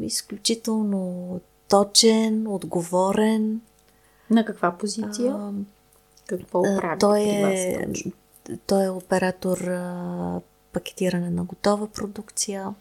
Изключително 0.00 1.40
точен, 1.68 2.46
отговорен. 2.46 3.60
На 4.30 4.44
каква 4.44 4.78
позиция? 4.78 5.32
А, 5.32 5.52
Какво 6.26 6.62
прави 6.62 6.98
той 6.98 7.20
при 7.20 7.30
е, 7.30 7.86
точно? 7.86 8.12
той 8.66 8.84
е 8.84 8.90
оператор 8.90 9.58
а, 9.58 10.40
пакетиране 10.72 11.30
на 11.30 11.44
готова 11.44 11.86
продукция. 11.86 12.74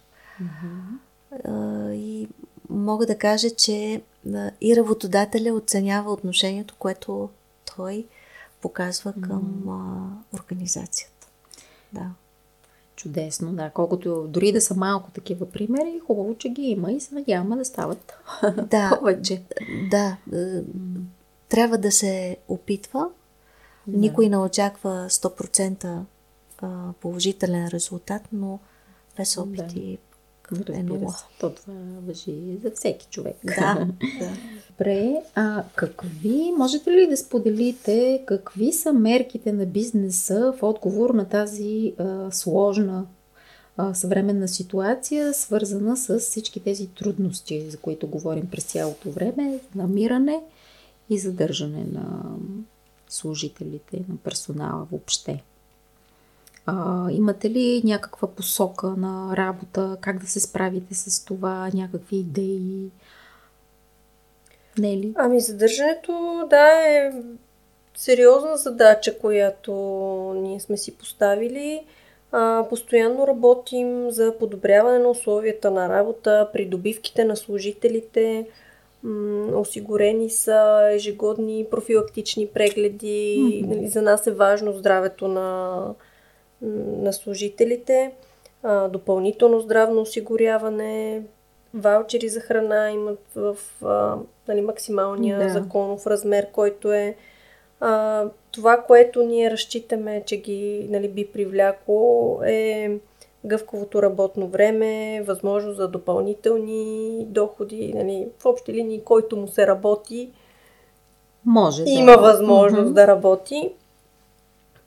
А, 1.46 1.92
и 1.92 2.28
мога 2.70 3.06
да 3.06 3.18
кажа, 3.18 3.50
че 3.50 4.02
а, 4.34 4.52
и 4.62 4.76
работодателя 4.76 5.54
оценява 5.54 6.12
отношението, 6.12 6.76
което 6.80 7.30
той 7.76 8.06
показва 8.62 9.14
към 9.14 9.70
а, 9.70 10.38
организацията. 10.40 11.17
Да. 11.94 12.12
Чудесно, 12.96 13.54
да. 13.54 13.70
Колкото 13.70 14.28
дори 14.28 14.52
да 14.52 14.62
са 14.62 14.76
малко 14.76 15.12
такива 15.12 15.52
примери, 15.52 16.02
хубаво, 16.08 16.36
че 16.36 16.50
ги 16.50 16.62
има 16.62 16.92
и 16.92 17.00
се 17.00 17.16
надяваме 17.16 17.56
да 17.56 17.66
стават 17.66 18.14
Да, 18.70 18.96
повече. 19.00 19.44
да. 19.92 20.18
а, 20.34 20.62
Трябва 21.50 21.78
да 21.78 21.92
се 21.92 22.38
опитва. 22.48 23.10
Никой 23.88 24.30
не 24.30 24.38
очаква 24.38 25.06
100% 25.10 26.00
а, 26.62 26.94
положителен 27.02 27.68
резултат, 27.68 28.22
но 28.34 28.60
без 29.18 29.38
опити 29.38 29.80
е 29.94 29.98
Разбира 30.52 30.84
нула. 30.84 31.12
се. 31.12 31.24
То 31.40 31.50
това 31.50 31.74
въжи 32.08 32.58
за 32.64 32.72
всеки 32.72 33.08
човек. 33.12 33.36
Да, 33.44 33.88
да. 34.20 34.30
Добре, 34.70 35.16
а 35.36 35.64
какви, 35.76 36.52
можете 36.58 36.92
ли 36.92 37.08
да 37.08 37.18
споделите 37.18 38.24
какви 38.26 38.74
са 38.74 38.94
мерките 38.94 39.52
на 39.52 39.66
бизнеса 39.66 40.54
в 40.58 40.64
отговор 40.64 41.10
на 41.10 41.26
тази 41.26 41.94
а, 41.98 42.32
сложна 42.32 43.06
а, 43.78 43.94
съвременна 43.94 44.48
ситуация, 44.48 45.34
свързана 45.34 45.98
с 45.98 46.20
всички 46.20 46.60
тези 46.60 46.88
трудности, 46.88 47.70
за 47.70 47.78
които 47.78 48.08
говорим 48.08 48.48
през 48.52 48.64
цялото 48.64 49.12
време, 49.12 49.60
намиране 49.76 50.42
и 51.10 51.20
задържане 51.20 51.86
на 51.92 52.24
служителите, 53.10 54.04
на 54.10 54.18
персонала 54.18 54.88
въобще? 54.92 55.44
А, 56.70 57.08
имате 57.12 57.50
ли 57.50 57.82
някаква 57.86 58.28
посока 58.28 58.88
на 58.88 59.38
работа, 59.38 59.98
как 60.02 60.20
да 60.20 60.28
се 60.28 60.40
справите 60.40 60.96
с 60.96 61.26
това, 61.26 61.70
някакви 61.74 62.16
идеи? 62.16 62.92
Не 64.78 64.94
е 64.94 64.98
ли? 64.98 65.14
Ами 65.16 65.40
задържането, 65.40 66.44
да, 66.50 66.88
е 66.88 67.12
сериозна 67.96 68.58
задача, 68.58 69.20
която 69.20 69.74
ние 70.36 70.60
сме 70.60 70.78
си 70.78 70.98
поставили. 70.98 71.84
А, 72.32 72.66
постоянно 72.70 73.28
работим 73.28 74.12
за 74.12 74.38
подобряване 74.40 75.00
на 75.00 75.10
условията 75.10 75.72
на 75.72 75.90
работа, 75.90 76.50
придобивките 76.54 77.26
на 77.26 77.36
служителите. 77.36 78.48
М, 79.04 79.60
осигурени 79.60 80.30
са 80.30 80.90
ежегодни 80.94 81.66
профилактични 81.72 82.48
прегледи. 82.48 83.64
Нали, 83.68 83.88
за 83.88 84.02
нас 84.02 84.28
е 84.28 84.32
важно 84.32 84.74
здравето 84.74 85.28
на, 85.28 85.80
на 86.62 87.14
служителите. 87.14 88.12
А, 88.64 88.88
допълнително 88.88 89.60
здравно 89.60 90.02
осигуряване, 90.02 91.22
ваучери 91.74 92.30
за 92.30 92.40
храна 92.40 92.92
имат 92.92 93.20
в 93.36 93.58
а, 93.86 94.16
нали, 94.48 94.62
максималния 94.62 95.40
Да. 95.40 95.50
законов 95.50 96.08
размер, 96.08 96.52
който 96.52 96.94
е 96.94 97.16
а, 97.80 98.26
това, 98.52 98.78
което 98.78 99.24
ние 99.24 99.52
разчитаме, 99.52 100.24
че 100.26 100.38
ги 100.38 100.88
нали, 100.90 101.08
би 101.08 101.28
привлякло 101.28 102.40
е 102.46 102.92
гъвковото 103.46 104.02
работно 104.02 104.48
време, 104.48 105.22
възможност 105.22 105.78
за 105.78 105.88
допълнителни 105.88 107.26
доходи, 107.26 107.94
нали, 107.96 108.28
в 108.40 108.46
общи 108.46 108.74
линии, 108.74 109.02
който 109.02 109.38
му 109.38 109.48
се 109.48 109.68
работи, 109.68 110.30
Може 111.46 111.84
да. 111.84 111.90
има 111.90 112.18
възможност 112.18 112.84
Мгм. 112.86 112.94
да 112.94 113.08
работи. 113.08 113.72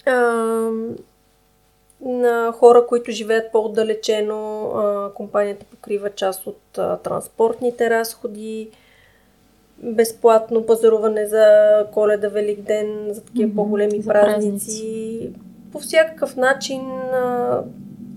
А, 0.06 0.68
на 2.04 2.52
хора, 2.52 2.86
които 2.86 3.10
живеят 3.10 3.52
по-отдалечено, 3.52 4.70
компанията 5.14 5.64
покрива 5.64 6.10
част 6.10 6.46
от 6.46 6.60
транспортните 7.02 7.90
разходи, 7.90 8.68
безплатно 9.82 10.66
пазаруване 10.66 11.26
за 11.26 11.44
коледа, 11.92 12.28
велик 12.28 12.60
ден, 12.60 13.06
за 13.10 13.24
такива 13.24 13.46
Мгм, 13.46 13.56
по-големи 13.56 14.00
за 14.02 14.08
празници. 14.10 15.30
По 15.72 15.78
всякакъв 15.78 16.36
начин 16.36 16.80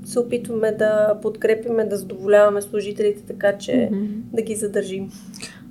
се 0.05 0.19
опитваме 0.19 0.71
да 0.71 1.19
подкрепиме, 1.21 1.85
да 1.85 1.97
задоволяваме 1.97 2.61
служителите, 2.61 3.21
така 3.27 3.57
че 3.57 3.89
Мгм. 3.91 4.05
да 4.33 4.41
ги 4.41 4.55
задържим. 4.55 5.11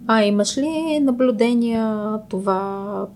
А 0.06 0.24
имаш 0.24 0.58
ли 0.58 1.00
наблюдения 1.00 2.18
това? 2.28 3.06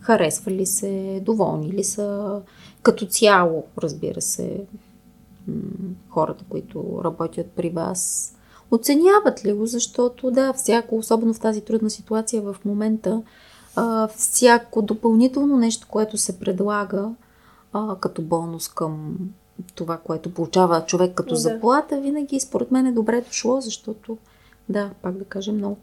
Харесва 0.00 0.52
ли 0.52 0.66
се? 0.66 1.20
Доволни 1.22 1.72
ли 1.72 1.84
са? 1.84 2.40
Като 2.84 3.06
цяло, 3.06 3.64
разбира 3.78 4.20
се, 4.20 4.64
хората, 6.08 6.44
които 6.48 7.00
работят 7.04 7.46
при 7.46 7.70
вас, 7.70 8.32
оценяват 8.70 9.44
ли 9.44 9.52
го? 9.52 9.66
Защото 9.66 10.30
да, 10.30 10.52
всяко, 10.52 10.96
особено 10.96 11.34
в 11.34 11.40
тази 11.40 11.60
трудна 11.60 11.90
ситуация 11.90 12.42
в 12.42 12.56
момента, 12.64 13.22
а, 13.76 14.08
всяко 14.08 14.82
допълнително 14.82 15.58
нещо, 15.58 15.86
което 15.90 16.18
се 16.18 16.38
предлага 16.38 17.10
а, 17.72 17.96
като 18.00 18.22
бонус 18.22 18.68
към 18.68 19.16
това, 19.74 19.96
което 19.96 20.34
получава 20.34 20.84
човек 20.86 21.14
като 21.14 21.34
Да. 21.34 21.40
заплата, 21.40 22.00
винаги 22.00 22.40
според 22.40 22.70
мен 22.70 22.86
е 22.86 22.92
добре 22.92 23.20
дошло, 23.20 23.60
защото 23.60 24.18
да, 24.68 24.90
пак 25.02 25.16
да 25.16 25.24
кажем, 25.24 25.56
много 25.56 25.76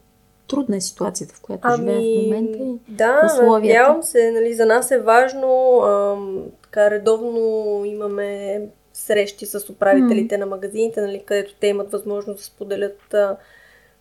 трудна 0.51 0.77
е 0.77 0.81
ситуацията, 0.81 1.33
в 1.35 1.41
която 1.41 1.67
живеем 1.77 2.19
в 2.19 2.23
момента. 2.23 2.57
и- 2.57 2.93
да, 2.93 3.21
условията. 3.25 3.79
надявам 3.79 4.03
се, 4.03 4.31
нали, 4.31 4.53
за 4.53 4.65
нас 4.65 4.91
е 4.91 4.99
важно, 4.99 5.81
ам, 5.81 6.43
така 6.63 6.91
редовно 6.91 7.41
имаме 7.85 8.61
срещи 8.93 9.45
с 9.45 9.69
управителите 9.69 10.37
на 10.37 10.45
магазините, 10.45 11.01
нали, 11.01 11.23
където 11.25 11.53
те 11.59 11.67
имат 11.67 11.91
възможност 11.91 12.37
да 12.37 12.43
споделят 12.43 13.13
а, 13.13 13.37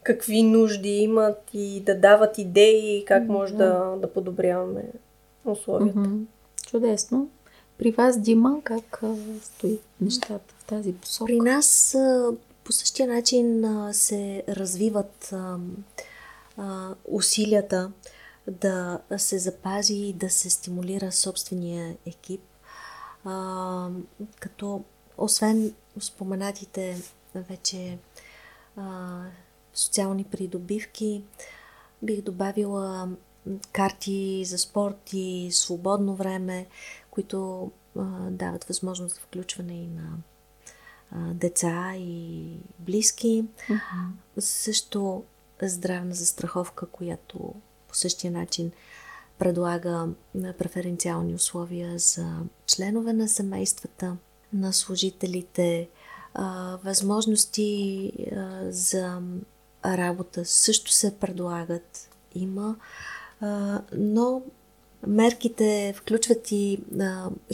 какви 0.03 0.43
нужди 0.43 0.91
имат 0.91 1.39
и 1.53 1.81
да 1.81 1.95
дават 1.99 2.39
идеи 2.39 3.05
как 3.07 3.29
може 3.29 3.55
да, 3.55 3.95
да 3.99 4.13
подобряваме 4.13 4.85
условията. 5.45 5.99
Мгм. 5.99 6.17
Чудесно. 6.67 7.29
При 7.79 7.91
вас, 7.91 8.21
Дима, 8.21 8.61
как 8.65 9.01
а, 9.03 9.15
стои 9.43 9.79
нещата 10.01 10.55
в 10.59 10.65
тази 10.65 10.93
посока? 10.93 11.27
При 11.27 11.41
нас 11.41 11.95
а, 11.95 12.33
по 12.65 12.73
същия 12.73 13.09
начин 13.09 13.65
а, 13.65 13.93
се 13.93 14.43
развиват 14.49 15.31
а, 15.33 15.57
а, 16.61 16.95
усилията 17.05 17.93
да 18.47 19.01
се 19.17 19.39
запази 19.39 19.95
и 19.95 20.13
да 20.13 20.31
се 20.31 20.51
стимулира 20.51 21.13
собствения 21.13 21.97
екип, 22.07 22.41
а, 23.25 23.89
като 24.41 24.85
освен 25.19 25.75
споменатите 26.01 27.03
вече 27.35 27.99
а, 28.77 29.21
социални 29.75 30.25
придобивки, 30.25 31.25
бих 32.03 32.23
добавила 32.23 33.09
карти 33.73 34.45
за 34.45 34.59
спорт 34.59 35.11
и 35.13 35.49
свободно 35.53 36.15
време, 36.15 36.67
които 37.11 37.71
а, 37.99 38.03
дават 38.31 38.65
възможност 38.65 39.15
за 39.15 39.21
включване 39.21 39.75
и 39.75 39.87
на 39.87 40.17
а, 41.11 41.35
деца 41.35 41.93
и 41.97 42.47
близки. 42.79 43.45
Мгм. 43.69 44.13
Също 44.39 45.25
здравна 45.69 46.15
застраховка, 46.15 46.87
която 46.87 47.39
по 47.89 47.95
същия 47.95 48.31
начин 48.31 48.73
предлага 49.39 50.09
преференциални 50.59 51.35
условия 51.35 51.99
за 51.99 52.37
членове 52.67 53.13
на 53.13 53.29
семействата, 53.29 54.17
на 54.53 54.73
служителите, 54.73 55.89
възможности 56.85 58.13
за 58.69 59.21
работа 59.85 60.45
също 60.45 60.93
се 60.93 61.15
предлагат. 61.15 62.09
Има, 62.35 62.77
но 63.93 64.43
мерките 65.07 65.95
включват 65.97 66.51
и 66.51 66.81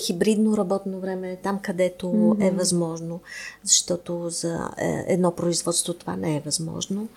хибридно 0.06 0.56
работно 0.56 1.00
време 1.00 1.36
там, 1.42 1.58
където 1.62 2.12
Мгм. 2.12 2.42
е 2.42 2.50
възможно, 2.50 3.20
защото 3.64 4.30
за 4.30 4.70
е, 4.78 5.04
едно 5.06 5.32
производство 5.32 5.94
това 5.94 6.16
не 6.16 6.36
е 6.36 6.40
възможно. 6.40 7.08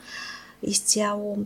Изцяло 0.64 1.38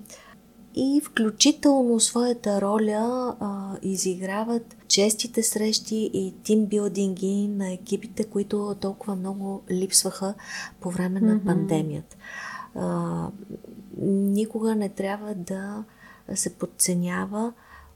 и 0.75 1.01
включително 1.03 1.99
своята 1.99 2.61
роля 2.61 3.35
а, 3.39 3.77
изиграват 3.81 4.75
честите 4.87 5.43
срещи 5.43 6.11
и 6.13 6.33
тимбилдинги 6.43 7.47
на 7.47 7.73
екипите, 7.73 8.23
които 8.23 8.75
толкова 8.81 9.15
много 9.15 9.61
липсваха 9.71 10.33
по 10.79 10.89
време 10.89 11.21
на 11.21 11.35
mm-hmm. 11.35 11.45
пандемията. 11.45 12.17
А, 12.75 13.27
никога 14.01 14.75
не 14.75 14.89
трябва 14.89 15.35
да 15.35 15.83
се 16.35 16.53
подценява 16.53 17.53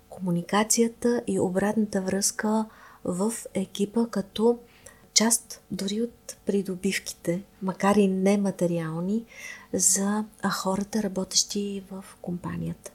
комуникацията 0.09 1.21
и 1.27 1.39
обратната 1.39 2.01
връзка 2.01 2.65
в 3.05 3.33
екипа 3.53 4.05
като 4.11 4.57
част 5.17 5.61
дори 5.71 6.01
от 6.01 6.37
придобивките, 6.45 7.41
макар 7.61 7.95
и 7.95 8.07
нематериални, 8.07 9.25
за 9.73 10.25
хората, 10.51 11.03
работещи 11.03 11.83
в 11.91 12.05
компанията. 12.21 12.91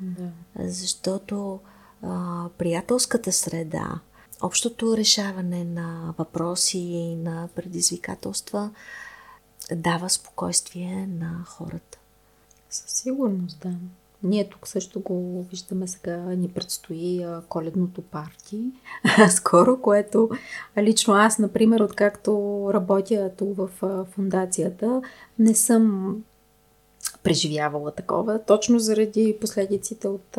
Да. 0.00 0.30
Защото 0.58 1.60
а, 2.02 2.44
приятелската 2.58 3.32
среда, 3.32 4.00
общото 4.42 4.96
решаване 4.96 5.64
на 5.64 6.14
въпроси 6.18 6.78
и 6.78 7.14
на 7.14 7.48
предизвикателства 7.54 8.70
дава 9.72 10.10
спокойствие 10.10 11.06
на 11.06 11.44
хората. 11.46 11.98
Със 12.70 12.90
сигурност, 12.90 13.60
да. 13.60 13.74
Ние 14.22 14.48
тук 14.48 14.68
също 14.68 15.00
го 15.00 15.46
виждаме 15.50 15.88
сега, 15.88 16.16
ни 16.16 16.48
предстои 16.48 17.26
коледното 17.48 18.02
парти 18.02 18.62
скоро, 19.30 19.80
което 19.80 20.30
лично 20.78 21.14
аз, 21.14 21.38
например, 21.38 21.80
откакто 21.80 22.62
работя 22.74 23.30
тук 23.38 23.56
в 23.56 23.68
фундацията, 24.10 25.02
не 25.38 25.54
съм 25.54 26.16
преживявала 27.22 27.90
такова, 27.90 28.44
точно 28.44 28.78
заради 28.78 29.36
последиците 29.40 30.08
от 30.08 30.38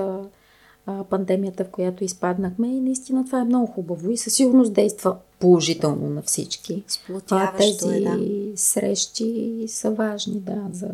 пандемията, 1.10 1.66
в 1.66 1.70
която 1.70 2.04
изпаднахме 2.04 2.68
и 2.68 2.82
наистина 2.82 3.26
това 3.26 3.40
е 3.40 3.44
много 3.44 3.68
хубаво 3.68 4.12
и 4.12 4.18
със 4.18 4.34
сигурност 4.34 4.74
действа 4.74 5.18
положително 5.40 6.10
на 6.10 6.22
всички. 6.22 6.84
А, 7.32 7.58
тези 7.58 7.96
е, 7.96 8.02
да. 8.02 8.18
срещи 8.56 9.66
са 9.68 9.92
важни, 9.92 10.40
да, 10.40 10.64
за 10.72 10.90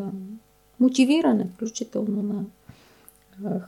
мотивиране, 0.80 1.46
включително 1.54 2.22
на 2.22 2.44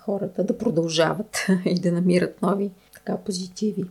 хората 0.05 0.45
да 0.45 0.59
продължават 0.59 1.47
и 1.65 1.81
да 1.81 1.93
намират 1.93 2.43
нови 2.43 2.71
така 2.95 3.17
позитиви. 3.17 3.85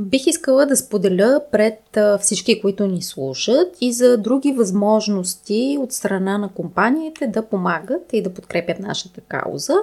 Бих 0.00 0.26
искала 0.26 0.66
да 0.66 0.76
споделя 0.76 1.40
пред 1.50 1.98
всички, 2.20 2.60
които 2.60 2.86
ни 2.86 3.02
слушат 3.02 3.76
и 3.80 3.92
за 3.92 4.18
други 4.18 4.52
възможности 4.52 5.78
от 5.80 5.92
страна 5.92 6.38
на 6.38 6.48
компаниите 6.48 7.26
да 7.26 7.42
помагат 7.42 8.12
и 8.12 8.22
да 8.22 8.34
подкрепят 8.34 8.78
нашата 8.78 9.20
кауза 9.20 9.74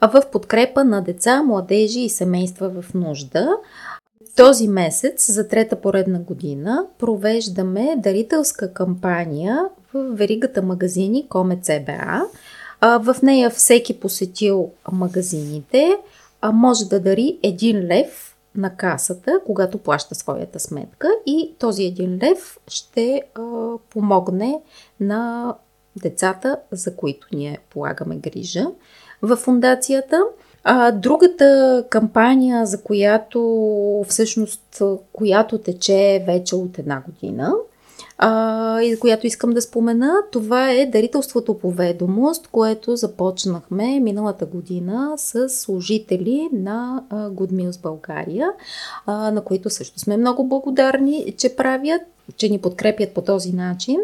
в 0.00 0.22
подкрепа 0.32 0.84
на 0.84 1.02
деца, 1.02 1.42
младежи 1.42 2.00
и 2.00 2.08
семейства 2.08 2.82
в 2.82 2.94
нужда. 2.94 3.48
Този 4.36 4.68
месец, 4.68 5.32
за 5.32 5.48
трета 5.48 5.76
поредна 5.76 6.18
година, 6.18 6.86
провеждаме 6.98 7.94
дарителска 7.98 8.72
кампания 8.72 9.64
в 9.94 10.04
веригата 10.12 10.62
магазини 10.62 11.28
Коме 11.28 11.60
ЦБА– 11.62 12.22
в 12.82 13.16
нея 13.22 13.50
всеки 13.50 14.00
посетил 14.00 14.70
магазините 14.92 15.96
може 16.52 16.84
да 16.84 17.00
дари 17.00 17.38
един 17.42 17.86
лев 17.86 18.36
на 18.54 18.76
касата, 18.76 19.40
когато 19.46 19.78
плаща 19.78 20.14
своята 20.14 20.60
сметка 20.60 21.08
и 21.26 21.54
този 21.58 21.84
един 21.84 22.18
лев 22.22 22.58
ще 22.68 23.22
помогне 23.90 24.60
на 25.00 25.54
децата, 26.02 26.56
за 26.70 26.96
които 26.96 27.26
ние 27.32 27.58
полагаме 27.70 28.16
грижа 28.16 28.66
в 29.22 29.36
фундацията. 29.36 30.22
А, 30.64 30.92
другата 30.92 31.84
кампания, 31.90 32.66
за 32.66 32.82
която 32.82 34.04
всъщност, 34.08 34.82
която 35.12 35.58
тече 35.58 36.24
вече 36.26 36.56
от 36.56 36.78
една 36.78 37.02
година, 37.06 37.52
а, 38.24 38.80
която 39.00 39.26
искам 39.26 39.50
да 39.50 39.62
спомена, 39.62 40.14
това 40.32 40.70
е 40.70 40.86
дарителството 40.86 41.58
по 41.58 41.70
ведомост, 41.70 42.48
което 42.52 42.96
започнахме 42.96 44.00
миналата 44.00 44.46
година 44.46 45.12
с 45.16 45.48
служители 45.48 46.48
на 46.52 47.04
Good 47.12 47.82
България, 47.82 48.52
а, 49.06 49.30
на 49.30 49.44
които 49.44 49.70
също 49.70 49.98
сме 49.98 50.16
много 50.16 50.48
благодарни, 50.48 51.34
че 51.38 51.56
правят 51.56 52.02
че 52.36 52.48
ни 52.48 52.58
подкрепят 52.58 53.14
по 53.14 53.22
този 53.22 53.52
начин. 53.52 53.98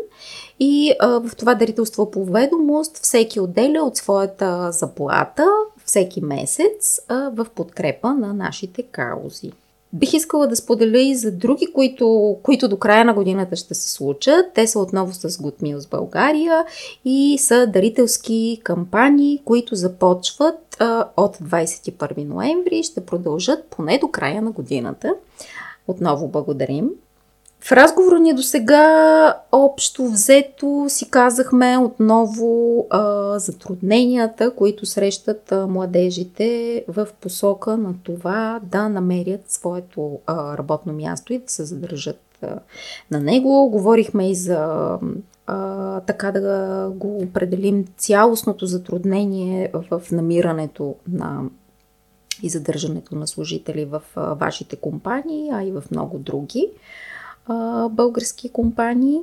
И 0.60 0.92
а, 1.00 1.08
в 1.08 1.36
това 1.36 1.54
дарителство 1.54 2.10
по 2.10 2.24
ведомост 2.24 2.98
всеки 2.98 3.40
отделя 3.40 3.82
от 3.82 3.96
своята 3.96 4.72
заплата 4.72 5.46
всеки 5.84 6.20
месец 6.20 7.00
а, 7.08 7.30
в 7.34 7.46
подкрепа 7.54 8.14
на 8.14 8.34
нашите 8.34 8.82
каузи. 8.82 9.52
Бих 9.92 10.14
искала 10.14 10.46
да 10.46 10.56
споделя 10.56 10.98
и 10.98 11.14
за 11.14 11.32
други, 11.32 11.66
които, 11.72 12.36
които 12.42 12.68
до 12.68 12.76
края 12.76 13.04
на 13.04 13.14
годината 13.14 13.56
ще 13.56 13.74
се 13.74 13.90
случат. 13.90 14.46
Те 14.54 14.66
са 14.66 14.80
отново 14.80 15.12
с 15.12 15.30
Good 15.30 15.62
Meals 15.62 15.90
България 15.90 16.64
и 17.04 17.38
са 17.38 17.66
дарителски 17.66 18.60
кампании, 18.64 19.42
които 19.44 19.74
започват 19.74 20.76
а, 20.78 21.08
от 21.16 21.36
21 21.36 22.24
ноември 22.24 22.78
и 22.78 22.82
ще 22.82 23.06
продължат 23.06 23.64
поне 23.64 23.98
до 23.98 24.08
края 24.08 24.42
на 24.42 24.50
годината. 24.50 25.14
Отново 25.88 26.28
благодарим. 26.28 26.90
В 27.60 27.72
разговора 27.72 28.18
ни 28.18 28.34
до 28.34 28.42
сега 28.42 29.36
общо 29.52 30.04
взето 30.04 30.86
си 30.88 31.10
казахме 31.10 31.78
отново 31.78 32.86
а, 32.90 33.38
затрудненията, 33.38 34.54
които 34.54 34.86
срещат 34.86 35.52
а, 35.52 35.66
младежите 35.66 36.84
в 36.88 37.08
посока 37.20 37.76
на 37.76 37.94
това 38.02 38.60
да 38.62 38.88
намерят 38.88 39.50
своето 39.50 40.18
а, 40.26 40.58
работно 40.58 40.92
място 40.92 41.32
и 41.32 41.38
да 41.38 41.52
се 41.52 41.64
задържат 41.64 42.20
а, 42.42 42.58
на 43.10 43.20
него. 43.20 43.68
Говорихме 43.70 44.30
и 44.30 44.34
за 44.34 44.98
а, 45.46 46.00
така 46.00 46.32
да 46.32 46.88
го 46.94 47.18
определим 47.18 47.84
цялостното 47.96 48.66
затруднение 48.66 49.72
в 49.90 50.02
намирането 50.12 50.94
на 51.08 51.42
и 52.42 52.48
задържането 52.48 53.14
на 53.14 53.26
служители 53.26 53.84
в 53.84 54.02
а, 54.16 54.34
вашите 54.34 54.76
компании, 54.76 55.50
а 55.52 55.62
и 55.64 55.72
в 55.72 55.84
много 55.90 56.18
други 56.18 56.68
български 57.90 58.48
компании. 58.48 59.20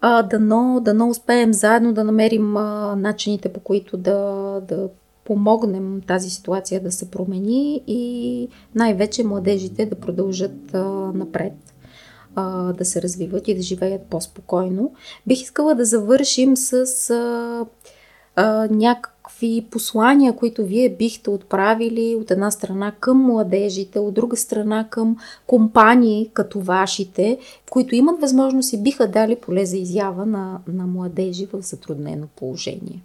А, 0.00 0.22
дано, 0.22 0.80
дано 0.84 1.08
успеем 1.08 1.52
заедно 1.52 1.92
да 1.92 2.04
намерим 2.04 2.52
начините 2.96 3.52
по 3.52 3.60
които 3.60 3.96
да, 3.96 4.20
да 4.68 4.88
помогнем 5.24 6.00
тази 6.06 6.30
ситуация 6.30 6.80
да 6.80 6.92
се 6.92 7.10
промени 7.10 7.82
и 7.86 8.48
най-вече 8.74 9.24
младежите 9.24 9.86
да 9.86 9.94
продължат 9.94 10.72
напред, 11.14 11.52
да 12.74 12.84
се 12.84 13.02
развиват 13.02 13.48
и 13.48 13.54
да 13.54 13.62
живеят 13.62 14.02
по-спокойно. 14.02 14.92
Бих 15.26 15.42
искала 15.42 15.74
да 15.74 15.84
завършим 15.84 16.56
с 16.56 17.10
а, 17.10 17.66
а, 18.36 18.68
някак 18.70 19.15
някакви 19.36 19.70
послания, 19.70 20.36
които 20.36 20.64
вие 20.64 20.96
бихте 20.96 21.30
отправили 21.30 22.16
от 22.16 22.30
една 22.30 22.50
страна 22.50 22.92
към 23.00 23.18
младежите, 23.18 23.98
от 23.98 24.14
друга 24.14 24.36
страна 24.36 24.88
към 24.90 25.16
компании 25.46 26.30
като 26.34 26.60
вашите, 26.60 27.38
които 27.70 27.94
имат 27.94 28.20
възможност 28.20 28.72
и 28.72 28.82
биха 28.82 29.08
дали 29.08 29.36
поле 29.36 29.66
за 29.66 29.76
изява 29.76 30.26
на, 30.26 30.60
на 30.66 30.86
младежи 30.86 31.46
в 31.46 31.62
затруднено 31.62 32.26
положение? 32.36 33.02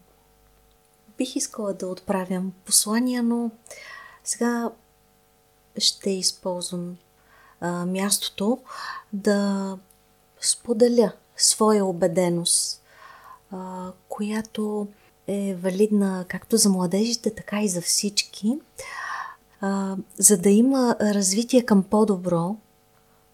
Бих 1.17 1.35
искала 1.35 1.73
да 1.73 1.87
отправям 1.87 2.51
послания, 2.65 3.23
но 3.23 3.51
сега 4.23 4.69
ще 5.77 6.09
използвам 6.09 6.97
а, 7.61 7.85
мястото 7.85 8.57
да 9.13 9.77
споделя 10.41 11.11
своя 11.37 11.85
убеденост, 11.85 12.81
а, 13.51 13.91
която 14.09 14.87
е 15.27 15.55
валидна 15.55 16.25
както 16.27 16.57
за 16.57 16.69
младежите, 16.69 17.35
така 17.35 17.61
и 17.61 17.67
за 17.69 17.81
всички. 17.81 18.59
За 20.17 20.37
да 20.37 20.49
има 20.49 20.95
развитие 21.01 21.61
към 21.61 21.83
по-добро, 21.83 22.55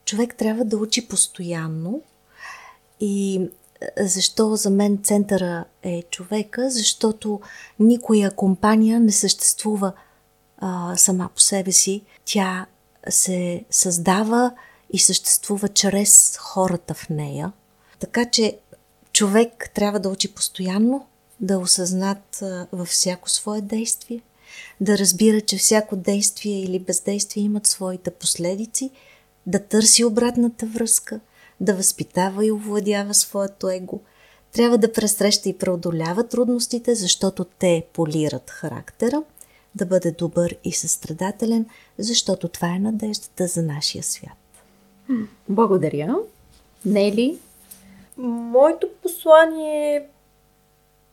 човек 0.05 0.35
трябва 0.35 0.65
да 0.65 0.77
учи 0.77 1.07
постоянно. 1.07 2.01
И 2.99 3.41
защо 3.99 4.55
за 4.55 4.69
мен 4.69 4.99
центъра 5.03 5.65
е 5.83 6.03
човека? 6.11 6.69
Защото 6.69 7.41
никоя 7.79 8.31
компания 8.31 8.99
не 8.99 9.11
съществува 9.11 9.93
а, 10.57 10.95
сама 10.97 11.29
по 11.35 11.41
себе 11.41 11.71
си. 11.71 12.01
Тя 12.25 12.65
се 13.09 13.65
създава 13.69 14.51
и 14.93 14.99
съществува 14.99 15.69
чрез 15.69 16.37
хората 16.37 16.93
в 16.93 17.09
нея. 17.09 17.51
Така 17.99 18.25
че 18.25 18.57
човек 19.13 19.69
трябва 19.73 19.99
да 19.99 20.09
учи 20.09 20.33
постоянно, 20.33 21.05
да 21.39 21.57
осъзнат 21.57 22.39
във 22.71 22.87
всяко 22.87 23.29
свое 23.29 23.61
действие, 23.61 24.21
да 24.81 24.97
разбира, 24.97 25.41
че 25.41 25.57
всяко 25.57 25.95
действие 25.95 26.63
или 26.63 26.79
бездействие 26.79 27.43
имат 27.43 27.67
своите 27.67 28.11
последици, 28.11 28.91
да 29.45 29.59
търси 29.59 30.05
обратната 30.05 30.65
връзка, 30.65 31.19
да 31.59 31.75
възпитава 31.75 32.45
и 32.45 32.51
овладява 32.51 33.13
своето 33.13 33.69
его, 33.69 34.01
Трябва 34.51 34.77
да 34.77 34.93
пресреща 34.93 35.49
и 35.49 35.57
преодолява 35.57 36.27
трудностите, 36.27 36.95
защото 36.95 37.43
те 37.43 37.85
полират 37.93 38.49
характера, 38.49 39.23
да 39.75 39.85
бъде 39.85 40.11
добър 40.11 40.55
и 40.63 40.71
състрадателен, 40.71 41.65
защото 41.97 42.47
това 42.47 42.67
е 42.75 42.79
надеждата 42.79 43.47
за 43.47 43.63
нашия 43.63 44.03
свят. 44.03 44.63
Благодаря. 45.49 46.15
Нели? 46.85 47.37
Моето 48.17 48.87
послание 49.03 50.07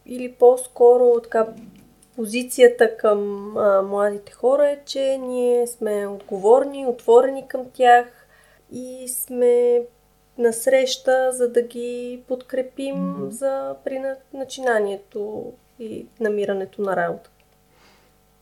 или 0.07 0.33
по-скоро 0.33 1.21
така 1.23 1.47
позицията 2.17 2.97
към 2.97 3.53
а, 3.57 3.83
младите 3.83 4.33
хора 4.33 4.71
е, 4.71 4.81
че 4.87 5.19
ние 5.19 5.67
сме 5.67 6.07
отговорни, 6.07 6.87
отворени 6.87 7.49
към 7.49 7.61
тях 7.73 8.27
и 8.73 9.09
сме 9.09 9.83
на 10.39 10.53
среща, 10.53 11.31
за 11.33 11.49
да 11.49 11.63
ги 11.63 12.23
подкрепим 12.29 12.95
mm-hmm. 12.95 13.29
за 13.29 13.75
при 13.85 14.03
начинанието 14.35 15.53
и 15.79 16.07
намирането 16.21 16.83
на 16.83 16.97
работа. 16.97 17.31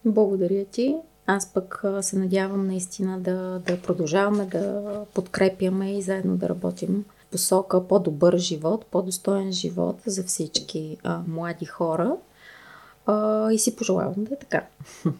Благодаря 0.04 0.64
ти. 0.64 0.96
Аз 1.26 1.52
пък 1.52 1.84
се 2.00 2.18
надявам 2.18 2.66
наистина 2.66 3.20
да, 3.20 3.60
да 3.66 3.82
продължаваме 3.82 4.46
да 4.46 5.04
подкрепяме 5.14 5.92
и 5.92 6.02
заедно 6.02 6.36
да 6.36 6.48
работим 6.48 7.04
посока 7.32 7.88
по-добър 7.88 8.36
живот, 8.36 8.86
по-достоен 8.90 9.52
живот 9.52 9.96
за 10.06 10.24
всички 10.24 10.96
а, 11.04 11.20
млади 11.28 11.64
хора. 11.64 12.16
А, 13.06 13.52
и 13.52 13.58
си 13.58 13.76
пожелавам 13.76 14.24
да 14.24 14.34
е 14.34 14.38
така. 14.38 14.66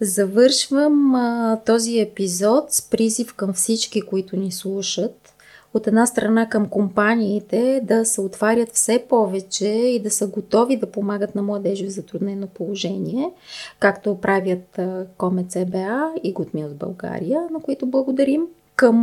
Завършвам 0.00 1.14
а, 1.14 1.60
този 1.66 1.98
епизод 1.98 2.72
с 2.72 2.82
призив 2.82 3.34
към 3.34 3.52
всички, 3.52 4.02
които 4.02 4.36
ни 4.36 4.52
слушат 4.52 5.34
от 5.74 5.86
една 5.86 6.06
страна 6.06 6.48
към 6.48 6.68
компаниите 6.68 7.80
да 7.84 8.04
се 8.04 8.20
отварят 8.20 8.72
все 8.72 9.04
повече 9.08 9.68
и 9.68 10.00
да 10.00 10.10
са 10.10 10.26
готови 10.26 10.76
да 10.76 10.90
помагат 10.90 11.34
на 11.34 11.42
младежи 11.42 11.86
в 11.86 11.90
затруднено 11.90 12.46
положение, 12.46 13.30
както 13.78 14.20
правят 14.20 14.80
Комец 15.18 15.56
ЕБА 15.56 16.12
и 16.22 16.34
Good 16.34 16.68
в 16.68 16.74
България, 16.74 17.48
на 17.50 17.60
които 17.60 17.86
благодарим. 17.86 18.46
Към 18.76 18.96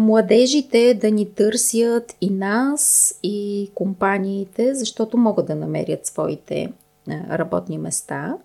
младежите 0.00 0.94
да 0.94 1.10
ни 1.10 1.34
търсят 1.34 2.16
и 2.20 2.30
нас, 2.30 3.14
и 3.22 3.70
компаниите, 3.74 4.74
защото 4.74 5.16
могат 5.16 5.46
да 5.46 5.54
намерят 5.54 6.06
своите 6.06 6.72
работни 7.08 7.78
места, 7.78 8.36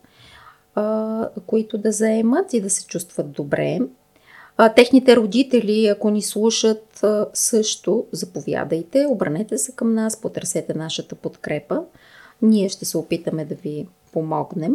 които 1.46 1.78
да 1.78 1.92
заемат 1.92 2.54
и 2.54 2.62
да 2.62 2.70
се 2.70 2.88
чувстват 2.88 3.32
добре. 3.32 3.80
А, 4.58 4.74
техните 4.74 5.16
родители, 5.16 5.88
ако 5.88 6.10
ни 6.10 6.22
слушат, 6.22 7.04
а, 7.04 7.28
също 7.34 8.06
заповядайте, 8.12 9.06
обранете 9.10 9.58
се 9.58 9.72
към 9.72 9.94
нас, 9.94 10.22
потърсете 10.22 10.74
нашата 10.74 11.16
подкрепа. 11.16 11.84
Ние 12.42 12.70
ще 12.70 12.86
се 12.86 12.98
опитаме 12.98 13.46
да 13.46 13.56
ви 13.56 13.88
помогнем. 14.12 14.74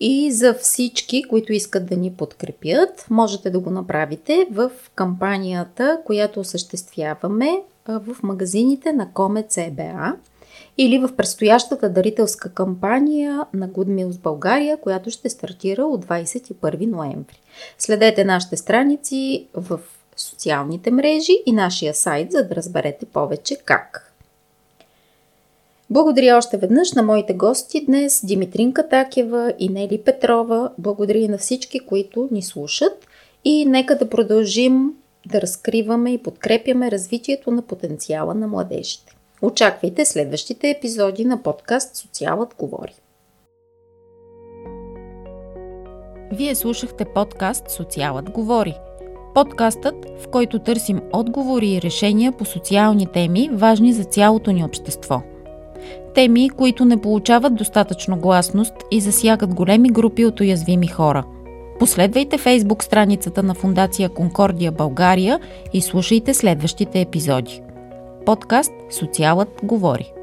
И 0.00 0.32
за 0.32 0.54
всички, 0.54 1.22
които 1.22 1.52
искат 1.52 1.86
да 1.86 1.96
ни 1.96 2.12
подкрепят, 2.12 3.06
можете 3.10 3.50
да 3.50 3.60
го 3.60 3.70
направите 3.70 4.46
в 4.50 4.70
кампанията, 4.94 6.00
която 6.04 6.40
осъществяваме 6.40 7.62
в 7.88 8.16
магазините 8.22 8.92
на 8.92 9.12
Комец 9.12 9.56
ЕБА 9.56 10.16
или 10.78 10.98
в 10.98 11.16
предстоящата 11.16 11.88
дарителска 11.88 12.52
кампания 12.52 13.46
на 13.54 13.68
Good 13.68 13.88
Meals 13.88 14.20
България, 14.20 14.76
която 14.76 15.10
ще 15.10 15.30
стартира 15.30 15.84
от 15.84 16.06
21 16.06 16.86
ноември. 16.86 17.40
Следете 17.78 18.24
нашите 18.24 18.56
страници 18.56 19.46
в 19.54 19.80
социалните 20.16 20.90
мрежи 20.90 21.42
и 21.46 21.52
нашия 21.52 21.94
сайт, 21.94 22.32
за 22.32 22.44
да 22.44 22.54
разберете 22.54 23.06
повече 23.06 23.56
как. 23.64 24.05
Благодаря 25.90 26.36
още 26.36 26.56
веднъж 26.56 26.92
на 26.92 27.02
моите 27.02 27.34
гости 27.34 27.84
днес, 27.84 28.26
Димитринка 28.26 28.88
Такева 28.88 29.52
и 29.58 29.68
Нели 29.68 29.98
Петрова. 29.98 30.72
Благодаря 30.78 31.18
и 31.18 31.28
на 31.28 31.38
всички, 31.38 31.80
които 31.80 32.28
ни 32.32 32.42
слушат. 32.42 33.06
И 33.44 33.64
нека 33.64 33.98
да 33.98 34.08
продължим 34.08 34.92
да 35.26 35.40
разкриваме 35.40 36.12
и 36.12 36.18
подкрепяме 36.18 36.90
развитието 36.90 37.50
на 37.50 37.62
потенциала 37.62 38.34
на 38.34 38.48
младежите. 38.48 39.16
Очаквайте 39.42 40.04
следващите 40.04 40.70
епизоди 40.70 41.24
на 41.24 41.42
подкаст 41.42 41.96
Социалът 41.96 42.54
говори. 42.58 42.94
Вие 46.32 46.54
слушахте 46.54 47.04
подкаст 47.04 47.70
Социалът 47.70 48.30
говори. 48.30 48.74
Подкастът, 49.34 49.94
в 50.18 50.28
който 50.28 50.58
търсим 50.58 51.00
отговори 51.12 51.70
и 51.70 51.82
решения 51.82 52.32
по 52.32 52.44
социални 52.44 53.06
теми, 53.06 53.50
важни 53.52 53.92
за 53.92 54.04
цялото 54.04 54.52
ни 54.52 54.64
общество. 54.64 55.22
Теми, 56.16 56.50
които 56.50 56.84
не 56.84 57.00
получават 57.00 57.54
достатъчно 57.54 58.16
гласност 58.16 58.74
и 58.90 59.00
засягат 59.00 59.54
големи 59.54 59.88
групи 59.88 60.24
от 60.24 60.40
уязвими 60.40 60.86
хора. 60.86 61.24
Последвайте 61.78 62.38
фейсбук 62.38 62.84
страницата 62.84 63.42
на 63.42 63.54
Фундация 63.54 64.08
Конкордия 64.08 64.72
България 64.72 65.40
и 65.72 65.80
слушайте 65.80 66.34
следващите 66.34 67.00
епизоди. 67.00 67.62
Подкаст 68.26 68.72
Социалът 68.90 69.48
говори. 69.62 70.15